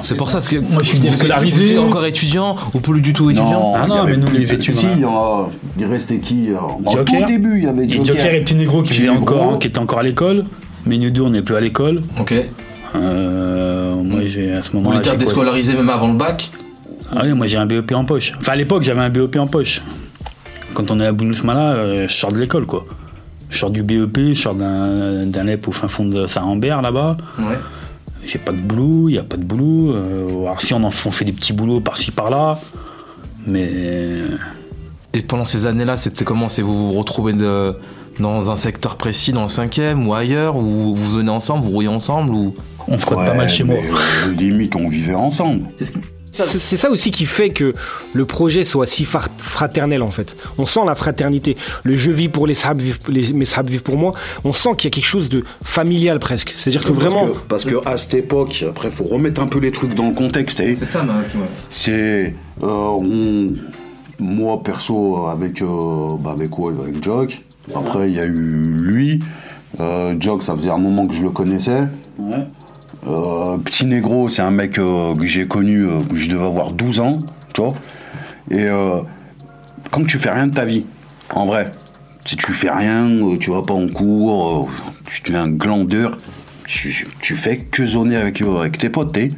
[0.00, 1.54] C'est pour ça parce que Moi, je suis vous- déscolarisé.
[1.56, 3.74] Vous étiez encore étudiant ou plus du tout étudiant?
[3.76, 6.18] Ah il y non, mais nous, les on a- il y en a- il restait
[6.18, 7.20] qui euh, En Joker.
[7.20, 8.06] tout début, il y avait Et Joker.
[8.16, 10.44] Joker et Petit Négro qui encore, qui était encore à l'école.
[10.86, 12.02] Mais nous deux, on n'est plus à l'école.
[12.18, 12.34] Ok.
[12.94, 14.96] Euh, moi, j'ai à ce Vous moment-là.
[14.98, 16.50] l'étiez j'ai quoi déscolarisé même avant le bac?
[17.14, 18.32] Ah oui, moi j'ai un BEP en poche.
[18.40, 19.82] Enfin, à l'époque, j'avais un BEP en poche.
[20.74, 22.84] Quand on est à Bounous-Mala, euh, je sors de l'école, quoi.
[23.50, 27.16] Je sors du BEP, je sors d'un d'un EP au fin fond de Saint-Rambert, là-bas.
[27.38, 27.58] Ouais.
[28.24, 29.92] J'ai pas de boulot, il n'y a pas de boulot.
[29.94, 32.58] Euh, alors si on en on fait des petits boulots par-ci, par-là.
[33.46, 34.20] Mais...
[35.14, 36.48] Et pendant ces années-là, c'était comment?
[36.48, 37.74] C'est vous vous retrouvez de-
[38.20, 41.70] dans un secteur précis, dans le cinquième ou ailleurs, ou vous vous venez ensemble, vous
[41.72, 42.54] rouillez ensemble ou?
[42.88, 43.76] On squatte Ouais, pas mal chez moi.
[43.76, 45.64] euh, limite, on vivait ensemble.
[46.32, 47.74] C'est c'est ça aussi qui fait que
[48.14, 50.34] le projet soit si far- fraternel en fait.
[50.58, 51.56] On sent la fraternité.
[51.84, 54.14] Le je vis pour les sahab, les, mes sahab vivent pour moi.
[54.42, 56.54] On sent qu'il y a quelque chose de familial presque.
[56.56, 57.26] C'est-à-dire que Parce vraiment.
[57.28, 60.14] que- Parce que, à cette époque, après, faut remettre un peu les trucs dans le
[60.14, 60.60] contexte.
[60.60, 60.74] eh.
[60.76, 61.14] ça, ma...
[61.68, 62.34] C'est.
[62.62, 63.52] euh, on-
[64.18, 65.60] moi, perso, avec.
[65.62, 65.66] euh,
[66.18, 67.42] bah, avec quoi Avec Jock.
[67.74, 69.20] Après, il y a eu lui.
[69.80, 71.82] Euh, Jock, ça faisait un moment que je le connaissais.
[72.18, 72.46] Ouais.
[73.06, 77.00] Euh, Petit Négro, c'est un mec euh, que j'ai connu, euh, je devais avoir 12
[77.00, 77.18] ans,
[77.52, 77.74] tu vois.
[78.50, 78.66] Et
[79.90, 80.84] quand tu fais rien de ta vie,
[81.34, 81.70] en vrai,
[82.24, 83.08] si tu fais rien,
[83.40, 84.68] tu vas pas en cours,
[85.24, 86.18] tu es un glandeur,
[86.66, 89.30] tu, tu fais que zoner avec, avec tes potes, t'es.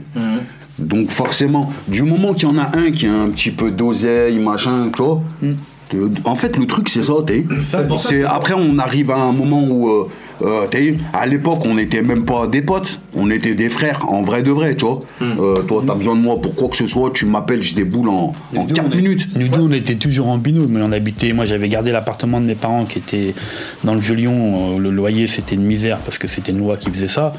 [0.78, 4.38] Donc forcément, du moment qu'il y en a un qui a un petit peu d'oseille,
[4.40, 5.22] machin, tu vois.
[5.88, 7.44] que- En fait, le truc, c'est ça, t'es.
[7.96, 10.08] C'est après, on arrive à un moment où,
[10.43, 10.66] euh.
[11.12, 14.51] À l'époque, on n'était même pas des potes, on était des frères, en vrai de
[14.51, 15.01] vrai, tu vois.
[15.22, 17.85] Euh, toi, t'as besoin de moi pour quoi que ce soit, tu m'appelles, j'ai des
[17.85, 19.28] boules en, en 4 minutes.
[19.37, 21.32] Nous deux, on était toujours en binôme, mais on habitait.
[21.32, 23.35] Moi, j'avais gardé l'appartement de mes parents qui était
[23.85, 24.76] dans le Vieux-Lyon.
[24.76, 27.32] Euh, Le loyer, c'était une misère parce que c'était une loi qui faisait ça.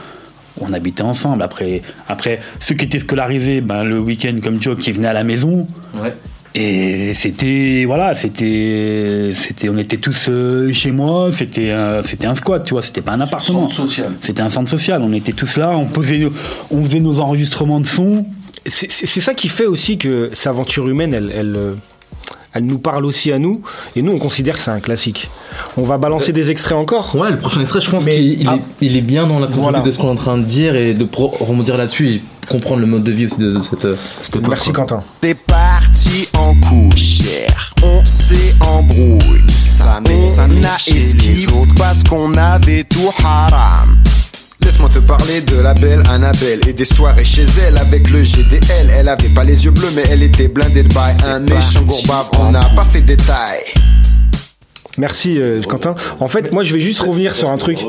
[0.62, 1.42] On habitait ensemble.
[1.44, 5.24] Après, après ceux qui étaient scolarisés, ben, le week-end, comme Joe, qui venait à la
[5.26, 5.68] maison.
[6.02, 6.16] Ouais.
[6.58, 11.28] Et c'était, voilà, c'était, c'était, on était tous euh, chez moi.
[11.34, 12.82] C'était, un- c'était un squat, tu vois.
[12.82, 13.68] C'était pas un appartement.
[13.68, 14.14] Centre social.
[14.22, 15.02] C'était un centre social.
[15.04, 15.72] On était tous là.
[15.76, 16.32] On posait, nos-
[16.72, 18.26] on faisait nos enregistrements de son.
[18.68, 18.90] C'est
[19.20, 21.74] ça qui fait aussi que cette aventure humaine, elle, elle, euh,
[22.54, 23.62] elle nous parle aussi à nous.
[23.98, 25.30] Et nous, on considère que c'est un classique.
[25.76, 27.16] On va balancer des extraits encore?
[27.18, 28.56] Ouais, le prochain extrait, je pense qu'il il ah.
[28.56, 29.80] est, il est bien dans la continuité Voilà.
[29.86, 32.88] de ce qu'on est en train de dire et de rebondir là-dessus et comprendre le
[32.88, 33.86] mode de vie aussi de, de cette,
[34.20, 34.50] cette époque.
[34.50, 34.86] Merci quoi.
[34.86, 35.04] Quentin.
[35.96, 39.48] Parti en couchère, on s'est embrouillé.
[39.48, 43.98] Ça met ça n'a esquive parce qu'on avait tout haram.
[44.62, 48.90] Laisse-moi te parler de la belle Annabelle et des soirées chez elle avec le GDL.
[48.94, 51.16] Elle avait pas les yeux bleus, mais elle était blindée de bail.
[51.26, 53.62] Un méchant gourbave, on n'a pas fait détail.
[54.98, 55.96] Merci euh, Quentin.
[56.20, 57.80] En fait, moi je vais juste revenir sur un truc.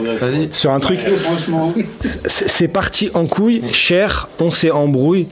[0.52, 1.00] Sur un truc.
[2.28, 5.26] C'est c'est parti en couille, cher, on s'est embrouillé.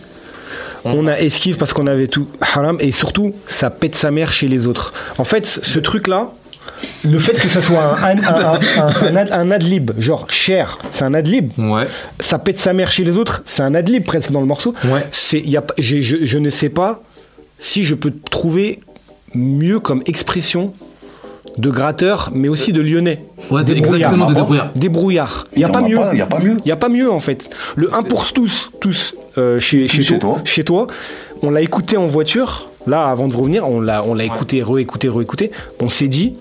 [0.85, 4.49] On a esquive parce qu'on avait tout haram et surtout ça pète sa mère chez
[4.49, 4.93] les autres.
[5.19, 6.31] En fait, ce truc là,
[7.05, 10.79] le fait que ça soit un, un, un- un- un ad- un adlib, genre cher,
[10.91, 11.53] c'est un adlib.
[11.59, 11.87] Ouais.
[12.21, 14.75] Ça pète sa mère chez les autres, c'est un adlib presque dans le morceau.
[14.85, 15.07] Ouais.
[15.11, 17.01] C'est, y a, je ne sais pas
[17.59, 18.81] si je peux trouver
[19.35, 20.75] mieux comme expression
[21.59, 23.25] de gratteur, mais aussi de lyonnais.
[23.51, 23.95] Ouais, de- Débrouillard.
[23.95, 24.71] exactement, de débrouillard.
[24.75, 25.47] Débrouillard.
[25.55, 25.97] Il n'y a pas mieux.
[25.97, 26.57] pas, y a pas mieux.
[26.59, 27.49] Il n'y a pas mieux en fait.
[27.77, 30.43] Le 1 pour tous, tous euh, chez, chez, chez toi, toi.
[30.45, 30.87] chez toi,
[31.43, 32.69] on l'a écouté en voiture.
[32.87, 35.51] Là, avant de revenir, on l'a, on l'a écouté, réécouté, réécouté.
[35.81, 36.37] On s'est dit,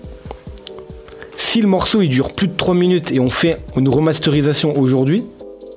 [1.36, 5.24] si le morceau il dure plus de 3 minutes et on fait une remasterisation aujourd'hui,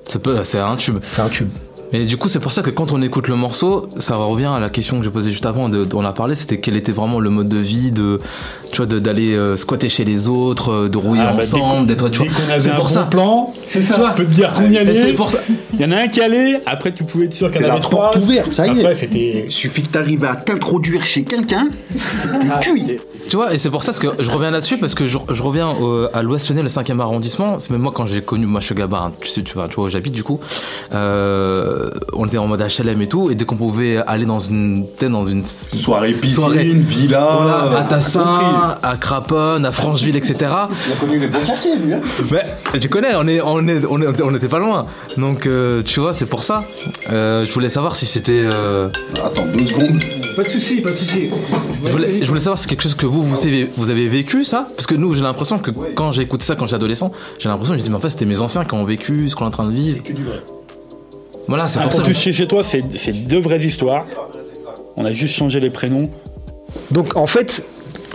[0.05, 0.25] C'est
[0.59, 0.97] un tube.
[1.01, 1.49] c'est un tube.
[1.93, 4.59] Et du coup, c'est pour ça que quand on écoute le morceau, ça revient à
[4.59, 7.19] la question que j'ai posée juste avant, de, on a parlé, c'était quel était vraiment
[7.19, 8.19] le mode de vie, de,
[8.71, 12.09] tu vois, d'aller euh, squatter chez les autres, euh, de rouiller Ah, bah, ensemble, d'être,
[12.09, 12.27] tu vois.
[12.59, 13.03] C'est un pour bon ça.
[13.03, 14.13] plan, C'est je ça.
[14.15, 14.97] peux te dire qu'on y allait.
[14.97, 15.39] c'est pour ça.
[15.73, 17.69] Il y en a un qui allait, après tu pouvais être sûr qu'il y en
[17.71, 18.11] avait trois.
[18.11, 18.85] porte ouverte, ça y est.
[18.85, 21.67] Après suffit que t'arrives à t'introduire chez quelqu'un,
[22.13, 22.97] c'était cuit.
[23.29, 25.69] Tu vois, et c'est pour ça que je reviens là-dessus parce que je, je reviens
[25.69, 27.59] au- à l'Ouest Lyonnais, le 5e arrondissement.
[27.59, 29.75] C'est même moi quand j'ai connu, moi je suis hein, tu sais, tu vois, tu
[29.75, 30.39] vois où j'habite du coup.
[30.93, 31.76] Euh,
[32.13, 35.23] on était en mode HLM et tout, et dès qu'on pouvait aller dans une, dans
[35.23, 37.29] une Soirée piscine, soirée, villa.
[37.41, 37.87] voilà, à compris.
[37.89, 40.35] Tassin, à Craponne, à Francheville, etc.
[40.39, 41.93] Il a connu les beaux quartiers, lui.
[41.93, 42.01] Hein.
[42.73, 44.85] Mais tu connais, on est, on est, on est- on était pas loin.
[45.17, 46.63] Donc euh, tu vois, c'est pour ça.
[47.11, 48.41] Euh, je voulais savoir si c'était.
[48.43, 48.89] euh,
[49.23, 49.99] Attends, deux secondes.
[50.35, 51.29] Pas de souci, pas de souci.
[51.83, 54.07] je voulais, je voulais savoir si c'est quelque chose que vous, vous avez, vous avez
[54.07, 54.67] vécu ça?
[54.75, 57.73] Parce que nous, j'ai l'impression que quand j'ai écouté ça quand j'étais adolescent, j'ai l'impression
[57.73, 59.45] que je me dis, mais en fait, c'était mes anciens qui ont vécu ce qu'on
[59.45, 59.97] est en train de vivre.
[61.47, 62.03] Voilà, c'est pour ça.
[62.13, 64.05] chez toi, c'est deux vraies histoires.
[64.95, 66.09] On a juste changé les prénoms.
[66.91, 67.63] Donc en fait,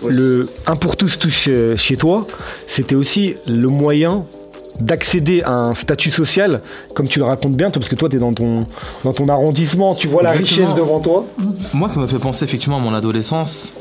[0.07, 2.27] le 1 pour tous, tous chez, chez toi,
[2.67, 4.25] c'était aussi le moyen
[4.81, 6.61] d'accéder à un statut social,
[6.95, 8.61] comme tu le racontes bien, toi, parce que toi, tu es dans ton,
[9.05, 10.67] dans ton arrondissement, tu vois la Exactement.
[10.67, 11.27] richesse devant toi.
[11.75, 13.75] Moi, ça me fait penser effectivement à mon adolescence.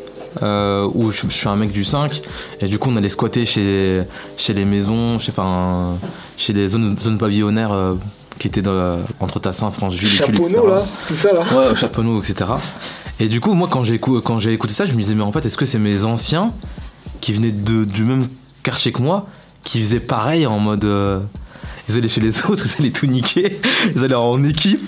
[0.43, 2.21] euh, où je, je suis un mec du 5
[2.61, 4.01] et du coup on allait squatter chez,
[4.37, 5.97] chez les maisons chez, enfin,
[6.37, 7.95] chez les zones, zones pavillonnaires euh,
[8.39, 10.09] qui étaient dans- entre Tassin, Francheville.
[10.09, 11.41] Chaponneau, là, tout ça, là.
[11.41, 12.51] Ouais, au Chaponneau, etc.
[13.19, 15.21] Et du coup, moi, quand j'ai, écou- quand j'ai écouté ça, je me disais, mais
[15.23, 16.51] en fait, est-ce que c'est mes anciens
[17.21, 18.27] qui venaient de, du même
[18.63, 19.27] quartier que moi,
[19.63, 20.85] qui faisaient pareil en mode.
[21.91, 23.59] Ils allaient chez les autres, ils allaient tout niquer,
[23.95, 24.81] ils allaient en équipe,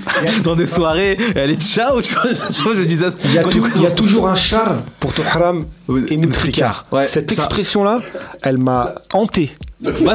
[0.43, 2.23] dans des soirées, et allaient ciao, tu vois,
[2.53, 3.07] tu vois, je disais.
[3.25, 3.43] Il y, a
[3.75, 5.65] il y toujours un char pour ton haram
[6.09, 6.83] et Moutricard.
[6.91, 8.01] Ouais, Cette expression-là,
[8.41, 9.51] elle m'a hanté.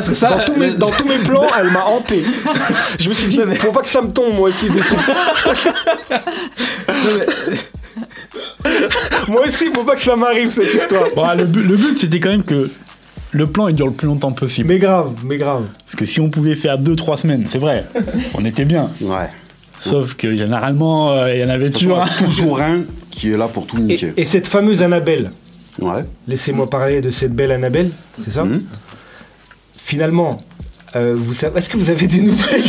[0.02, 0.30] C'est ça.
[0.30, 2.24] Dans tous, mes, le- dans tous mes plans, elle m'a hanté.
[2.98, 4.94] Je me suis dit, faut pas que ça me tombe moi aussi dessus.
[9.28, 11.04] moi aussi, faut pas que ça m'arrive cette histoire.
[11.14, 12.70] Bon, le, but, le but, c'était quand même que
[13.32, 14.68] le plan il dure le plus longtemps possible.
[14.68, 15.64] Mais grave, mais grave.
[15.84, 17.84] Parce que si on pouvait faire 2-3 semaines, c'est vrai,
[18.34, 18.88] on était bien.
[19.00, 19.28] Ouais.
[19.80, 22.26] Sauf que généralement, euh, il y en avait toujours il y un.
[22.26, 24.12] a toujours un qui est là pour tout Et, niquer.
[24.16, 25.30] et cette fameuse Annabelle,
[25.80, 26.04] Ouais.
[26.26, 27.90] laissez-moi parler de cette belle Annabelle,
[28.24, 28.62] c'est ça Mhm.
[29.76, 30.36] Finalement,
[30.96, 32.62] euh, vous savez, est-ce que vous avez des nouvelles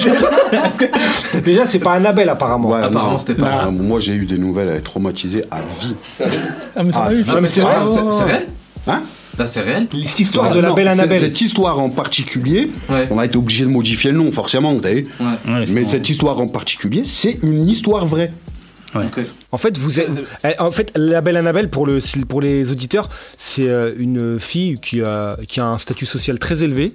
[0.78, 2.70] que- Déjà, c'est pas Annabelle apparemment.
[2.70, 3.20] Ouais, Apparemment, non.
[3.20, 5.96] c'était pas- Non, Moi, j'ai eu des nouvelles, elle est traumatisée à vie.
[6.76, 7.10] Ah, mais ça Ah.
[7.10, 7.10] Ah,
[7.48, 8.46] c'est vrai, vrai, c'est c'est réel
[8.88, 9.02] Hein?
[9.38, 11.20] Là, c'est réel Cette histoire de la Non, belle c'est- Annabelle.
[11.20, 13.08] Cette histoire en particulier, Ouais.
[13.12, 15.06] on a été obligé de modifier le nom, forcément, vous savez.
[15.20, 15.26] Ouais.
[15.54, 18.32] Ouais, c'est Mais cette histoire en particulier, c'est une histoire vraie.
[19.52, 20.10] En fait, vous êtes-
[20.46, 23.08] euh, en fait, la belle Annabelle pour le pour les auditeurs,
[23.38, 26.94] c'est euh, une fille qui a qui a un statut social très élevé.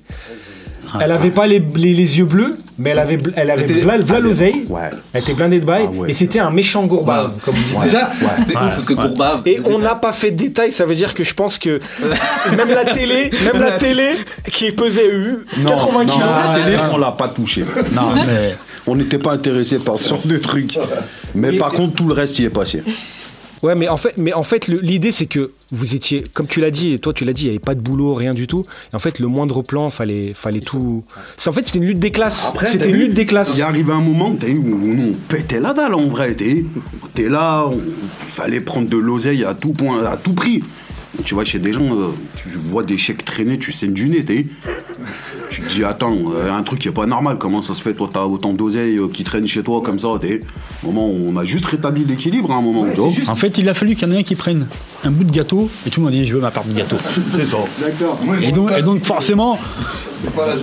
[1.00, 3.98] Elle avait pas les, les, les yeux bleus, mais elle avait elle avait était- v'là,
[3.98, 4.64] v'là l'oseille.
[4.68, 4.90] Ouais.
[5.12, 6.10] Elle était blindée de bail Ah ouais.
[6.10, 7.40] et c'était un méchant gourbave, Ouais.
[7.44, 7.80] comme vous dites.
[7.82, 9.42] Déjà, c'était ouf parce que Gourbave.
[9.46, 11.80] Et on n'a pas fait de détails, ça veut dire que je pense que
[12.56, 14.10] même la télé, même la télé
[14.52, 16.28] qui pesait euh, 80 non, kilos.
[16.52, 17.64] la télé, on l'a pas touché.
[17.92, 18.54] Non, mais.
[18.86, 20.78] On n'était pas intéressé par ce genre de truc.
[21.34, 22.82] Mais Mais- par contre, tout le reste y est passé.
[23.64, 26.70] Ouais, mais en fait, mais en fait, l'idée c'est que vous étiez, comme tu l'as
[26.70, 28.64] dit, et toi tu l'as dit, il n'y avait pas de boulot, rien du tout.
[28.92, 31.02] Et en fait, le moindre plan, fallait, fallait tout.
[31.38, 32.46] C'est- En fait, c'était une lutte des classes.
[32.46, 33.52] Après, C'était une lutte des classes.
[33.56, 36.34] Il arrivé un moment où nous, on pétait la dalle en vrai.
[36.34, 40.60] T'es là, on- il fallait prendre de l'oseille à tout point, à tout prix.
[41.24, 44.24] Tu vois, chez des gens, euh, tu vois des chèques traîner, tu saignes du nez,
[44.24, 44.46] t'es.
[45.50, 47.94] Tu te dis, attends, euh, un truc qui est pas normal, comment ça se fait,
[47.94, 50.40] toi, t'as autant d'oseille euh, qui traîne chez toi comme ça, t'es.
[50.82, 52.84] Au moment où on a juste rétabli l'équilibre à un moment.
[52.92, 53.12] tu vois.
[53.28, 54.66] En fait, il a fallu qu'il y en ait un qui prenne
[55.04, 56.72] un bout de gâteau et tout le monde a dit Je veux ma part de
[56.74, 56.96] gâteau.
[57.32, 57.58] C'est ça.
[58.42, 59.58] Et donc, et donc forcément,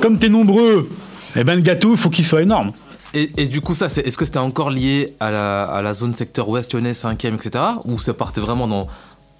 [0.02, 0.90] comme t'es nombreux,
[1.36, 2.72] Eh ben le gâteau, il faut qu'il soit énorme.
[3.14, 5.94] Et, et du coup, ça, c'est- est-ce que c'était encore lié à la, à la
[5.94, 7.64] zone secteur ouest lyonnais, 5e, etc.
[7.86, 8.88] Ou ça partait vraiment dans.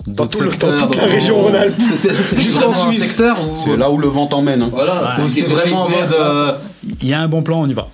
[0.08, 1.80] Dans tout le- dans toute la région Rhône-Alpes.
[1.80, 3.02] Juste Juste en Suisse.
[3.04, 3.56] secteur où.
[3.56, 4.64] C'est là où le vent t'emmène.
[4.64, 4.70] hein.
[4.72, 5.30] Voilà, Ouais.
[5.30, 6.12] c'était vraiment en mode.
[6.14, 6.54] euh,
[7.02, 7.88] Il y a un bon plan, on y va.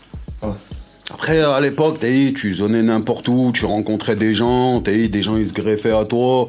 [1.14, 5.38] Après, à l'époque, t'as tu zonais n'importe où, tu rencontrais des gens, t'as des gens
[5.38, 6.48] ils se greffaient à toi.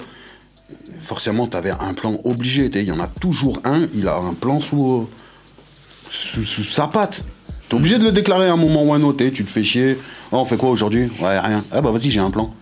[1.00, 2.68] Forcément, t'avais un plan obligé.
[2.70, 5.08] t'as Il y en a toujours un, il a un plan sous,
[6.10, 7.24] sous, sous sa patte.
[7.68, 9.24] T'es obligé de le déclarer à un moment ou à un autre.
[9.32, 9.98] Tu te fais chier.
[10.32, 11.04] Oh, on fait quoi aujourd'hui?
[11.20, 11.62] Ouais, rien.
[11.70, 12.52] Ah bah vas-y, j'ai un plan.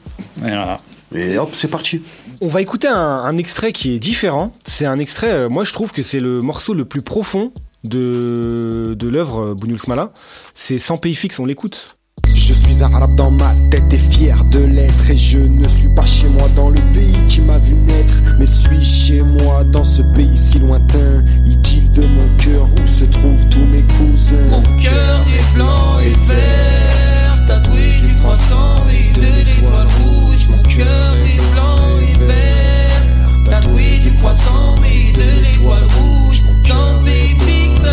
[1.14, 2.02] Et hop, c'est parti.
[2.40, 4.52] On va écouter un, un extrait qui est différent.
[4.66, 7.52] C'est un extrait, euh, moi je trouve que c'est le morceau le plus profond
[7.84, 10.12] de, de l'œuvre euh, Bounioul Smala.
[10.54, 11.96] C'est Sans pays fixe, on l'écoute.
[12.26, 16.06] Je suis arabe dans ma tête et fier de l'être Et je ne suis pas
[16.06, 20.02] chez moi dans le pays qui m'a vu naître Mais suis chez moi dans ce
[20.14, 25.24] pays si lointain Idylle de mon cœur où se trouvent tous mes cousins Mon cœur
[25.28, 30.48] est blanc et vert, tatoué du croissant et de l'étoile rouge.
[30.50, 33.02] Mon cœur est blanc et vert,
[33.48, 36.42] tatoué du croissant et de l'étoile rouge.
[36.62, 37.86] Sans pays fixe,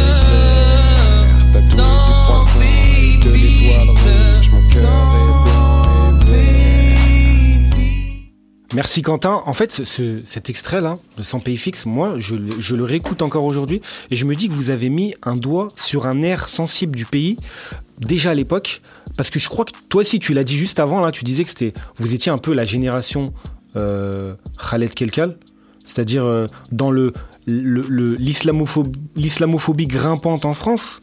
[1.76, 2.74] sans pays
[8.76, 9.44] Merci Quentin.
[9.46, 12.84] En fait, ce- ce- cet extrait-là, de Sans pays fixe, moi, je, le- je le
[12.84, 16.24] réécoute encore aujourd'hui et je me dis que vous avez mis un doigt sur un
[16.24, 17.38] air sensible du pays,
[18.00, 18.82] déjà à l'époque,
[19.18, 21.44] parce que je crois que toi aussi, tu l'as dit juste avant, là, tu disais
[21.44, 23.34] que vous étiez un peu la génération
[23.76, 24.36] euh,
[24.70, 25.38] Khaled Kelkal,
[25.86, 26.92] c'est-à-dire euh, dans
[27.48, 31.02] l'islamophobie grimpante en France.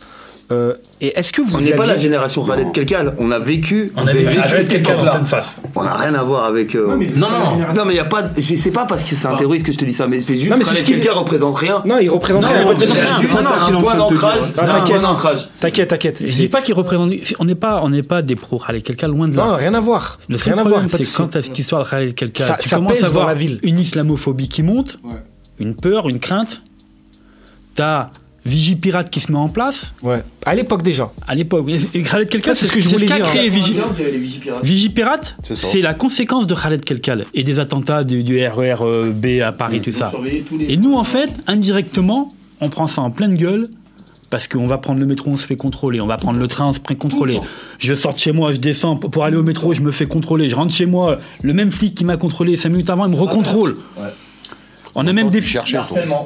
[0.52, 3.92] Euh, et est-ce que vous On n'est pas la génération Khaled Kelkal, on a vécu,
[3.96, 5.10] On a vécu Khaled Kelkal en époque-là.
[5.12, 5.56] pleine face.
[5.76, 6.74] On n'a rien à voir avec.
[6.74, 7.74] euh, mais non, la non, génération.
[7.74, 8.24] non, mais il y a pas.
[8.36, 10.34] je- C'est pas parce que c'est un terroriste que je te dis ça, mais c'est
[10.34, 11.82] juste Non, mais c'est Khaled ce qu'il- Kelkal représente rien.
[11.86, 14.38] Non, il représente rien, Non, il représente c'est Non, non, un point d'ancrage.
[14.38, 14.46] dire.
[14.54, 14.86] C'est un T'inquiète.
[15.00, 15.48] point d'ancrage.
[15.60, 16.16] T'inquiète, t'inquiète.
[16.20, 17.12] Je dis pas qu'il représente.
[17.38, 19.44] On n'est pas, on n'est pas des pro Khaled Kelkal, loin de là.
[19.46, 20.18] Non, rien à voir.
[20.28, 23.04] Le seul à problème, c'est quand t'as cette histoire de Khaled Kelkal, Ça- tu commences
[23.04, 23.60] à voir la ville.
[23.62, 24.98] une islamophobie qui monte,
[25.60, 26.62] une peur, une crainte.
[27.76, 28.10] T'as
[28.46, 29.92] Vigipirate qui se met en place.
[30.02, 30.22] Ouais.
[30.46, 31.12] À l'époque déjà.
[31.26, 31.66] À l'époque.
[32.10, 33.22] Khaled Kelkal, C'est ce que je voulais dire.
[33.22, 34.64] créé Vigipirate.
[34.64, 35.66] Vigipirate, C'est ça.
[35.68, 38.76] c'est la conséquence de Khaled Kelkal et des attentats du, du RER
[39.12, 40.12] B à Paris, tout ça.
[40.68, 42.28] Et nous, en fait, indirectement,
[42.60, 43.68] on prend ça en pleine gueule.
[44.30, 46.00] Parce qu'on va prendre le métro, on se fait contrôler.
[46.00, 47.40] On va prendre le train, on se fait contrôler.
[47.80, 50.06] Je sors de chez moi, je descends pour pour aller au métro, je me fais
[50.06, 50.48] contrôler.
[50.48, 53.16] Je rentre chez moi, le même flic qui m'a contrôlé cinq minutes avant, il me
[53.16, 53.74] recontrôle.
[54.94, 55.40] On a même des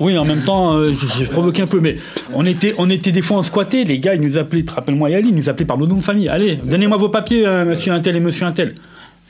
[0.01, 1.97] Oui, en même temps, euh, j'ai provoqué un peu, mais
[2.33, 3.85] on était, on était des fois en squatté.
[3.85, 6.29] Les gars, ils nous appelaient, rappelle-moi Yali, ils nous appelaient par nos noms de famille.
[6.29, 8.75] Allez, donnez-moi vos papiers, euh, monsieur un tel et monsieur un tel.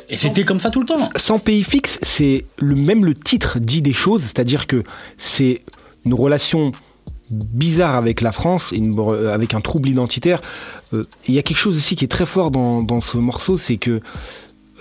[0.08, 0.98] Et c'était comme ça tout le temps.
[1.16, 4.82] Sans pays fixe, c'est le même le titre dit des choses, c'est-à-dire que
[5.18, 5.62] c'est
[6.04, 6.72] une relation
[7.30, 8.98] bizarre avec la France, une-
[9.32, 10.40] avec un trouble identitaire.
[10.92, 13.56] Euh, Il y a quelque chose aussi qui est très fort dans, dans ce morceau,
[13.56, 14.00] c'est que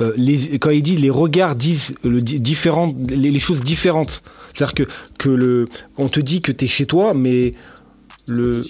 [0.02, 4.24] euh, les, quand il dit les regards disent le di- différent, les, les choses différentes.
[4.54, 4.84] C'est-à-dire que,
[5.18, 7.54] que le, on te dit que tu es chez toi, mais
[8.28, 8.64] le,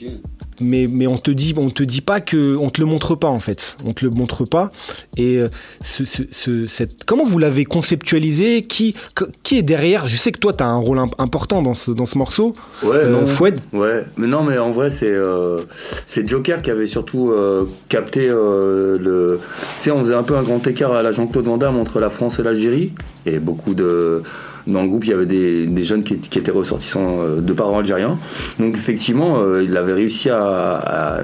[0.59, 3.27] mais, mais on te dit on te dit pas que on te le montre pas
[3.27, 4.71] en fait on te le montre pas
[5.15, 5.47] et euh,
[5.83, 8.63] ce, ce- ce- cette comment vous l'avez conceptualisé?
[8.63, 8.95] Qui
[9.43, 10.07] qui est derrière?
[10.07, 12.53] Je sais que toi tu as un rôle imp- important dans ce dans ce morceau
[12.81, 13.27] Ouais, Euh, non.
[13.27, 15.59] Foued Ouais, mais non, mais en vrai, c'est euh,
[16.07, 19.39] c'est Joker qui avait surtout euh, capté le.
[19.77, 21.99] Tu sais, on faisait un peu un grand écart à la Jean-Claude Van Damme entre
[21.99, 22.91] la France et l'Algérie.
[23.27, 24.23] Et beaucoup de.
[24.65, 28.17] Dans le groupe, il y avait des, jeunes qui, étaient ressortissants euh, de parents algériens.
[28.59, 31.21] Donc, effectivement, euh, il avait réussi à,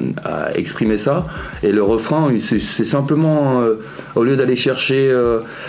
[0.56, 1.26] exprimer ça.
[1.64, 3.76] Et le refrain, c'est simplement, euh,
[4.16, 5.16] au lieu d'aller chercher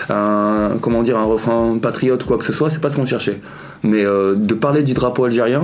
[0.09, 3.05] un, comment dire, un refrain patriote ou quoi que ce soit, c'est pas ce qu'on
[3.05, 3.39] cherchait.
[3.83, 5.61] Mais de parler du drapeau algérien,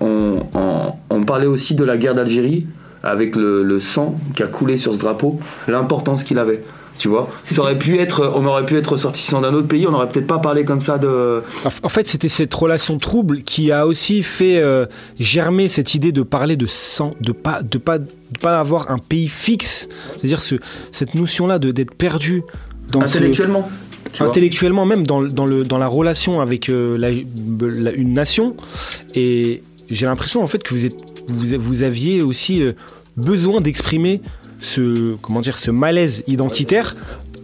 [0.00, 2.66] on parlait aussi de la guerre d'Algérie
[3.02, 6.62] avec le, le sang qui a coulé sur ce drapeau, l'importance qu'il avait.
[7.00, 9.90] Tu vois, ça aurait pu être, on aurait pu être ressortissant d'un autre pays, on
[9.90, 11.42] n'aurait peut-être pas parlé comme ça de.
[11.82, 14.84] En fait, c'était cette relation trouble qui a aussi fait euh,
[15.18, 18.06] germer cette idée de parler de sang, de pas, de pas, de
[18.42, 19.88] pas avoir un pays fixe.
[20.18, 20.56] C'est-à-dire ce,
[20.92, 22.42] cette notion-là de d'être perdu
[22.92, 23.66] dans Intellectuellement,
[24.20, 28.56] intellectuellement même dans, dans le dans la relation avec euh, la- la- une nation.
[29.14, 30.96] Et j'ai l'impression en fait que vous êtes,
[31.28, 32.72] vous, vous aviez aussi euh,
[33.16, 34.20] besoin d'exprimer
[34.60, 36.94] ce comment dire ce malaise identitaire.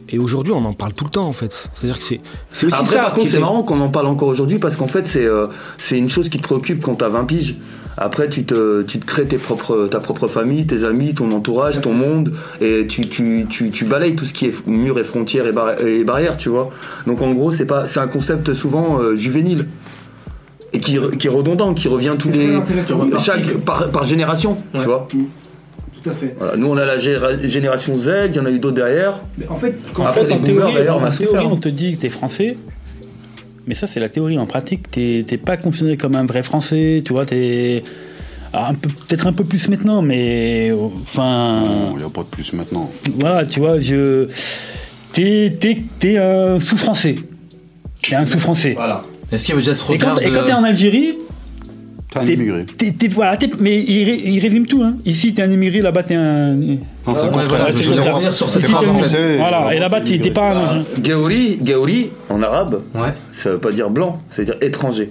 [0.09, 1.69] Et aujourd'hui, on en parle tout le temps en fait.
[1.75, 2.21] C'est-à-dire que c'est
[2.53, 3.01] c'est aussi Après, ça.
[3.01, 5.47] par contre, c'est marrant qu'on en parle encore aujourd'hui parce qu'en fait, c'est euh,
[5.79, 7.57] c'est une chose qui te préoccupe quand t'as 20 piges.
[7.99, 11.81] Après, tu te, tu te crées tes propres, ta propre famille, tes amis, ton entourage,
[11.81, 15.47] ton monde, et tu, tu, tu, tu balayes tout ce qui est murs et frontières
[15.47, 16.69] et, barri- et barrières, tu vois.
[17.07, 19.67] Donc en gros, c'est pas, c'est un concept souvent euh, juvénile
[20.75, 22.59] et qui, qui est redondant, qui revient tous les
[23.19, 25.09] chaque par, par génération, tu vois.
[26.07, 26.35] Tout à fait.
[26.39, 29.21] Voilà, Nous, on a la génération Z, il y en a eu d'autres derrière.
[29.49, 31.57] En fait, en, Après, fait, les en boomers, théorie, d'ailleurs, on a en théorie, on
[31.57, 32.57] te dit que t'es français,
[33.67, 34.39] mais ça c'est la théorie.
[34.39, 37.27] En pratique, t'es pas considéré comme un vrai français, tu vois.
[37.27, 37.83] T'es
[38.55, 41.63] un peu- peut-être un peu plus maintenant, mais enfin.
[41.93, 42.91] Il n'y a pas de plus maintenant.
[43.19, 44.29] Voilà, tu vois, je.
[45.13, 47.17] T'es t'es- t'es un sous-français.
[48.03, 48.75] T'es un sous-français.
[48.77, 49.03] Voilà.
[49.33, 51.17] Est-ce qu'il y avait déjà ce quand, regard et quand de- t'es en Algérie.
[52.25, 52.67] T'es un immigré.
[53.11, 54.83] voilà, mais il, ré- il résume tout.
[54.83, 54.97] Hein.
[55.05, 56.55] Ici, t'es un immigré, là-bas, t'es un.
[56.55, 57.49] Non, c'est Ouais, le contraire.
[57.49, 59.37] voilà, Je voulais revenir sur cette phrase, en fait.
[59.39, 60.85] Voilà, et là-bas, t'es pas un.
[61.03, 62.83] Géouli, Géouli, en arabe,
[63.33, 65.11] ça veut pas dire blanc, c'est-à-dire étranger.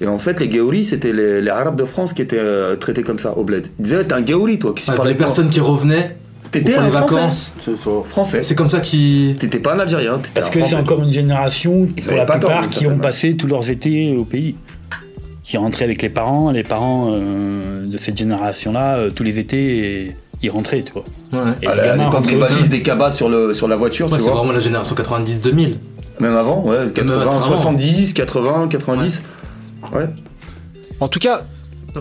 [0.00, 3.04] Et en fait, les Géoulis, c'était les, les Arabes de France qui étaient euh, traités
[3.04, 3.68] comme ça au bled.
[3.78, 6.16] Ils disaient, t'es un Géouli, toi, qui Ouais, les personnes qui revenaient
[6.50, 7.54] T'étais un vacances.
[7.60, 7.90] C'est ça.
[8.06, 8.42] Français.
[8.42, 9.36] C'est comme ça qu'ils.
[9.36, 12.86] T'étais pas un Algérien, Parce un que c'est encore une génération, pour la plupart, qui
[12.86, 14.56] ont passé tous leurs étés au pays.
[15.42, 16.50] Qui rentraient avec les parents.
[16.50, 21.04] Les parents euh, de cette génération-là, euh, tous les étés, et- ils rentraient, tu vois.
[21.62, 24.24] Et À les à gamins l'époque des cabas sur, le, sur la voiture, Ouais, tu
[24.24, 24.38] c'est vois.
[24.40, 25.74] vraiment la génération 90-2000.
[26.18, 27.40] Même avant, ouais, 80, avant.
[27.40, 29.22] 70, 80, 90.
[29.92, 30.08] Ouais.
[30.98, 31.42] En tout cas,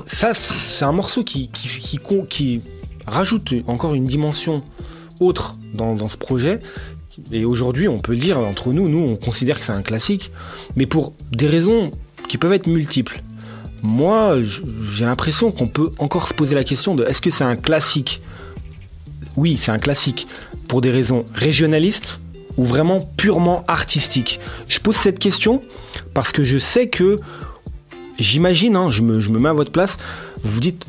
[0.08, 2.62] ça, c'est un morceau qui, qui, qui, con- qui
[3.06, 4.64] rajoute encore une dimension
[5.20, 6.62] autre dans, dans ce projet.
[7.32, 10.32] Et aujourd'hui, on peut le dire entre nous, nous, on considère que c'est un classique,
[10.76, 11.92] mais pour des raisons
[12.28, 13.22] qui peuvent être multiples.
[13.84, 14.38] Moi,
[14.84, 18.22] j'ai l'impression qu'on peut encore se poser la question de est-ce que c'est un classique?
[19.36, 20.28] Oui, c'est un classique
[20.68, 22.20] pour des raisons régionalistes
[22.58, 24.40] ou vraiment purement artistiques.
[24.68, 25.64] Je pose cette question
[26.14, 27.18] parce que je sais que
[28.20, 29.98] j'imagine, hein, je, me, mets à votre place,
[30.44, 30.86] vous dites,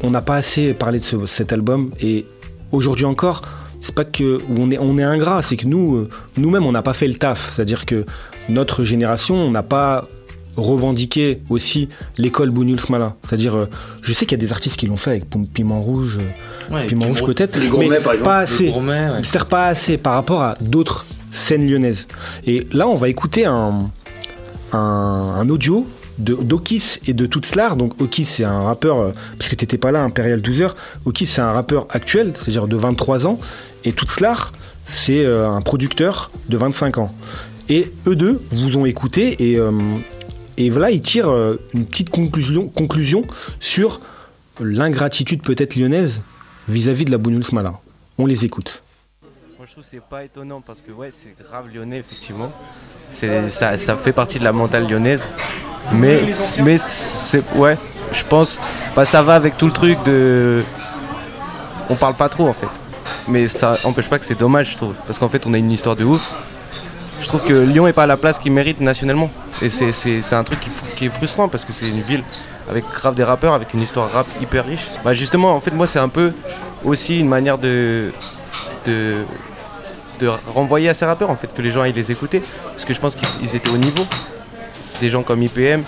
[0.00, 2.26] on n'a pas assez parlé de ce- cet album, et
[2.72, 3.42] aujourd'hui encore,
[3.80, 6.82] c'est pas que on est, on est ingrat, c'est que nous, euh, nous-mêmes, on n'a
[6.82, 7.52] pas fait le taf.
[7.52, 8.04] C'est-à-dire que
[8.48, 10.08] notre génération, on n'a pas
[10.56, 11.88] revendiqué aussi
[12.18, 13.16] l'école Bounioul Smala.
[13.24, 13.68] C'est-à-dire, euh,
[14.02, 16.74] je sais qu'il y a des artistes qui l'ont fait avec Pim- Piment Rouge, euh,
[16.74, 18.28] Ouais, Piment Rouge peut-être, Gourmets, mais par exemple.
[18.30, 18.70] pas assez.
[18.70, 19.16] Gourmets, ouais.
[19.22, 22.06] C'est-à-dire pas assez par rapport à d'autres scènes lyonnaises.
[22.46, 23.90] Et là, on va écouter un,
[24.72, 25.86] un, un audio
[26.18, 27.76] de d'Okis et de Toutslar.
[27.76, 30.76] Donc Okis c'est un rappeur, euh, parce que t'étais pas là, Imperial 12 heures.
[31.06, 33.38] Okis c'est un rappeur actuel, c'est-à-dire de 23 ans.
[33.84, 34.52] Et Toutslar
[34.84, 37.14] c'est un producteur de 25 ans.
[37.68, 39.58] Et eux deux vous ont écouté et,
[40.56, 43.22] et voilà, ils tirent euh, une petite conclusion,
[43.60, 44.00] sur
[44.60, 46.22] l'ingratitude peut-être lyonnaise
[46.68, 47.74] vis-à-vis de la Bounioul Smala.
[48.18, 48.82] On les écoute.
[49.56, 52.52] Moi je trouve que c'est pas étonnant parce que ouais c'est grave lyonnais effectivement.
[53.10, 55.28] Ça, ça fait partie de la mentale lyonnaise.
[55.92, 56.22] Mais
[56.62, 57.76] mais c'est ouais,
[58.12, 58.60] je pense
[58.94, 60.62] bah ça va avec tout le truc de
[61.88, 62.68] on parle pas trop en fait.
[63.28, 65.70] Mais ça empêche pas que c'est dommage je trouve parce qu'en fait on a une
[65.70, 66.32] histoire de ouf.
[67.22, 69.30] Je trouve que Lyon est pas à la place qu'il mérite nationalement.
[69.62, 70.58] Et c'est un truc
[70.96, 72.24] qui, est frustrant parce que c'est une ville
[72.68, 74.86] avec grave des rappeurs avec une histoire rap hyper riche.
[75.04, 76.32] Bah justement en fait moi c'est un peu
[76.84, 78.12] aussi une manière de
[78.86, 79.24] de
[80.20, 82.42] de renvoyer à ces rappeurs en fait que les gens aillent les écouter.
[82.70, 84.04] Parce que je pense qu'ils ils étaient au niveau
[85.00, 85.84] des gens comme IPM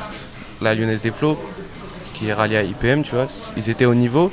[0.63, 1.39] la Lyonnaise des Flots
[2.15, 3.27] qui est ralliée à IPM tu vois.
[3.57, 4.31] Ils étaient au niveau.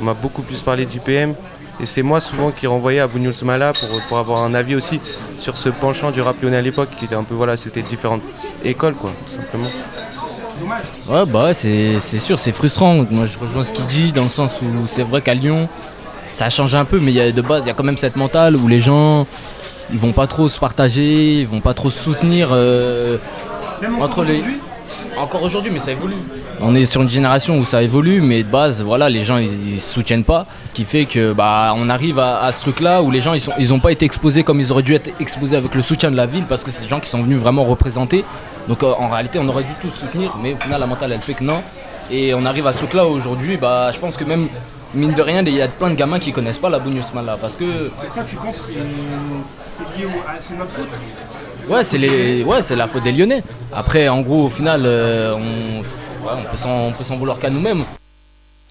[0.00, 1.34] On m'a beaucoup plus parlé d'IPM
[1.80, 5.00] et c'est moi souvent qui renvoyais à Bougnoul Smala pour, pour avoir un avis aussi
[5.38, 8.22] sur ce penchant du rap lyonnais à l'époque qui était un peu voilà c'était différentes
[8.64, 9.68] écoles quoi tout simplement
[11.08, 13.06] Ouais, bah ouais, c'est sûr, c'est frustrant.
[13.10, 15.68] Moi, je rejoins ce qu'il dit dans le sens où c'est vrai qu'à Lyon,
[16.30, 17.96] ça a changé un peu, mais y a de base, il y a quand même
[17.96, 19.26] cette mentale où les gens,
[19.92, 23.18] ils vont pas trop se partager, ils vont pas trop se soutenir euh,
[24.00, 24.42] entre les.
[25.16, 26.14] Encore aujourd'hui, mais ça évolue.
[26.60, 29.74] On est sur une génération où ça évolue, mais de base, voilà, les gens ils,
[29.74, 33.10] ils se soutiennent pas, qui fait que bah on arrive à, à ce truc-là où
[33.10, 35.56] les gens ils sont ils ont pas été exposés comme ils auraient dû être exposés
[35.56, 37.64] avec le soutien de la ville parce que c'est des gens qui sont venus vraiment
[37.64, 38.24] représenter.
[38.68, 41.20] Donc euh, en réalité, on aurait dû tous soutenir, mais au final la mentale elle
[41.20, 41.62] fait que non.
[42.10, 44.48] Et on arrive à ce truc-là aujourd'hui, bah je pense que même
[44.94, 47.36] mine de rien, il y a plein de gamins qui connaissent pas la Bougnousman là
[47.40, 50.88] parce que Ça, tu penses que c'est lié au- à c'est notre faute?
[51.68, 53.42] Ouais, c'est les, ouais, la faute des Lyonnais.
[53.72, 55.82] Après, en gros, au final, euh, on,
[56.92, 57.84] peut s'en, vouloir qu'à nous-mêmes.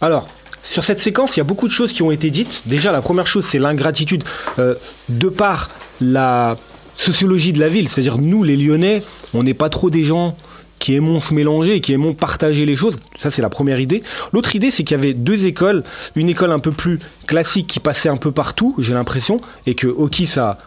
[0.01, 0.27] Alors,
[0.63, 2.63] sur cette séquence, il y a beaucoup de choses qui ont été dites.
[2.65, 4.23] Déjà, la première chose, c'est l'ingratitude
[4.57, 4.75] euh,
[5.09, 5.69] de par
[6.01, 6.57] la
[6.95, 7.87] sociologie de la ville.
[7.87, 9.03] C'est-à-dire, nous, les Lyonnais,
[9.35, 10.35] on n'est pas trop des gens
[10.79, 12.97] qui aimons se mélanger qui aimons partager les choses.
[13.17, 14.03] Ça, c'est la première idée.
[14.33, 15.83] L'autre idée, c'est qu'il y avait deux écoles.
[16.15, 19.87] Une école un peu plus classique qui passait un peu partout, j'ai l'impression, et que
[19.87, 20.57] Okis a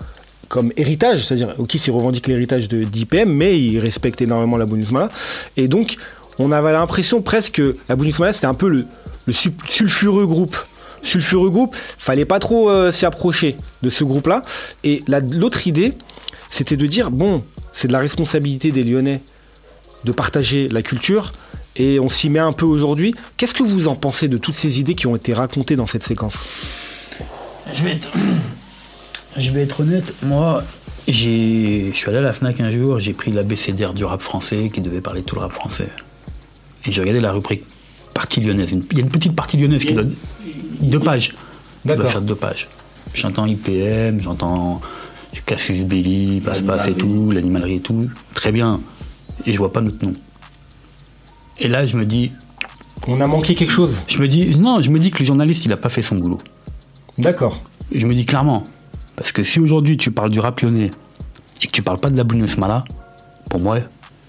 [0.51, 5.09] comme héritage, c'est-à-dire Okis, il revendique l'héritage de d'IPM, mais il respecte énormément la Bouniousmala.
[5.57, 5.97] Et donc,
[6.41, 8.85] on avait l'impression presque que la Bouniousmala, c'était un peu le,
[9.27, 10.57] le sul- sulfureux groupe.
[11.03, 14.43] Sulfureux groupe, fallait pas trop euh, s'y approcher de ce groupe-là.
[14.85, 15.95] Et la- l'autre idée,
[16.51, 19.23] c'était de dire, bon, c'est de la responsabilité des Lyonnais
[20.05, 21.33] de partager la culture,
[21.77, 23.15] et on s'y met un peu aujourd'hui.
[23.37, 26.03] Qu'est-ce que vous en pensez de toutes ces idées qui ont été racontées dans cette
[26.03, 26.45] séquence?
[27.73, 28.09] Je vais être,
[29.37, 30.63] je vais être honnête, moi,
[31.09, 34.71] j'ai, je suis allé à la FNAC un jour, j'ai pris l'ABCDR du rap français
[34.73, 35.89] qui devait parler tout le rap français.
[36.87, 37.65] Et j'ai regardé la rubrique
[38.15, 38.73] partie lyonnaise.
[38.73, 40.05] Une- Il y a une petite partie lyonnaise qui doit.
[40.81, 41.35] deux pages.
[41.85, 42.69] Il doit faire deux pages.
[43.15, 44.81] J'entends IPM, j'entends
[45.47, 48.09] Cassius Belli, Passe Passe et tout, l'animalerie et tout.
[48.35, 48.81] Très bien.
[49.47, 50.13] Et je vois pas notre nom.
[51.59, 52.33] Et là, je me dis.
[53.07, 54.57] On a manqué quelque chose Je me dis.
[54.59, 56.39] Non, je me dis que le journaliste, il a pas fait son boulot.
[57.19, 57.61] D'accord.
[57.93, 58.65] Je me dis clairement.
[59.21, 60.91] Parce que si aujourd'hui tu parles du rap lyonnais
[61.63, 62.25] et que tu parles pas de la
[62.57, 62.85] Mala,
[63.51, 63.79] pour moi,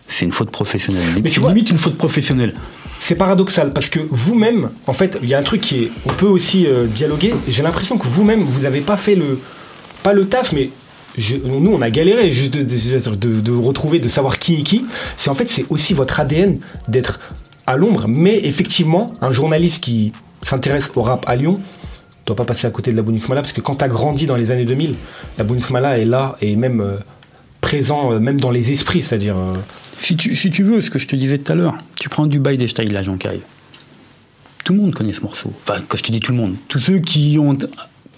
[0.09, 1.01] c'est une faute professionnelle.
[1.23, 2.53] Mais c'est limite une faute professionnelle.
[2.99, 5.91] C'est paradoxal parce que vous-même, en fait, il y a un truc qui est.
[6.05, 7.33] On peut aussi euh, dialoguer.
[7.47, 9.39] J'ai l'impression que vous-même, vous n'avez pas fait le.
[10.03, 10.69] Pas le taf, mais.
[11.17, 14.63] je- nous, on a galéré juste de, de- de- de retrouver, de savoir qui est
[14.63, 14.85] qui.
[15.15, 17.21] C'est en fait, c'est aussi votre ADN d'être
[17.65, 18.05] à l'ombre.
[18.09, 20.11] Mais effectivement, un journaliste qui
[20.41, 21.61] s'intéresse au rap à Lyon
[22.31, 24.25] doit pas passer à côté de la Bonus Mala parce que quand tu as grandi
[24.25, 24.95] dans les années 2000,
[25.37, 26.97] la Bonus Mala est là et même euh,
[27.61, 29.37] présent, euh, même dans les esprits, c'est-à-dire.
[29.37, 29.53] euh,
[29.99, 32.25] Si tu, si tu veux, ce que je te disais tout à l'heure, tu prends
[32.25, 33.41] Dubaï des Style, la Jonkai.
[34.63, 35.51] Tout le monde connaît ce morceau.
[35.67, 37.57] Enfin, quand je te dis tout le monde, tous ceux qui ont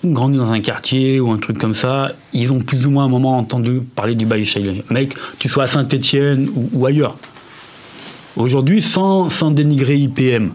[0.03, 3.09] grandi dans un quartier ou un truc comme ça, ils ont plus ou moins un
[3.09, 4.83] moment entendu parler du Baye Style.
[4.89, 7.17] Mec, tu sois à Saint-Etienne ou, ou ailleurs.
[8.35, 10.51] Aujourd'hui, sans, sans dénigrer IPM,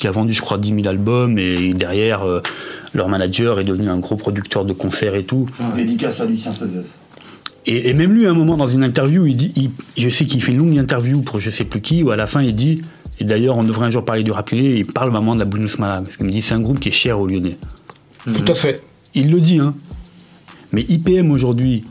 [0.00, 2.40] qui a vendu, je crois, 10 000 albums, et derrière, euh,
[2.94, 5.46] leur manager est devenu un gros producteur de concerts et tout.
[5.76, 6.96] Dédicace à Lucien Cézès.
[7.66, 9.70] Et, et même lui, à un moment, dans une interview, il dit, il-
[10.02, 12.26] je sais qu'il fait une longue interview pour je sais plus qui, où à la
[12.26, 12.82] fin, il dit,
[13.20, 15.44] et d'ailleurs, on devrait un jour parler du rap lyonnais, il parle vraiment de la
[15.44, 17.58] Blues Mala, parce qu'il me dit, c'est un groupe qui est cher aux Lyonnais.
[18.24, 18.82] Tout à fait.
[19.14, 19.74] Il le dit, hein.
[20.72, 21.84] Mais IPM aujourd'hui,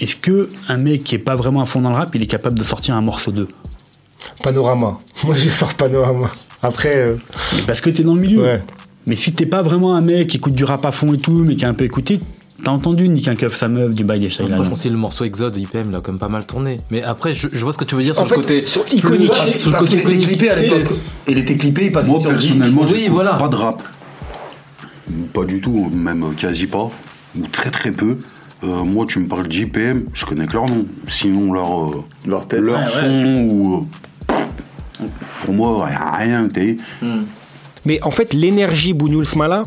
[0.00, 2.26] est-ce que un mec qui est pas vraiment à fond dans le rap, il est
[2.26, 3.48] capable de sortir un morceau d'eux?
[4.42, 4.98] Panorama.
[5.24, 6.30] Moi, je sors Panorama.
[6.62, 6.96] Après.
[6.96, 7.16] euh,
[7.56, 8.60] Mais Parce que t'es dans le milieu.
[9.06, 11.44] Mais si t'es pas vraiment un mec qui écoute du rap à fond et tout,
[11.44, 12.20] mais qui a un peu écouté,
[12.62, 15.92] t'as entendu Nick un keuf sa meuf du bail des que le morceau Exode IPM
[15.92, 16.78] l'a quand même pas mal tourné.
[16.90, 18.66] Mais après, je, je vois ce que tu veux dire En sur fait, le côté
[18.66, 19.32] sur iconique.
[19.56, 20.86] Sur le côté qu'il était clippé à l'époque.
[21.26, 23.34] Il était clippé, il passait Moi, sur personnellement, Oui, voilà.
[23.34, 23.82] pas de rap.
[25.32, 26.90] Pas du tout, même quasi pas.
[27.38, 28.18] Ou très très peu.
[28.64, 30.84] Euh, moi, tu me parles d'IPM, je connais que leur nom.
[31.08, 32.60] Sinon, leur, euh, leur, tête.
[32.60, 32.76] Ouais.
[32.88, 33.86] son ou.
[35.00, 35.04] euh,
[35.44, 36.76] pour moi, y a rien, t'es.
[37.84, 39.62] Mais en fait, l'énergie Bougnoul Smala,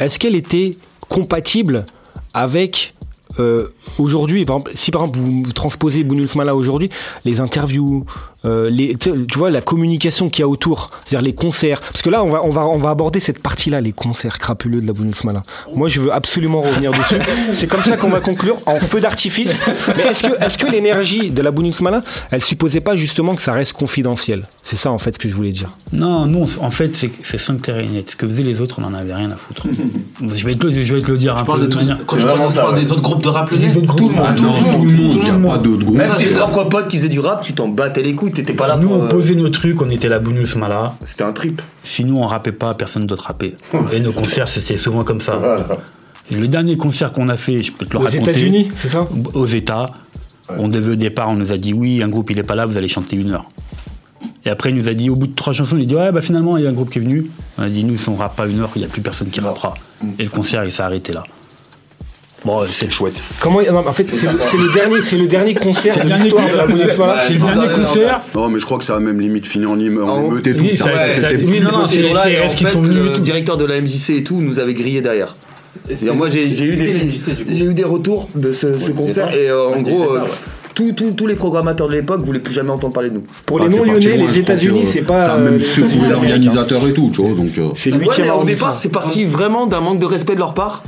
[0.00, 0.72] est-ce qu'elle était
[1.08, 1.84] compatible
[2.32, 2.94] avec
[3.38, 3.66] euh,
[3.98, 6.88] aujourd'hui par exemple, Si par exemple vous, vous transposez Bougnoul Smala aujourd'hui,
[7.24, 8.04] les interviews,
[8.44, 11.80] euh, les, tu vois la communication qu'il y a autour, c'est-à-dire les concerts.
[11.80, 14.80] Parce que là, on va, on va, on va aborder cette partie-là, les concerts crapuleux
[14.80, 15.42] de la Bougnoul Smala.
[15.74, 17.18] Moi, je veux absolument revenir dessus.
[17.52, 19.58] C'est comme ça qu'on va conclure en feu d'artifice.
[19.96, 23.42] Mais est-ce que, est-ce que l'énergie de la Bougnoul Smala, elle supposait pas justement que
[23.42, 24.42] ça reste confidentiel?
[24.62, 25.70] C'est ça en fait ce que je voulais dire.
[25.92, 28.10] Non, non, en fait, c'est c'est simple, et net.
[28.10, 29.66] Ce que faisaient les autres, on en avait rien à foutre.
[30.32, 31.78] je, vais te, le- je vais te le dire Tu un parles peu de tous-
[31.78, 34.14] manière- quand tu parles, parles des autres groupes de rap Les autres groupes, Tout le
[34.16, 35.52] monde, ah tout non, le monde, tout le monde, tout le monde.
[35.52, 35.96] pas d'autres groupes.
[35.96, 38.66] Même tes propres potes qui faisaient du rap, tu t'en battais les couilles, t'étais pas
[38.66, 38.98] là Nous, pour.
[38.98, 40.96] on euh, posait nos trucs, on était la Bounous Mala.
[41.04, 41.62] C'était un trip.
[41.82, 43.54] Si nous, on rappait pas, personne d'autre rappait.
[43.92, 45.38] Et nos concerts, c'était souvent comme ça.
[46.30, 48.30] Le dernier concert qu'on a fait, je peux te le Aux raconter.
[48.30, 49.06] États-Unis, c'est ça?
[49.34, 49.86] Aux États.
[50.58, 52.66] On devait au départ, on nous a dit oui, un groupe il est pas là,
[52.66, 53.48] vous allez chanter une heure.
[54.44, 56.12] Et après, il nous a dit, au bout de trois chansons, il a dit ouais,
[56.12, 57.30] bah finalement, il y a un groupe qui est venu.
[57.56, 59.28] On a dit nous, si on rappe pas une heure, il y a plus personne
[59.28, 59.72] qui rappera.
[60.18, 61.22] Et le concert, il s'est arrêté là.
[62.44, 63.14] Bon, c'est chouette.
[63.40, 66.10] Comment non, En fait, c'est le, le dernier, c'est le dernier concert C'est de le
[66.10, 68.20] dernier l'histoire de la c'est le dernier concert.
[68.34, 70.60] Non, mais je crois que ça a même limite fini en, en émeute et tout.
[70.62, 73.20] oui, ça- non, non, Ces c'est qu'ils fait, sont venus le tout.
[73.20, 75.34] directeur de la MJC et tout nous avait grillé derrière.
[75.86, 77.10] C'est-à-dire, moi j'ai eu des
[77.48, 80.20] j'ai eu retours de ce, ce concert et euh, en gros euh,
[80.74, 83.24] tous- les programmateurs de l'époque voulaient plus jamais entendre parler de nous.
[83.46, 85.18] Pour Ah, les non-lyonnais, les États-Unis, c'est pas.
[85.18, 87.34] Ça a euh, même les secoué l'organisateur et tout, tu vois.
[87.34, 90.54] Donc, euh, C'est mais au départ, c'est parti vraiment d'un manque de respect de leur
[90.54, 90.82] part.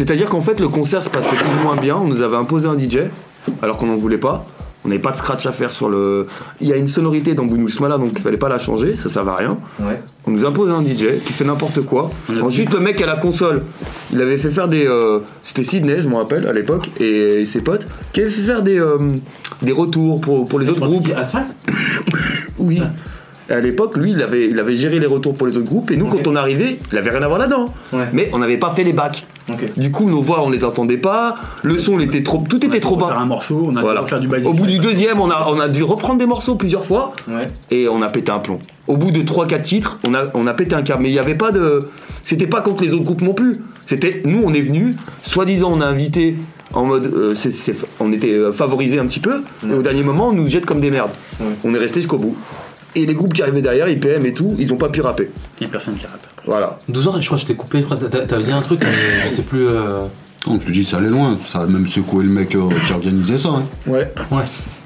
[0.00, 1.94] C'est-à-dire qu'en fait, le concert se passait plus ou moins bien.
[1.96, 3.00] On nous avait imposé un DJ,
[3.60, 4.46] alors qu'on n'en voulait pas.
[4.82, 6.26] On n'avait pas de scratch à faire sur le.
[6.62, 9.10] Il y a une sonorité dans Bounous Mala, donc il fallait pas la changer, ça
[9.10, 9.58] servait à rien.
[10.26, 12.10] On nous impose un DJ qui fait n'importe quoi.
[12.42, 13.62] Ensuite, le mec à la console,
[14.10, 14.86] il avait fait faire des.
[14.86, 18.62] euh, C'était Sydney, je me rappelle, à l'époque, et ses potes, qui avaient fait faire
[18.62, 18.96] des, euh,
[19.60, 21.08] des retours pour, pour les autres groupes.
[22.58, 22.80] Oui.
[23.50, 25.90] Et à l'époque, lui, il avait, il avait géré les retours pour les autres groupes,
[25.90, 27.66] et nous, quand on arrivait, il avait rien à voir là-dedans.
[28.14, 29.26] Mais on n'avait pas fait les bacs.
[29.76, 31.36] Du coup, nos voix, on les entendait pas.
[31.62, 33.08] Le son, il était trop, tout était trop bas.
[33.08, 34.00] faire un morceau, on a Voilà.
[34.02, 34.28] dû faire du.
[34.44, 37.12] Au bout du deuxième, on a, on a dû reprendre des morceaux plusieurs fois
[37.70, 38.58] et on a pété un plomb.
[38.88, 41.02] Au bout de 3-4 titres, on a, on a pété un câble.
[41.02, 41.88] Mais il n'y avait pas de.
[42.24, 43.60] C'était pas contre les autres groupes non plus.
[43.86, 44.22] C'était.
[44.24, 46.36] Nous, on est venus, soi-disant, on a invité
[46.74, 47.06] en mode.
[47.12, 47.34] euh,
[47.98, 50.80] on était euh, favorisé un petit peu, et au dernier moment, on nous jette comme
[50.80, 51.10] des merdes.
[51.64, 52.36] On est resté jusqu'au bout.
[52.96, 55.30] Et les groupes qui arrivaient derrière, IPM et tout, ils ont pas pu rapper.
[55.60, 56.26] Il n'y a personne qui rappe.
[56.44, 56.78] Voilà.
[56.88, 57.84] 12 heures, je crois que je t'ai coupé.
[58.28, 59.68] T'avais dit un truc, mais je sais plus.
[59.68, 60.06] euh,
[60.46, 61.38] On te dit, ça allait loin.
[61.46, 63.50] Ça a même secoué le mec euh, qui organisait ça.
[63.50, 63.64] hein.
[63.86, 64.12] Ouais.
[64.32, 64.42] Ouais.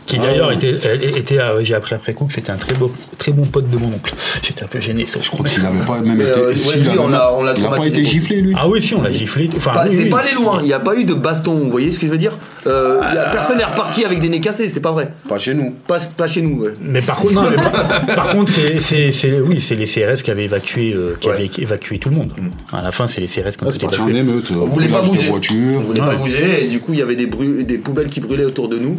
[0.06, 0.74] Qui d'ailleurs était,
[1.18, 3.76] était euh, j'ai appris après coup que c'était un très, beau, très bon pote de
[3.78, 4.12] mon oncle.
[4.42, 5.46] J'étais un peu gêné, ça je crois.
[5.48, 6.30] S'il avait pas même été.
[6.38, 8.54] euh, ouais, lui, on on il a pas traumatisé été giflé, lui.
[8.58, 9.48] Ah oui, si, on l'a giflé.
[9.56, 10.10] Enfin, oui, c'est oui.
[10.10, 12.12] pas allé loin, il n'y a pas eu de baston, vous voyez ce que je
[12.12, 12.36] veux dire?
[12.66, 15.10] Euh, y a- Personne n'est reparti avec des nez cassés, c'est pas vrai.
[15.28, 15.74] Pas chez nous.
[15.86, 16.72] Pas, pas chez nous, ouais.
[16.82, 20.22] Mais par contre, non, mais par, par contre, c'est, c'est, c'est- oui, c'est les CRS
[20.22, 22.32] qui avaient évacué, euh, qui avaient évacué tout le monde.
[22.72, 24.22] À la fin, c'est les CRS qui ont Ah, été évacués.
[24.60, 25.30] On voulait pas bouger.
[25.30, 28.68] On voulait pas bouger, et du coup, il y avait des poubelles qui brûlaient autour
[28.68, 28.96] de nous.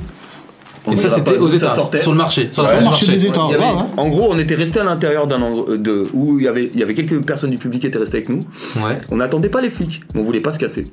[0.88, 2.00] On Et ça, c'était aux États, sortait.
[2.02, 2.50] sur le marché.
[2.52, 2.78] Sur Ouais.
[2.78, 3.84] du marché des États, Il y avait- ouais, ouais.
[3.98, 6.80] En gros, on était resté à l'intérieur d'un endroit de, où il y, avait, il
[6.80, 8.40] y avait quelques personnes du public qui étaient restées avec nous.
[8.78, 9.00] Ouais.
[9.12, 10.86] On n'attendait pas les flics, mais on voulait pas se casser.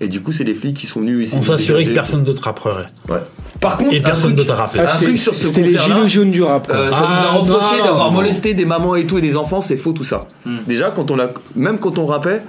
[0.00, 1.36] Et du coup, c'est les flics qui sont venus ici.
[1.38, 2.86] On s'assurait que personne d'autre rapperait.
[3.08, 3.18] Ouais.
[3.60, 6.32] Par contre, Et personne d'autre un Ah, c'était- truc sur ce C'était les gilets jaunes
[6.32, 6.68] du rap.
[6.70, 9.60] Euh, ça nous a Ah, reproché d'avoir molesté des mamans et tout et des enfants,
[9.60, 10.26] c'est faux tout ça.
[10.66, 12.40] Déjà, quand on a, même quand on rappait,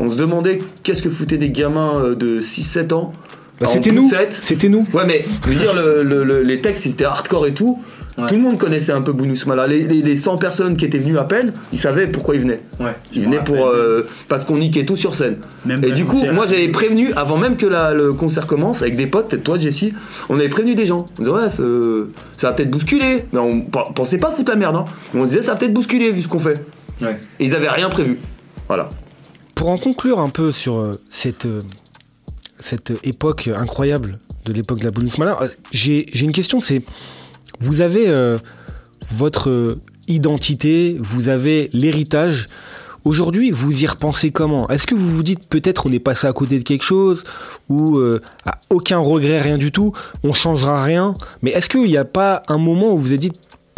[0.00, 3.12] on se demandait qu'est-ce que foutaient des gamins euh, de 6-7 ans.
[3.62, 4.10] Bah, c'était nous.
[4.30, 4.86] C'était nous.
[4.92, 7.80] Ouais, mais je veux dire, le- le- le- les textes étaient hardcore et tout.
[8.28, 9.66] Tout le monde connaissait un peu Bounous Mala.
[9.66, 12.60] Les, les- les 100 personnes qui étaient venues à peine, ils savaient pourquoi ils venaient.
[12.78, 12.92] Ouais.
[13.14, 15.38] Ils venaient pour euh, parce qu'on niquait tout sur scène.
[15.64, 18.96] Même et du coup, moi j'avais prévenu avant même que la- le concert commence avec
[18.96, 19.94] des potes, peut-être toi Jessie,
[20.28, 21.06] on avait prévenu des gens.
[21.18, 24.56] On disait ouais, euh, ça va peut-être bousculer, mais on pe- pensait pas foutre la
[24.58, 24.76] merde.
[24.76, 24.84] Hein.
[25.14, 26.62] On se disait ça va peut-être bousculer vu ce qu'on fait.
[27.00, 27.18] Ouais.
[27.40, 28.18] Et ils avaient rien prévu.
[28.68, 28.90] Voilà.
[29.54, 31.60] Pour en conclure un peu sur euh, cette, euh,
[32.62, 36.82] cette époque incroyable de l'époque de la Malin, euh, j'ai une question, c'est
[37.60, 38.36] vous avez euh,
[39.10, 39.78] votre
[40.08, 42.48] identité, vous avez l'héritage.
[43.04, 44.68] Aujourd'hui, vous y repensez comment?
[44.68, 47.24] Est-ce que vous vous dites peut-être on est passé à côté de quelque chose
[47.68, 51.14] ou euh, à aucun regret, rien du tout, on changera rien?
[51.42, 53.32] Mais est-ce qu'il n'y a pas un moment où vous vous êtes dit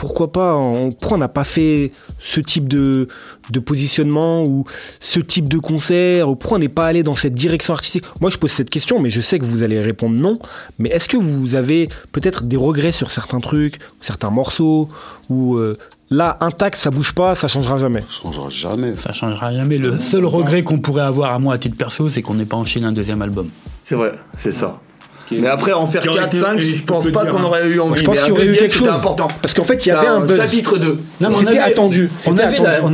[0.05, 3.09] pourquoi pas, on, pourquoi on n'a pas fait ce type de,
[3.48, 4.64] de positionnement ou
[5.01, 8.05] ce type de concert ou pourquoi on n'est pas allé dans cette direction artistique?
[8.20, 10.35] Moi, je pose cette question, mais je sais que vous allez répondre non.
[10.78, 14.89] Mais est-ce que vous avez peut-être des regrets sur certains trucs, certains morceaux
[15.31, 15.74] ou euh,
[16.10, 18.02] là intact, ça bouge pas, ça changera jamais?
[18.02, 18.94] Ça changera jamais.
[18.97, 19.78] Ça changera jamais.
[19.78, 22.59] Le seul regret qu'on pourrait avoir à moi à titre perso, c'est qu'on n'ait pas
[22.59, 23.48] enchaîné un deuxième album.
[23.82, 24.81] C'est vrai, c'est ça.
[25.32, 27.44] Mais après, en faire Qui aurait 4, été- 5, et je pense pas qu'on hein.
[27.44, 28.01] aurait eu envie.
[28.01, 28.88] je pense qu'il y aurait eu quelque chose.
[28.88, 29.28] important.
[29.40, 30.36] Parce qu'en fait, il y avait un buzz.
[30.36, 30.86] Chapitre 2.
[30.86, 32.10] Non, mais on C'était attendu.
[32.26, 32.36] On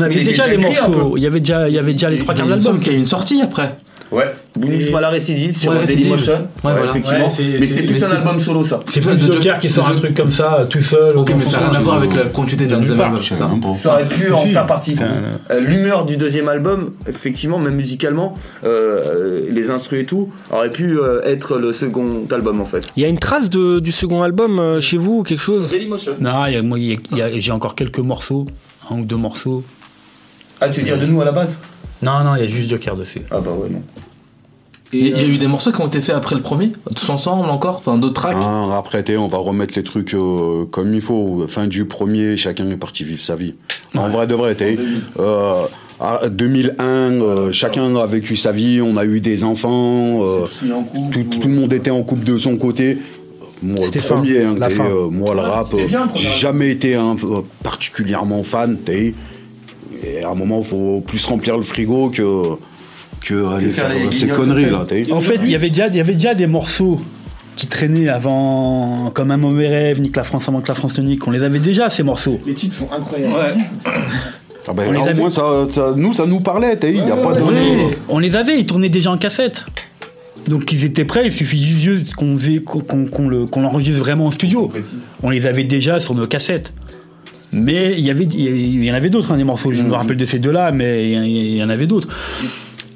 [0.00, 1.14] avait, déjà les morceaux.
[1.16, 2.78] Il y avait déjà, il y avait déjà les trois quarts Il de l'album.
[2.80, 3.74] qu'il y a eu une sortie après.
[4.12, 4.24] Ouais,
[4.56, 6.32] Bonus Mala Récidive sur Ouais, Dailymotion.
[6.32, 6.48] Récidive.
[6.64, 6.90] Ouais, Ouais, voilà.
[6.90, 7.26] effectivement.
[7.26, 8.80] Ouais, c'est- mais c'est- plus un album solo, ça.
[8.86, 11.16] C'est plus de Joker Jo- qui sort un truc comme ça, tout seul.
[11.16, 12.98] Ok, mais ça n'a rien à voir avec la euh, continuité de la Nulle deuxième
[12.98, 13.06] part.
[13.06, 13.22] album.
[13.22, 14.94] Je c'est sais ça aurait pu en faire partie.
[14.94, 15.06] Enfin,
[15.52, 18.34] Euh, L'humeur du deuxième album, effectivement, même musicalement,
[18.64, 22.88] euh, euh, les instrus et tout, aurait pu euh, être le second album en fait.
[22.96, 25.68] Il y a une trace de- du second album euh, chez vous ou quelque chose?
[25.70, 26.12] Dailymotion.
[26.20, 26.32] Non,
[26.64, 26.78] moi,
[27.38, 28.44] j'ai encore quelques morceaux,
[28.90, 29.62] un ou deux morceaux.
[30.60, 31.58] Ah, tu veux dire de nous à la base?
[32.02, 33.20] Non, non, il y a juste Joker dessus.
[33.30, 33.82] Ah bah ouais, non.
[34.92, 36.40] Il y a- il y a eu des morceaux qui ont été faits après le
[36.42, 38.36] premier, tous ensemble encore, enfin d'autres tracks?
[38.36, 41.46] Hein, après, t'es, on va remettre les trucs euh, comme il faut.
[41.48, 43.54] Fin du premier, chacun est parti vivre sa vie.
[43.94, 44.76] En vrai de vrai, t'es.
[45.20, 45.62] Euh,
[46.00, 46.82] à 2001,
[47.20, 50.46] euh, chacun a vécu sa vie, on a eu des enfants, euh,
[51.12, 52.98] tout, tout le monde était en couple de son côté.
[53.62, 54.86] Moi, le premier, hein, la fin.
[54.86, 55.86] euh, moi, le rap, euh,
[56.16, 59.14] j'ai jamais été un- euh, particulièrement fan, t'es.
[60.04, 62.42] Et à un moment, il faut plus remplir le frigo que,
[63.20, 64.84] que aller faire ces conneries là.
[65.12, 67.00] En fait, il y avait déjà, il y avait déjà des morceaux
[67.56, 71.04] qui traînaient avant, comme Un mauvais rêve, Nique la France avant que la France ne
[71.04, 71.26] nique.
[71.26, 72.40] On les avait déjà, ces morceaux.
[72.46, 73.34] Les titres sont incroyables.
[74.68, 76.78] Ah ben, au avait- moins, ça, ça- nous, ça nous parlait.
[76.84, 77.40] Il n'y a pas de.
[78.08, 79.64] On les avait, ils tournaient déjà en cassette.
[80.46, 84.70] Donc ils étaient prêts, il suffit juste qu'on le- qu'on l'enregistre vraiment en studio.
[85.22, 86.72] On les avait déjà sur nos cassettes.
[87.52, 89.72] Mais il y avait, il y en avait d'autres, hein, des morceaux.
[89.72, 92.08] Je me rappelle de ces deux-là, mais il y- en avait d'autres.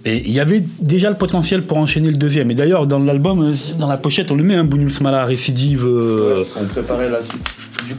[0.07, 2.51] Et il y avait déjà le potentiel pour enchaîner le deuxième.
[2.51, 5.85] Et d'ailleurs, dans l'album, euh, dans la pochette, on le met, un Bounous Mala récidive.
[5.87, 7.43] euh, On préparait la suite.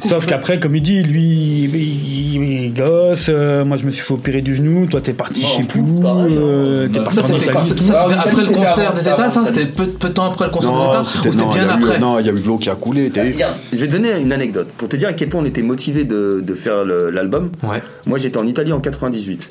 [0.07, 1.23] Sauf qu'après, comme il dit, lui,
[1.63, 5.01] il, il- il est gosse, euh, moi je me suis fait opérer du genou, toi
[5.01, 7.65] t'es parti je sais plus où, euh, t'es parti Ça, en c'était Italie.
[7.67, 7.81] ça, tout.
[7.81, 10.13] c'était Ah, en après le concert des c'était États, ça avant, C'était peu, peu de
[10.13, 11.83] temps après le concert des États Ou c'était c'était non, il y bien a eu-
[11.83, 13.11] après non, il y a eu de l'eau qui a coulé.
[13.15, 15.61] Regarde, je vais te donner une anecdote pour te dire à quel point on était
[15.61, 17.49] motivé de, de faire le- l'album.
[17.63, 17.81] Ouais.
[18.05, 19.49] Moi j'étais en Italie en 98.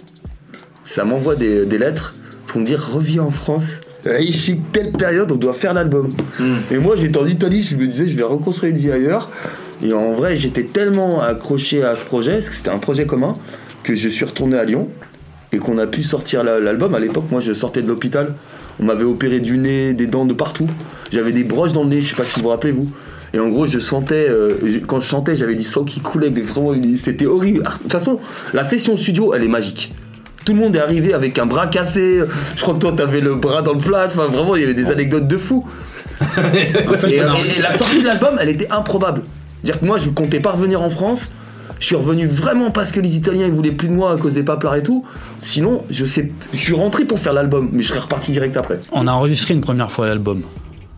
[0.84, 2.14] Ça m'envoie des, des lettres
[2.46, 3.80] pour me dire reviens en France.
[4.20, 6.10] Ici, telle période, on doit faire l'album.
[6.70, 9.30] Et moi j'étais en Italie, je me disais je vais reconstruire une vie ailleurs.
[9.84, 13.34] Et en vrai, j'étais tellement accroché à ce projet, parce que c'était un projet commun,
[13.82, 14.88] que je suis retourné à Lyon
[15.52, 16.94] et qu'on a pu sortir la- l'album.
[16.94, 18.34] À l'époque, moi je sortais de l'hôpital.
[18.80, 20.66] On m'avait opéré du nez, des dents de partout.
[21.12, 22.88] J'avais des broches dans le nez, je sais pas si vous vous rappelez vous.
[23.34, 24.56] Et en gros, je sentais, euh,
[24.86, 27.62] quand je chantais, j'avais du sang qui coulait, mais vraiment, c'était horrible.
[27.64, 28.18] De toute façon,
[28.52, 29.94] la session studio, elle est magique.
[30.46, 32.20] Tout le monde est arrivé avec un bras cassé.
[32.56, 34.04] Je crois que toi, t'avais le bras dans le plat.
[34.06, 35.66] Enfin, vraiment, il y avait des anecdotes de fou.
[36.20, 39.22] fait, et, on a- et- et la sortie de l'album, elle était improbable.
[39.64, 41.30] C'est-à-dire que moi, je comptais pas revenir en France.
[41.80, 44.34] Je suis revenu vraiment parce que les Italiens ils voulaient plus de moi à cause
[44.34, 45.04] des paplards et tout.
[45.40, 48.78] Sinon, je sais, je suis rentré pour faire l'album, mais je serais reparti direct après.
[48.92, 50.42] On a enregistré une première fois l'album.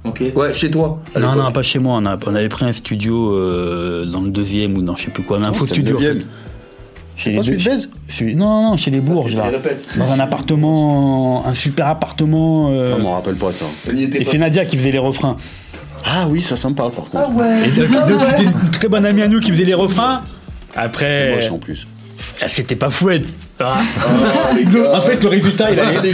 [0.05, 0.23] Ok.
[0.35, 1.01] Ouais, chez toi.
[1.19, 1.95] Non, non, pas chez moi.
[2.01, 5.11] On, a- on avait pris un studio euh, dans le deuxième ou dans je sais
[5.11, 5.97] plus quoi, mais un Non, faux studio.
[5.97, 6.19] en fait.
[7.17, 7.79] Chez pas les de deux-
[8.09, 9.51] chez- Non, non, chez les Bourges, là.
[9.97, 12.69] Dans un appartement, un super appartement.
[12.73, 13.67] euh, Je me rappelle pas de ça.
[14.19, 15.37] Et c'est Nadia qui faisait les refrains.
[16.05, 17.31] Ah oui, ça, ça me parle par contre.
[17.65, 20.23] Et donc, donc, c'était une très bonne amie à nous qui faisait les refrains.
[20.75, 21.35] Après.
[21.37, 21.87] Moche en plus.
[22.41, 23.25] Ah, C'était pas fouette.
[23.59, 23.79] Ah.
[24.73, 26.13] Donc, en fait, le résultat, il allait.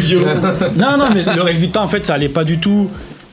[0.77, 2.89] Non, non, mais le résultat, en fait, ça allait pas du tout.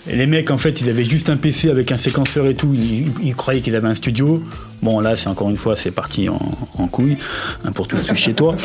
[0.09, 2.71] Et les mecs, en fait, ils avaient juste un PC avec un séquenceur et tout.
[2.73, 4.43] Ils, ils croyaient qu'ils avaient un studio.
[4.81, 6.39] Bon, là, c'est encore une fois, c'est parti en,
[6.79, 7.17] en couille
[7.63, 8.55] hein, pour tout chez toi.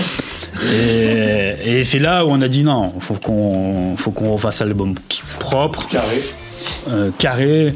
[0.73, 4.94] Et, et c'est là où on a dit non, faut qu'on, faut qu'on refasse l'album
[5.09, 6.23] qui- propre, Carré.
[6.89, 7.74] Euh, carré.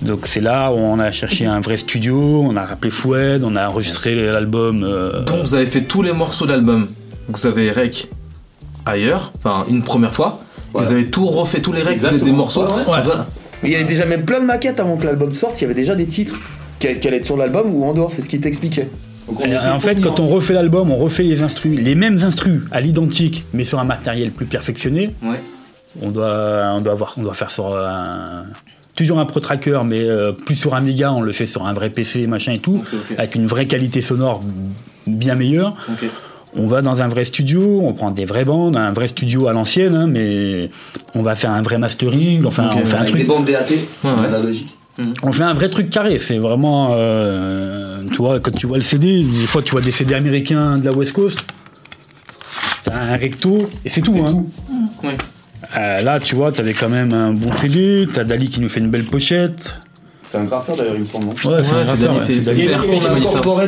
[0.00, 3.54] Donc c'est là où on a cherché un vrai studio, on a rappelé Foued, on
[3.56, 4.82] a enregistré l'album.
[4.84, 6.88] euh, Donc vous avez fait tous les morceaux de l'album.
[7.28, 8.08] Vous avez rec
[8.84, 10.42] ailleurs, enfin une première fois.
[10.74, 12.64] Vous avez tout refait tous les recs des, des morceaux.
[12.64, 13.00] Ouais, ouais.
[13.02, 13.26] Dans un-
[13.62, 15.60] Mais il y avait déjà même plein de maquettes avant que l'album sorte.
[15.60, 16.34] Il y avait déjà des titres
[16.80, 18.10] qui qui allaient être sur l'album ou en dehors.
[18.10, 18.88] C'est ce qu'il t'expliquait.
[19.44, 22.80] Était en fait, quand on refait l'album, on refait les instrus, les mêmes instrus à
[22.80, 25.14] l'identique, mais sur un matériel plus perfectionné.
[25.22, 25.40] Ouais.
[26.00, 28.44] On doit, on doit avoir, on doit faire sur un,
[28.94, 31.72] toujours un Pro Tracker, mais euh, plus sur un méga, on le fait sur un
[31.72, 32.82] vrai PC, machin et tout,
[33.18, 34.40] avec une vraie qualité sonore
[35.06, 35.74] bien meilleure.
[36.54, 39.52] On va dans un vrai studio, on prend des vraies bandes, un vrai studio à
[39.54, 40.68] l'ancienne, hein, mais
[41.14, 43.22] on va faire un vrai mastering, enfin on fait un Avec truc.
[43.22, 43.64] des bandes DAT.
[45.22, 46.90] On fait un vrai truc carré, c'est vraiment.
[46.94, 50.76] euh, tu vois, quand tu vois le CD, des fois tu vois des CD américains
[50.76, 51.42] de la West Coast,
[52.84, 54.18] t'as un recto, et c'est tout.
[54.22, 54.44] Hein.
[55.02, 55.16] Ouais.
[55.76, 58.80] Euh, là, tu vois, t'avais quand même un bon CD, t'as Dali qui nous fait
[58.80, 59.74] une belle pochette.
[60.24, 61.26] C'est un graffeur d'ailleurs, il me semble.
[61.26, 62.40] non Ouais, c'est un Ouais, c'est graffeur, c'est-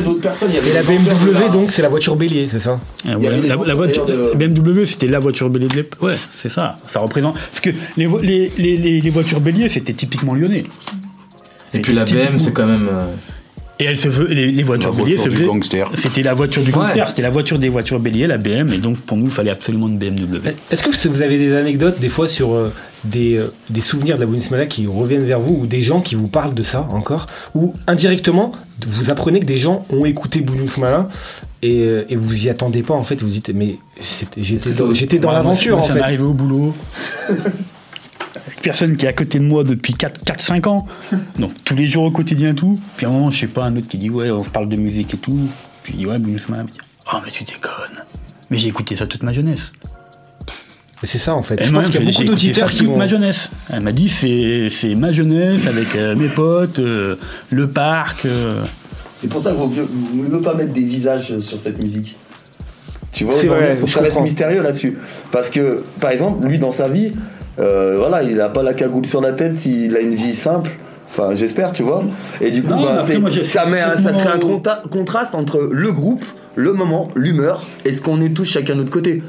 [0.03, 0.49] d'autres personnes.
[0.51, 3.75] Il y avait Et la BMW, donc, c'est la voiture bélier, c'est ça avait la,
[3.75, 4.05] voiture,
[4.35, 6.01] BMW, c'était la voiture bélier de l'époque.
[6.01, 6.77] Ouais, c'est ça.
[6.87, 7.35] Ça représente.
[7.35, 10.63] Parce que les, vo- les, les, les, les voitures bélier, c'était typiquement lyonnais.
[11.73, 12.89] Et puis la BM, c'est quand même.
[13.79, 15.91] Et elle se veut, les, les voitures La bélier voiture.
[15.95, 16.77] C'était la voiture du Ouais.
[16.77, 19.51] gangster, c'était la voiture des voitures bélier, la BM, et donc pour nous, il fallait
[19.51, 20.51] absolument une BMW.
[20.71, 22.71] Est-ce que vous avez des anecdotes des fois sur euh,
[23.03, 26.15] des, euh, des souvenirs de la Bundesmala qui reviennent vers vous ou des gens qui
[26.15, 28.51] vous parlent de ça encore ou indirectement
[28.85, 31.05] vous apprenez que des gens ont écouté Bundesmala
[31.61, 33.77] et, euh, et vous y attendez pas en fait vous dites mais
[34.37, 36.73] j'étais dans, moi, l'aventure en ça m'est fait arrivé au boulot.
[38.61, 40.87] Personne qui est à côté de moi depuis 4-5 ans.
[41.39, 42.79] Donc tous les jours au quotidien et tout.
[42.97, 44.75] Puis à un moment, je sais pas, un autre qui dit ouais, on parle de
[44.75, 45.49] musique et tout.
[45.83, 46.65] Puis il dit ouais, Bruno Smala.
[47.13, 48.03] Oh, mais tu déconnes.
[48.49, 49.71] Mais j'ai écouté ça toute ma jeunesse.
[51.01, 52.71] Mais c'est ça en fait Elle je m'a pense qu'il y a j'ai beaucoup d'auditeurs
[52.71, 53.49] qui toute vont ma jeunesse.
[53.69, 57.17] Elle m'a dit c'est c'est ma jeunesse avec euh, mes potes, euh,
[57.49, 58.25] le parc.
[58.25, 58.63] euh.
[59.17, 62.15] C'est pour ça qu'il vaut mieux, vaut mieux pas mettre des visages sur cette musique.
[63.11, 64.97] Tu vois, C'est vrai, il faut que je ça reste mystérieux là-dessus.
[65.31, 67.13] Parce que, par exemple, lui dans sa vie,
[67.59, 70.71] euh, voilà, il a pas la cagoule sur la tête, il a une vie simple.
[71.09, 72.03] Enfin, j'espère, tu vois.
[72.41, 74.39] Et du coup, Non, bah, après, moi, ça, met un- ça crée un
[74.89, 76.25] contraste entre le groupe,
[76.55, 79.23] le moment, l'humeur, et ce qu'on est tous chacun de notre côté.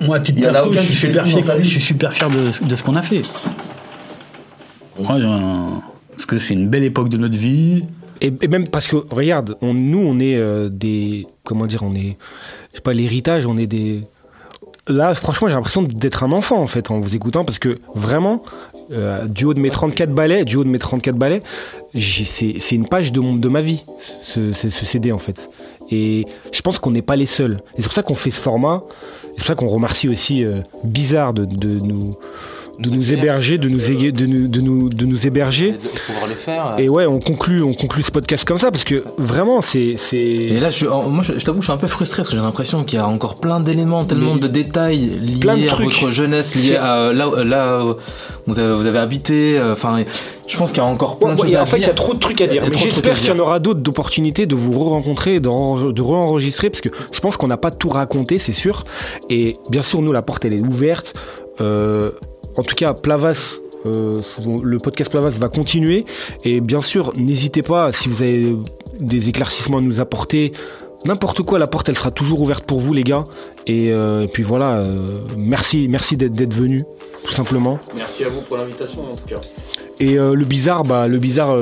[0.00, 2.12] Moi, à titre Il y en a perso, je suis super fier, je suis super
[2.12, 3.22] fier de, de ce qu'on a fait.
[5.00, 5.16] Moi,
[6.12, 7.84] parce que c'est une belle époque de notre vie.
[8.20, 11.26] Et, et même parce que, regarde, on, nous, on est euh, des.
[11.44, 12.16] Comment dire On est.
[12.72, 14.02] Je sais pas, l'héritage, on est des.
[14.88, 18.42] Là, franchement, j'ai l'impression d'être un enfant, en fait, en vous écoutant, parce que vraiment,
[18.90, 21.42] euh, du haut de mes 34 balais, du haut de mes 34 balais,
[21.98, 23.84] c'est c'est une page de, mon- de ma vie,
[24.22, 25.50] ce, ce- ce CD, en fait.
[25.90, 27.58] Et je pense qu'on n'est pas les seuls.
[27.76, 28.82] Et c'est pour ça qu'on fait ce format.
[29.24, 32.10] Et c'est pour ça qu'on remercie aussi euh, Bizarre de, de nous
[32.78, 35.72] de nous héberger, de nous, de nous, de nous, de nous héberger.
[35.72, 35.76] de
[36.06, 36.74] pouvoir le faire.
[36.78, 39.94] Et ouais, on conclut, on conclut ce podcast comme ça parce que vraiment, c'est.
[39.96, 42.28] c'est- Et là, je, en- moi, je, je t'avoue, je suis un peu frustré parce
[42.28, 45.08] que j'ai l'impression qu'il y a encore plein d'éléments, tellement de détails
[45.40, 47.94] Plein de liés à votre jeunesse, liés à là, là où
[48.46, 49.58] vous avez, vous avez habité.
[49.58, 50.04] euh, Enfin,
[50.46, 51.86] je pense qu'il y a encore plein Ouais, de choses ouais, à en fait, il
[51.86, 52.62] y a trop de trucs à dire.
[52.70, 56.70] Mais j'espère qu'il y en aura d'autres d'opportunités de vous re-rencontrer, de, re- de re-enregistrer,
[56.70, 58.84] parce que je pense qu'on n'a pas tout raconté, c'est sûr.
[59.30, 61.14] Et bien sûr, nous, la porte, elle est ouverte.
[61.60, 62.12] Euh,
[62.58, 63.58] en tout cas, Plavas.
[63.86, 64.20] euh,
[64.62, 66.04] le podcast Plavas va continuer
[66.44, 68.56] et bien sûr n'hésitez pas si vous avez
[68.98, 70.52] des éclaircissements à nous apporter
[71.06, 73.22] n'importe quoi la porte elle sera toujours ouverte pour vous les gars
[73.68, 76.82] et, euh, et puis voilà euh, merci merci d'être venu
[77.24, 79.40] tout simplement Merci à vous pour l'invitation en tout cas.
[80.00, 81.56] Et le bizarre, bah, le bizarre,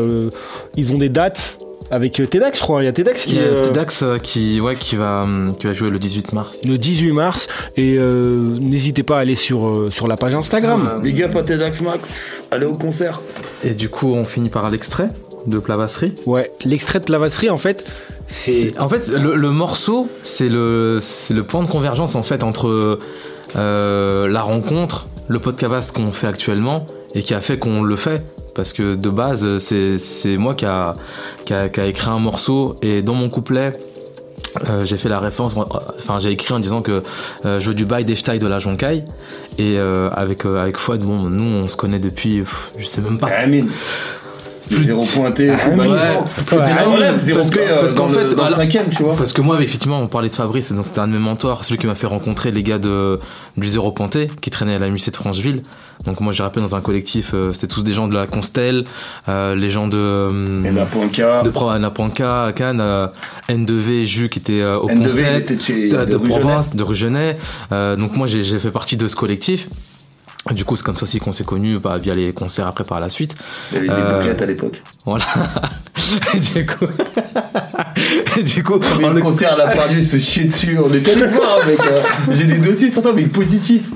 [0.77, 1.59] ils ont des dates
[1.91, 2.83] avec euh, TEDx, je crois.
[2.83, 5.27] Il y a TEDx qui Il y a euh, TEDx euh, qui, ouais, qui, va,
[5.59, 6.59] qui va jouer le 18 mars.
[6.65, 7.49] le 18 mars.
[7.77, 11.01] Et euh, n'hésitez pas à aller sur, sur la page Instagram.
[11.03, 13.23] Big up à TEDx Max, allez au concert.
[13.65, 15.09] Et du coup, on finit par l'extrait
[15.47, 16.15] de Plavasserie.
[16.27, 17.85] Ouais, l'extrait de Plavasserie, en fait,
[18.27, 18.53] c'est.
[18.53, 22.43] C'est- En fait, le, le morceau, c'est le, c'est le point de convergence en fait
[22.43, 22.99] entre
[23.57, 26.87] euh, la rencontre, le podcast qu'on fait actuellement
[27.17, 28.23] et qui a fait qu'on le fait.
[28.55, 30.95] Parce que de base, c'est, moi qui a,
[31.87, 33.73] écrit un morceau et dans mon couplet,
[34.69, 37.03] euh, j'ai fait la référence, enfin j'ai écrit en disant que
[37.45, 39.05] euh, je veux du bail des Style de la Jonkai
[39.59, 42.43] et euh, avec avec Fouad, bon nous on se connaît depuis,
[42.79, 43.29] je sais même pas.
[44.71, 45.55] Zéro pointé, Ouais.
[45.87, 49.15] Ouais, zéro parce que, euh, parce qu'en fait, dans cinquième, tu vois.
[49.17, 51.79] Parce que moi, effectivement, on parlait de Fabrice, donc c'était un de mes mentors, celui
[51.79, 53.21] qui m'a fait rencontrer les gars de,
[53.57, 55.63] du Zéro Pointé, qui traînaient à la musée de Francheville.
[56.05, 58.85] Donc moi, j'ai rappelé dans un collectif, euh, c'était tous des gens de la Constel,
[59.29, 60.31] euh, les gens de, euh,
[60.73, 61.43] Napanka.
[61.43, 63.07] de Pro- Napanka, Cannes, euh,
[63.49, 66.75] N2V, Jus qui était euh, au N2V, concert, il était de chez- de, de province,
[66.75, 67.39] de rue Genet.
[67.73, 69.69] Euh, donc moi, j'ai fait partie de ce collectif.
[70.53, 73.01] Du coup, c'est comme ça aussi qu'on s'est connus bah, via les concerts après par
[73.01, 73.35] la suite.
[73.73, 74.83] Il y avait des Euh, bouclettes à l'époque.
[75.05, 75.25] Voilà.
[76.35, 76.85] Et du coup,
[78.39, 80.79] et du coup, Mais le concert à la Pardieu, il se chier dessus.
[80.85, 81.79] On était allé le voir, mec.
[81.81, 83.89] euh, J'ai des dossiers sur toi, mais positifs.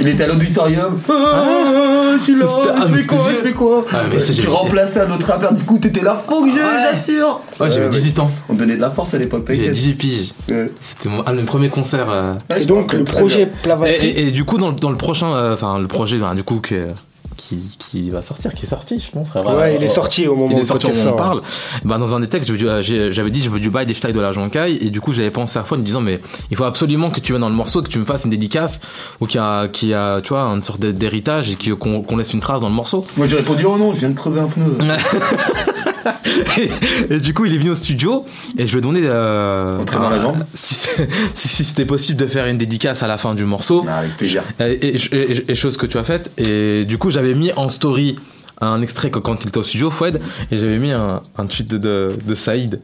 [0.00, 1.00] Il était à l'auditorium.
[1.10, 5.00] Ah, je suis là, ah, je fais quoi, je fais quoi Ah, mais Tu remplaçais
[5.00, 7.40] un autre rappeur, du coup, t'étais là, faut que je, j'assure.
[7.58, 8.30] Ouais, j'avais 18 ans.
[8.48, 9.74] On donnait de la force à l'époque, J'avais t'inquiète.
[9.74, 10.32] 18 piges.
[10.80, 12.08] C'était mon- un de mes premiers concerts.
[12.10, 12.34] euh.
[12.48, 13.48] Rappelle très bien.
[13.86, 16.34] Et, et- et du coup, dans, le- dans le prochain, euh, enfin, le projet, ben,
[16.34, 16.88] du coup, que-
[17.36, 19.28] qui, qui va sortir, qui est sorti, je pense.
[19.56, 21.40] Ouais, il est sorti au moment il où est sorti au moment où on parle.
[21.84, 24.20] Ben, dans un des textes, j'ai- j'avais dit, je veux du bail des Stein de
[24.20, 26.64] la Jonkai, et du coup, j'avais pensé à fois en me disant, mais il faut
[26.64, 28.80] absolument que tu viennes dans le morceau, que tu me fasses une dédicace,
[29.20, 32.34] ou qu'il y a, qu'il y a, tu vois, une sorte d'héritage, et qu'on laisse
[32.34, 33.06] une trace dans le morceau.
[33.16, 34.76] Moi, j'ai répondu, oh non, je viens de crever un pneu.
[37.10, 38.24] et, du coup, il est venu au studio
[38.56, 41.84] et je lui ai demandé euh, Entrer dans la jambe si, c'est- si, si c'était
[41.84, 43.84] possible de faire une dédicace à la fin du morceau.
[43.88, 44.42] avec plaisir.
[44.60, 46.30] Et, et- et- et chose que tu as faite.
[46.38, 48.16] Et du coup, j'avais mis en story
[48.60, 50.20] un extrait que- quand il était au studio, Foued,
[50.50, 52.80] et j'avais mis un, un tweet de, de, de Saïd.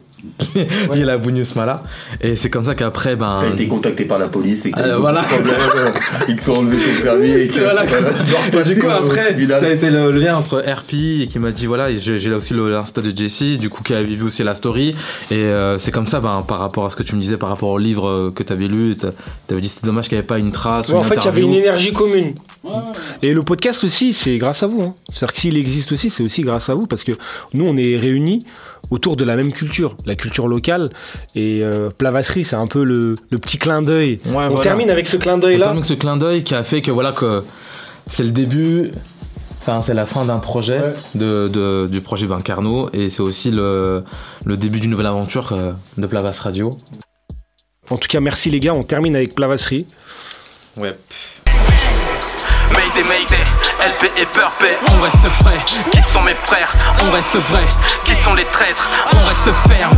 [0.95, 1.83] Il est a Bounius Mala.
[2.21, 3.39] Et c'est comme ça qu'après, ben.
[3.41, 5.21] T'as été contacté par la police et que t'as eu Euh, beaucoup voilà.
[5.21, 5.91] euh,
[6.27, 8.63] ils t'ont enlevé ton permis et que Voilà, ça.
[8.63, 11.65] du coup après ça a été le, le lien entre RP et qui m'a dit
[11.65, 14.95] voilà j'ai là aussi l'insta de Jessie du coup qui avait vu aussi la story
[15.31, 17.49] et euh, c'est comme ça ben, par rapport à ce que tu me disais par
[17.49, 19.05] rapport au livre que tu avais lu tu
[19.51, 21.15] avais dit c'était dommage qu'il n'y avait pas une trace ou Ouais, en une fait,
[21.15, 22.33] il y avait une énergie commune.
[23.21, 24.81] Et le podcast aussi, c'est grâce à vous.
[24.81, 24.93] hein.
[25.13, 27.13] C'est-à-dire que s'il existe aussi, c'est aussi grâce à vous parce que
[27.53, 28.45] nous, on est réunis
[28.89, 30.89] autour de la même culture, la culture locale.
[31.35, 34.19] Et euh, Plavasserie, c'est un peu le, le petit clin d'œil.
[34.25, 34.61] Ouais, on voilà.
[34.61, 35.65] termine avec ce clin On d'œil-là.
[35.65, 37.43] termine avec ce clin d'œil qui a fait que voilà que
[38.09, 38.91] c'est le début
[39.69, 44.01] Enfin, c'est la fin d'un projet, de, de- du projet Bancarno, et c'est aussi le,
[44.45, 46.77] le début d'une nouvelle aventure euh, de Plavas Radio.
[47.89, 48.73] En tout cas, merci les gars.
[48.73, 49.85] On termine avec Plavasserie.
[50.77, 50.95] Ouais.
[52.73, 53.43] Mayday, Mayday,
[53.81, 55.59] LP et Purpé, on reste frais.
[55.91, 56.71] Qui sont mes frères?
[57.07, 57.63] On reste vrai.
[58.03, 58.89] Qui sont les traîtres?
[59.15, 59.97] On reste ferme.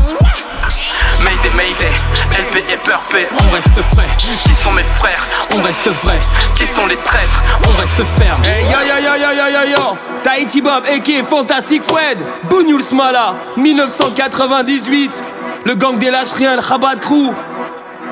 [1.23, 1.91] Mayday, Mayday,
[2.38, 4.07] LP et Purpé, on reste frais.
[4.18, 5.26] Qui sont mes frères?
[5.56, 6.19] On reste vrai.
[6.56, 7.43] Qui sont les traîtres?
[7.68, 8.43] On reste ferme.
[8.45, 12.18] Hey yo yo yo yo yo yo yo Tahiti Bob aka Fantastic Fred
[12.49, 15.23] Bougnoul Smala 1998
[15.65, 17.34] Le gang des lâches rien, le Rabat Crew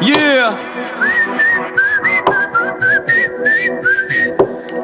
[0.02, 0.56] Yeah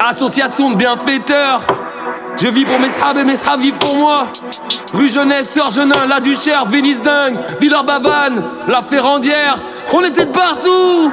[0.06, 1.62] Association de bienfaiteurs
[2.36, 4.16] Je vis pour mes sahab et mes sahab vivent pour moi
[4.92, 9.56] Rue Jeunesse, Sœur Genin, La Duchère, Venise Dingue, Villeurbanne, La Ferrandière
[9.94, 11.12] On était de partout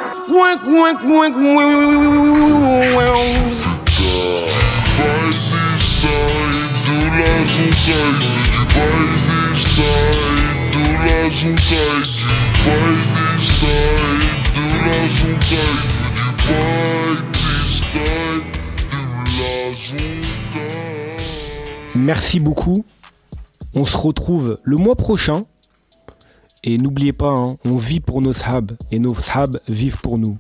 [22.02, 22.84] Merci beaucoup.
[23.76, 25.46] On se retrouve le mois prochain.
[26.64, 30.38] Et n'oubliez pas, hein, on vit pour nos sahab et nos sahab vivent pour nous.